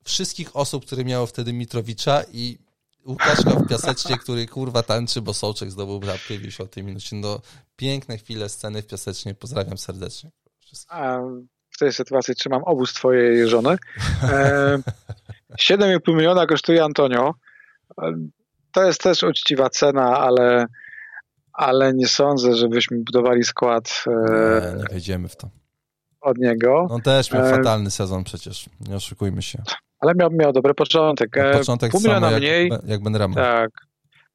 [0.04, 2.58] wszystkich osób, które miało wtedy Mitrowicza i
[3.06, 7.16] Łukaszka w piasecznie, który kurwa tańczy, bo Sołczek zdobył bramkę w 50 minucie.
[7.16, 7.40] No,
[7.76, 9.34] piękne chwile, sceny w piasecznie.
[9.34, 10.30] Pozdrawiam serdecznie.
[10.88, 11.18] A
[11.70, 13.76] w tej sytuacji trzymam obóz twojej żony.
[14.22, 14.78] E,
[15.60, 17.34] 7,5 miliona kosztuje Antonio.
[18.72, 20.66] to jest też uczciwa cena, ale,
[21.54, 24.04] ale nie sądzę, żebyśmy budowali skład.
[24.06, 25.48] Nie, nie wejdziemy w to.
[26.20, 26.86] Od niego.
[26.90, 29.62] On też miał fatalny sezon przecież, nie oszukujmy się.
[30.00, 31.36] Ale miał, miał dobry początek.
[31.36, 32.70] Na początek Pół miliona jak, mniej.
[32.86, 33.34] Jak Ben Rama.
[33.34, 33.70] Tak.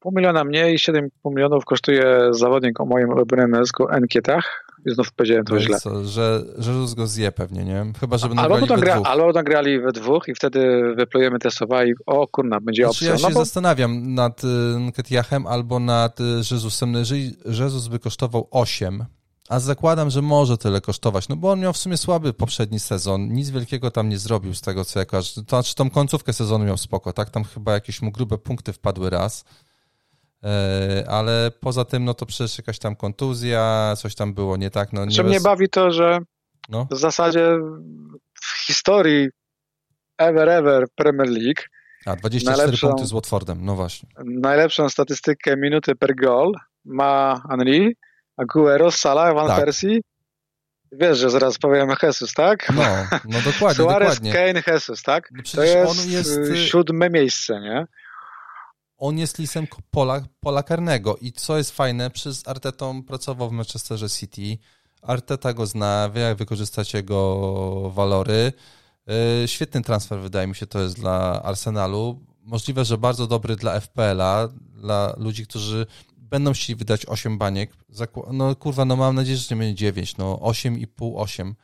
[0.00, 4.69] Pół miliona mniej, 7,5 milionów kosztuje zawodnik o moim ulubionym nazwisku Enkietach.
[4.86, 5.78] Znów powiedziałem to no źle.
[5.78, 7.92] Co, że, Rus go zje pewnie, nie?
[8.00, 9.06] Chyba, żeby albo nagrali we gra, dwóch.
[9.06, 13.10] Albo nagrali we dwóch i wtedy wyplujemy te słowa i o kurna, będzie Znaczy, opcja.
[13.10, 13.44] ja się no bo...
[13.44, 14.46] zastanawiam nad y,
[14.78, 16.92] Nketiachem albo nad y, Jezusem.
[16.92, 19.04] No jeżeli Jezus by kosztował 8,
[19.48, 23.28] a zakładam, że może tyle kosztować, no bo on miał w sumie słaby poprzedni sezon,
[23.28, 26.76] nic wielkiego tam nie zrobił z tego, co jakoś, to znaczy tą końcówkę sezonu miał
[26.76, 29.44] spoko, tak, tam chyba jakieś mu grube punkty wpadły raz,
[31.08, 35.04] ale poza tym, no to przecież jakaś tam kontuzja, coś tam było nie tak, no
[35.04, 35.30] nie Znaczy bez...
[35.30, 36.18] mnie bawi to, że
[36.68, 36.86] no.
[36.90, 37.58] w zasadzie
[38.42, 39.28] w historii
[40.18, 41.62] ever, ever Premier League
[42.06, 44.08] A, 24 najlepszą- punkty z Watfordem, no właśnie.
[44.24, 46.52] najlepszą statystykę minuty per goal
[46.84, 47.92] ma Henry,
[48.36, 49.64] Aguero, Salah, Van Tak.
[49.64, 49.98] Persie.
[50.92, 52.68] Wiesz, że zaraz powiem Jesus, tak?
[52.76, 52.82] No,
[53.24, 54.32] no dokładnie, Suarez, dokładnie.
[54.32, 55.28] Kane, Jesus, tak?
[55.32, 57.86] No To jest, jest, y, siódme miejsce, nie?
[59.00, 64.10] On jest lisem pola, pola karnego i co jest fajne, przez Artetą pracował w Manchesterze
[64.10, 64.58] City,
[65.02, 68.52] Arteta go zna, wie jak wykorzystać jego walory.
[69.06, 72.20] Yy, Świetny transfer wydaje mi się to jest dla Arsenalu.
[72.42, 75.86] Możliwe, że bardzo dobry dla FPL-a, dla ludzi, którzy
[76.16, 77.70] będą chcieli wydać 8 baniek.
[78.32, 81.54] No kurwa, no mam nadzieję, że nie będzie 9, no 8,5, 8.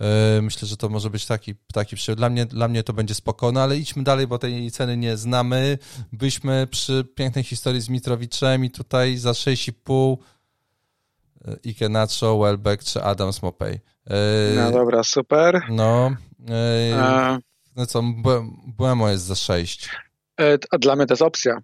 [0.00, 2.18] Yy, Myślę, że to może być taki, taki przyjazd.
[2.18, 5.78] Dla mnie, dla mnie to będzie spokojne, ale idźmy dalej, bo tej ceny nie znamy.
[6.12, 10.16] Byliśmy przy pięknej historii z Mitrowiczem i tutaj za 6,5
[11.46, 13.72] yy, Ike Nacho, Welbeck czy Adams Mopey.
[13.72, 14.16] Yy,
[14.56, 15.60] No dobra, super.
[15.70, 16.10] No,
[16.50, 17.38] E,
[17.76, 19.88] no co, Bu- Buemo jest za 6.
[20.40, 21.58] e, a Dla mnie to jest opcja.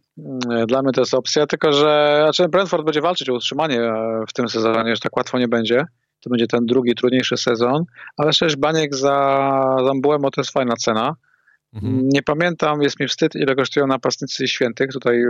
[0.53, 4.23] E, Dla mnie to jest opcja, tylko że znaczy Brentford będzie walczyć o utrzymanie e,
[4.29, 5.85] w tym sezonie, że tak łatwo nie będzie.
[6.27, 7.85] To będzie ten drugi, trudniejszy sezon,
[8.17, 11.17] ale 6 baniek za, za Mbuemo to jest fajna cena.
[11.75, 12.09] Mhm.
[12.09, 14.91] Nie pamiętam, jest mi wstyd, ile kosztują napastnicy świętych.
[14.93, 15.29] Tutaj y,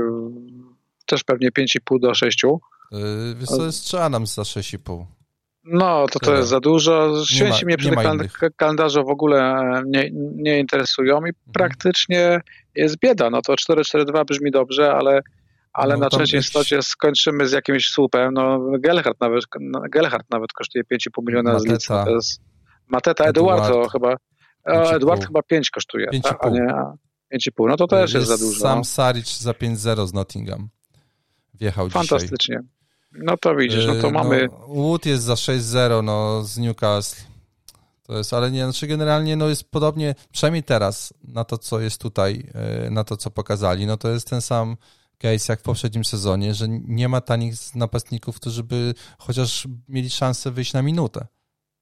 [1.06, 2.42] też pewnie 5,5 do 6.
[2.44, 2.54] Yy,
[3.34, 5.04] Wiesz co, jest czy Adams za 6,5.
[5.64, 7.24] No, to to jest za dużo.
[7.24, 8.38] Święci ma- mnie przy innych.
[8.56, 11.32] kalendarzu w ogóle e, nie, nie interesują Mhm.
[11.32, 12.40] i praktycznie
[12.74, 13.30] jest bieda.
[13.30, 15.20] No to 4-4-2 brzmi dobrze, ale,
[15.76, 18.34] ale No, na trzeciej jakiś- slocie skończymy z jakimś słupem.
[18.34, 21.72] No, Gelhardt nawet, no, Gelhardt nawet kosztuje 5,5 miliona z Mateta.
[21.72, 21.88] Leeds.
[21.88, 22.40] No, to jest
[22.88, 23.64] Mateta, Eduard.
[23.64, 24.12] Eduardo chyba.
[24.64, 24.96] O, 5,5.
[24.96, 26.22] Eduard chyba 5 kosztuje, 5,5.
[26.22, 26.44] tak?
[26.44, 26.92] a nie a
[27.34, 27.68] 5,5.
[27.68, 28.60] No to też jest, za dużo.
[28.60, 28.84] Sam no.
[28.84, 30.68] Saric za 5-0 z Nottingham.
[31.54, 32.06] Wjechał dzisiaj.
[32.06, 32.60] Fantastycznie.
[33.12, 34.48] No to widzisz, no to Yy, mamy.
[34.68, 37.22] Wood jest za 6-0 no, z Newcastle.
[38.02, 42.00] To jest, ale nie, znaczy generalnie no jest podobnie, przynajmniej teraz, na to, co jest
[42.00, 42.50] tutaj,
[42.84, 44.76] yy, na to, co pokazali, no to jest ten sam
[45.18, 50.50] case jak w poprzednim sezonie, że nie ma tanich napastników, którzy by chociaż mieli szansę
[50.50, 51.26] wyjść na minutę.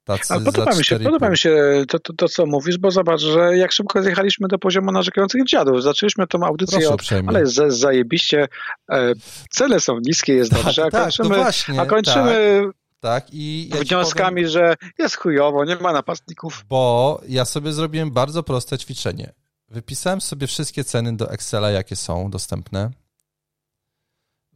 [0.05, 1.05] Tacy Ale podoba mi się, 4,5.
[1.05, 4.59] podoba mi się to, to, to, co mówisz, bo zobacz, że jak szybko zjechaliśmy do
[4.59, 5.83] poziomu narzekających dziadów.
[5.83, 7.29] Zaczęliśmy tą audycję Proszę od, uprzejmie.
[7.29, 8.49] ale jest zajebiście,
[8.91, 9.13] e,
[9.51, 12.63] cele są niskie, jest Tak, dobrze, a tak, kończymy, no właśnie, a kończymy
[13.01, 16.65] Tak, i ja wnioskami, powiem- że jest chujowo, nie ma napastników.
[16.69, 19.33] Bo ja sobie zrobiłem bardzo proste ćwiczenie.
[19.69, 22.91] Wypisałem sobie wszystkie ceny do Excela, jakie są dostępne.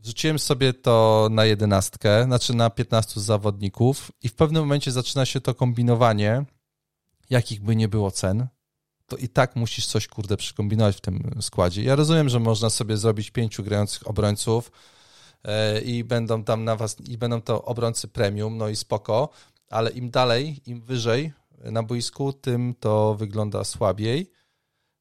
[0.02, 5.40] Wrzuciłem sobie to na jedenastkę, znaczy na 15 zawodników i w pewnym momencie zaczyna się
[5.40, 6.44] to kombinowanie,
[7.30, 8.46] jakich by nie było cen,
[9.06, 11.82] to i tak musisz coś, kurde, przykombinować w tym składzie.
[11.82, 14.72] Ja rozumiem, że można sobie zrobić pięciu grających obrońców
[15.44, 19.28] e, i będą tam na was, i będą to obrońcy premium, no i spoko,
[19.70, 21.32] ale im dalej, im wyżej
[21.64, 24.30] na boisku, tym to wygląda słabiej.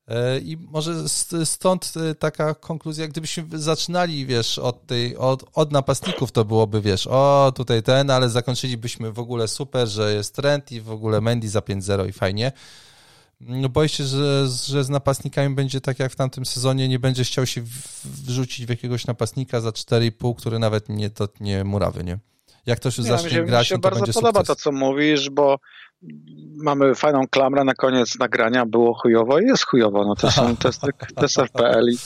[0.07, 5.71] E, I może st- stąd e, taka konkluzja, gdybyśmy zaczynali, wiesz, od, tej, od, od
[5.71, 10.71] napastników, to byłoby, wiesz, o, tutaj ten, ale zakończylibyśmy w ogóle super, że jest trend
[10.71, 12.51] i w ogóle Mendy za 5-0 i fajnie.
[13.41, 17.23] No boję się, że, że z napastnikami będzie tak jak w tamtym sezonie, nie będzie
[17.23, 17.63] chciał się
[18.03, 22.19] wrzucić w jakiegoś napastnika za 4,5, który nawet nie dotknie murawy, nie?
[22.67, 24.57] Jak ktoś już Nie, mi zacznie mi grać, się no to bardzo będzie podoba sukces.
[24.57, 25.59] to, co mówisz, bo
[26.57, 30.05] mamy fajną klamrę na koniec nagrania, było chujowo i jest chujowo.
[30.05, 31.97] No to są testy, testy FPL i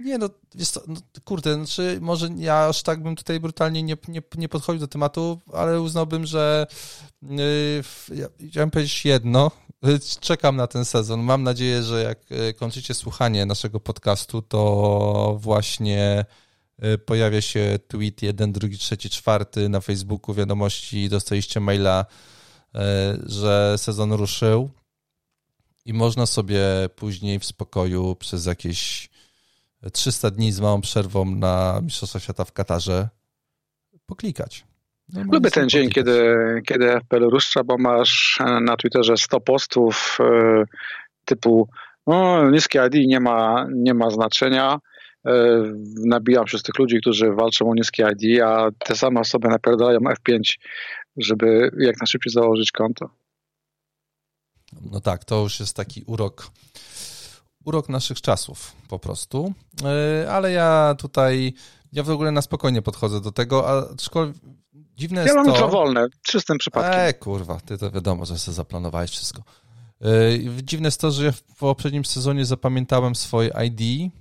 [0.00, 0.28] Nie no,
[0.64, 4.80] co, no, kurde, znaczy może ja aż tak bym tutaj brutalnie nie, nie, nie podchodził
[4.80, 6.66] do tematu, ale uznałbym, że
[7.22, 7.36] yy,
[8.14, 9.50] ja chciałem powiedzieć jedno,
[9.82, 11.22] yy, czekam na ten sezon.
[11.22, 16.24] Mam nadzieję, że jak yy, kończycie słuchanie naszego podcastu, to właśnie
[17.06, 22.06] pojawia się tweet jeden, drugi, trzeci, czwarty na Facebooku, wiadomości, dostaliście maila,
[22.74, 22.80] yy,
[23.26, 24.70] że sezon ruszył
[25.84, 26.62] i można sobie
[26.96, 29.08] później w spokoju przez jakieś
[29.92, 33.08] 300 dni z małą przerwą na Mistrzostwa Świata w Katarze,
[34.06, 34.64] poklikać.
[35.08, 36.34] Normalnie Lubię ten dzień, kiedy,
[36.66, 40.18] kiedy FPL rusza, bo masz na Twitterze 100 postów
[41.24, 41.68] typu
[42.06, 44.93] no, niskie ID nie ma, nie ma znaczenia, E,
[46.04, 50.38] nabijam przez tych ludzi, którzy walczą o niskie ID, a te same osoby napierdalają F5,
[51.16, 53.10] żeby jak najszybciej założyć konto.
[54.90, 56.50] No tak, to już jest taki urok,
[57.64, 59.52] urok naszych czasów po prostu.
[59.84, 61.54] E, ale ja tutaj,
[61.92, 64.36] ja w ogóle na spokojnie podchodzę do tego, aczkolwiek
[64.72, 65.54] dziwne jest ja to...
[65.54, 67.00] Ja mam wolne, czystym przypadkiem.
[67.00, 69.42] E, kurwa, ty to wiadomo, że sobie zaplanowałeś wszystko.
[70.00, 70.06] E,
[70.62, 74.12] dziwne jest to, że ja w poprzednim sezonie zapamiętałem swoje ID,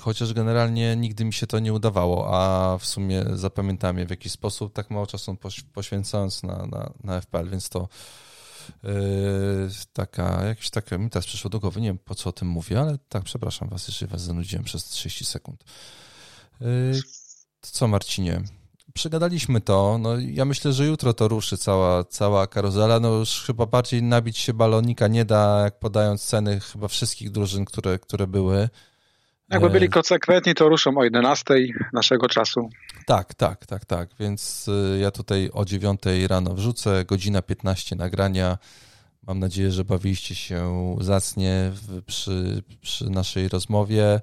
[0.00, 4.32] Chociaż generalnie nigdy mi się to nie udawało, a w sumie zapamiętałem je w jakiś
[4.32, 5.36] sposób, tak mało czasu
[5.72, 7.88] poświęcając na, na, na FPL, więc to
[8.82, 8.90] yy,
[9.92, 12.80] taka, jakieś takie, mi teraz przyszło do głowy, nie wiem po co o tym mówię,
[12.80, 15.64] ale tak, przepraszam was, jeżeli was zanudziłem przez 30 sekund.
[16.60, 17.00] Yy,
[17.60, 18.42] co Marcinie?
[18.94, 23.66] Przegadaliśmy to, no ja myślę, że jutro to ruszy cała, cała karuzela, no już chyba
[23.66, 28.68] bardziej nabić się balonika nie da, jak podając ceny chyba wszystkich drużyn, które, które były.
[29.52, 31.54] Jakby byli konsekwentni, to ruszą o 11
[31.92, 32.68] naszego czasu.
[33.06, 34.08] Tak, tak, tak, tak.
[34.20, 38.58] Więc y, ja tutaj o 9 rano wrzucę, godzina 15 nagrania.
[39.26, 41.72] Mam nadzieję, że bawiliście się zacnie
[42.06, 44.20] przy, przy naszej rozmowie.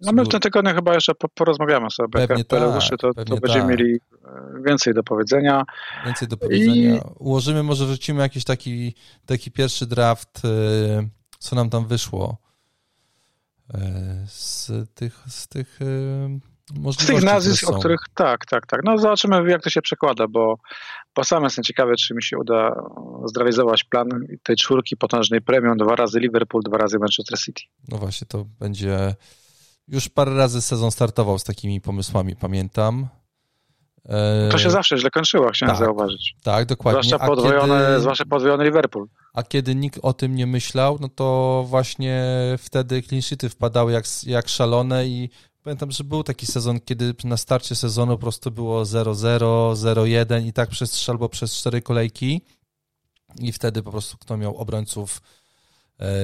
[0.00, 2.08] No my w tym tygodniu chyba jeszcze porozmawiamy sobie.
[2.12, 3.68] Pewnie jak tak, ruszy, to, to będziemy tak.
[3.68, 5.64] mieli e, więcej do powiedzenia.
[6.04, 6.96] Więcej do powiedzenia.
[6.96, 7.00] I...
[7.18, 8.94] Ułożymy, może wrzucimy jakiś taki,
[9.26, 10.48] taki pierwszy draft, y,
[11.38, 12.47] co nam tam wyszło
[14.26, 15.78] z tych, z tych
[16.74, 17.04] możliwości.
[17.04, 18.80] Z tych nazwisk, o których tak, tak, tak.
[18.84, 20.58] No zobaczymy, jak to się przekłada, bo,
[21.16, 22.84] bo sam jestem ciekawy, czy mi się uda
[23.24, 24.08] zrealizować plan
[24.42, 27.62] tej czwórki potężnej premium, dwa razy Liverpool, dwa razy Manchester City.
[27.88, 29.14] No właśnie, to będzie.
[29.88, 33.08] Już parę razy sezon startował z takimi pomysłami, pamiętam.
[34.50, 36.34] To się zawsze źle kończyło, chciałem tak, zauważyć.
[36.42, 37.02] Tak, dokładnie.
[37.02, 39.06] Zwłaszcza podwojony, kiedy, zwłaszcza podwojony Liverpool.
[39.34, 42.24] A kiedy nikt o tym nie myślał, no to właśnie
[42.58, 45.30] wtedy clean wpadały jak, jak szalone i
[45.62, 50.52] pamiętam, że był taki sezon, kiedy na starcie sezonu po prostu było 0-0, 0-1 i
[50.52, 52.40] tak przez trzy albo przez cztery kolejki
[53.40, 55.37] i wtedy po prostu kto miał obrońców E,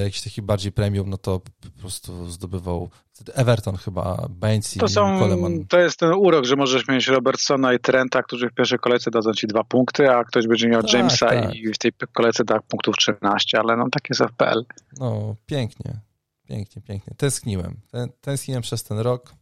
[0.03, 2.89] jakiś taki bardziej premium, no to po prostu zdobywał
[3.33, 5.65] Everton chyba, Baines i to są, Coleman.
[5.67, 9.33] To jest ten urok, że możesz mieć Robertsona i Trenta, którzy w pierwszej kolejce dadzą
[9.33, 11.55] ci dwa punkty, a ktoś będzie miał tak, Jamesa tak.
[11.55, 14.65] i w tej kolejce da punktów 13, ale no tak jest FPL.
[14.99, 15.99] No, pięknie,
[16.47, 17.13] pięknie, pięknie.
[17.17, 17.75] Tęskniłem.
[18.21, 19.33] Tęskniłem przez ten rok,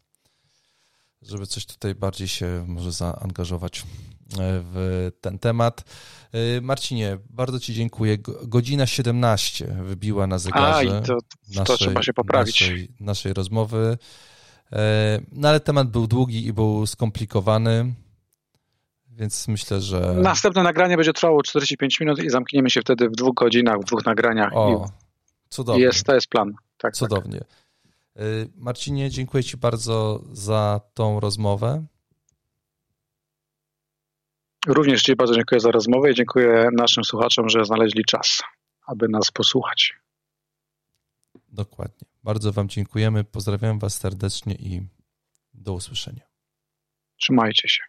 [1.22, 3.84] żeby coś tutaj bardziej się może zaangażować e,
[4.40, 5.84] w ten temat.
[6.34, 8.18] E, Marcinie, bardzo Ci dziękuję.
[8.44, 12.62] Godzina 17 wybiła na zegarze A, i to, naszej, to trzeba się poprawić.
[12.62, 13.98] Naszej, naszej rozmowy.
[14.72, 17.94] E, no ale temat był długi i był skomplikowany,
[19.10, 20.16] więc myślę, że...
[20.18, 24.06] Następne nagranie będzie trwało 45 minut i zamkniemy się wtedy w dwóch godzinach, w dwóch
[24.06, 24.52] nagraniach.
[24.54, 24.90] O,
[25.50, 25.84] cudownie.
[25.84, 26.52] Jest, to jest plan.
[26.52, 26.94] Tak, tak.
[26.94, 27.40] cudownie.
[27.40, 27.64] Tak.
[28.56, 31.86] Marcinie, dziękuję Ci bardzo za tą rozmowę.
[34.68, 38.44] Również Ci bardzo dziękuję za rozmowę i dziękuję naszym słuchaczom, że znaleźli czas,
[38.88, 39.94] aby nas posłuchać.
[41.50, 42.08] Dokładnie.
[42.24, 43.24] Bardzo Wam dziękujemy.
[43.24, 44.82] Pozdrawiam Was serdecznie i
[45.54, 46.22] do usłyszenia.
[47.18, 47.84] Trzymajcie się.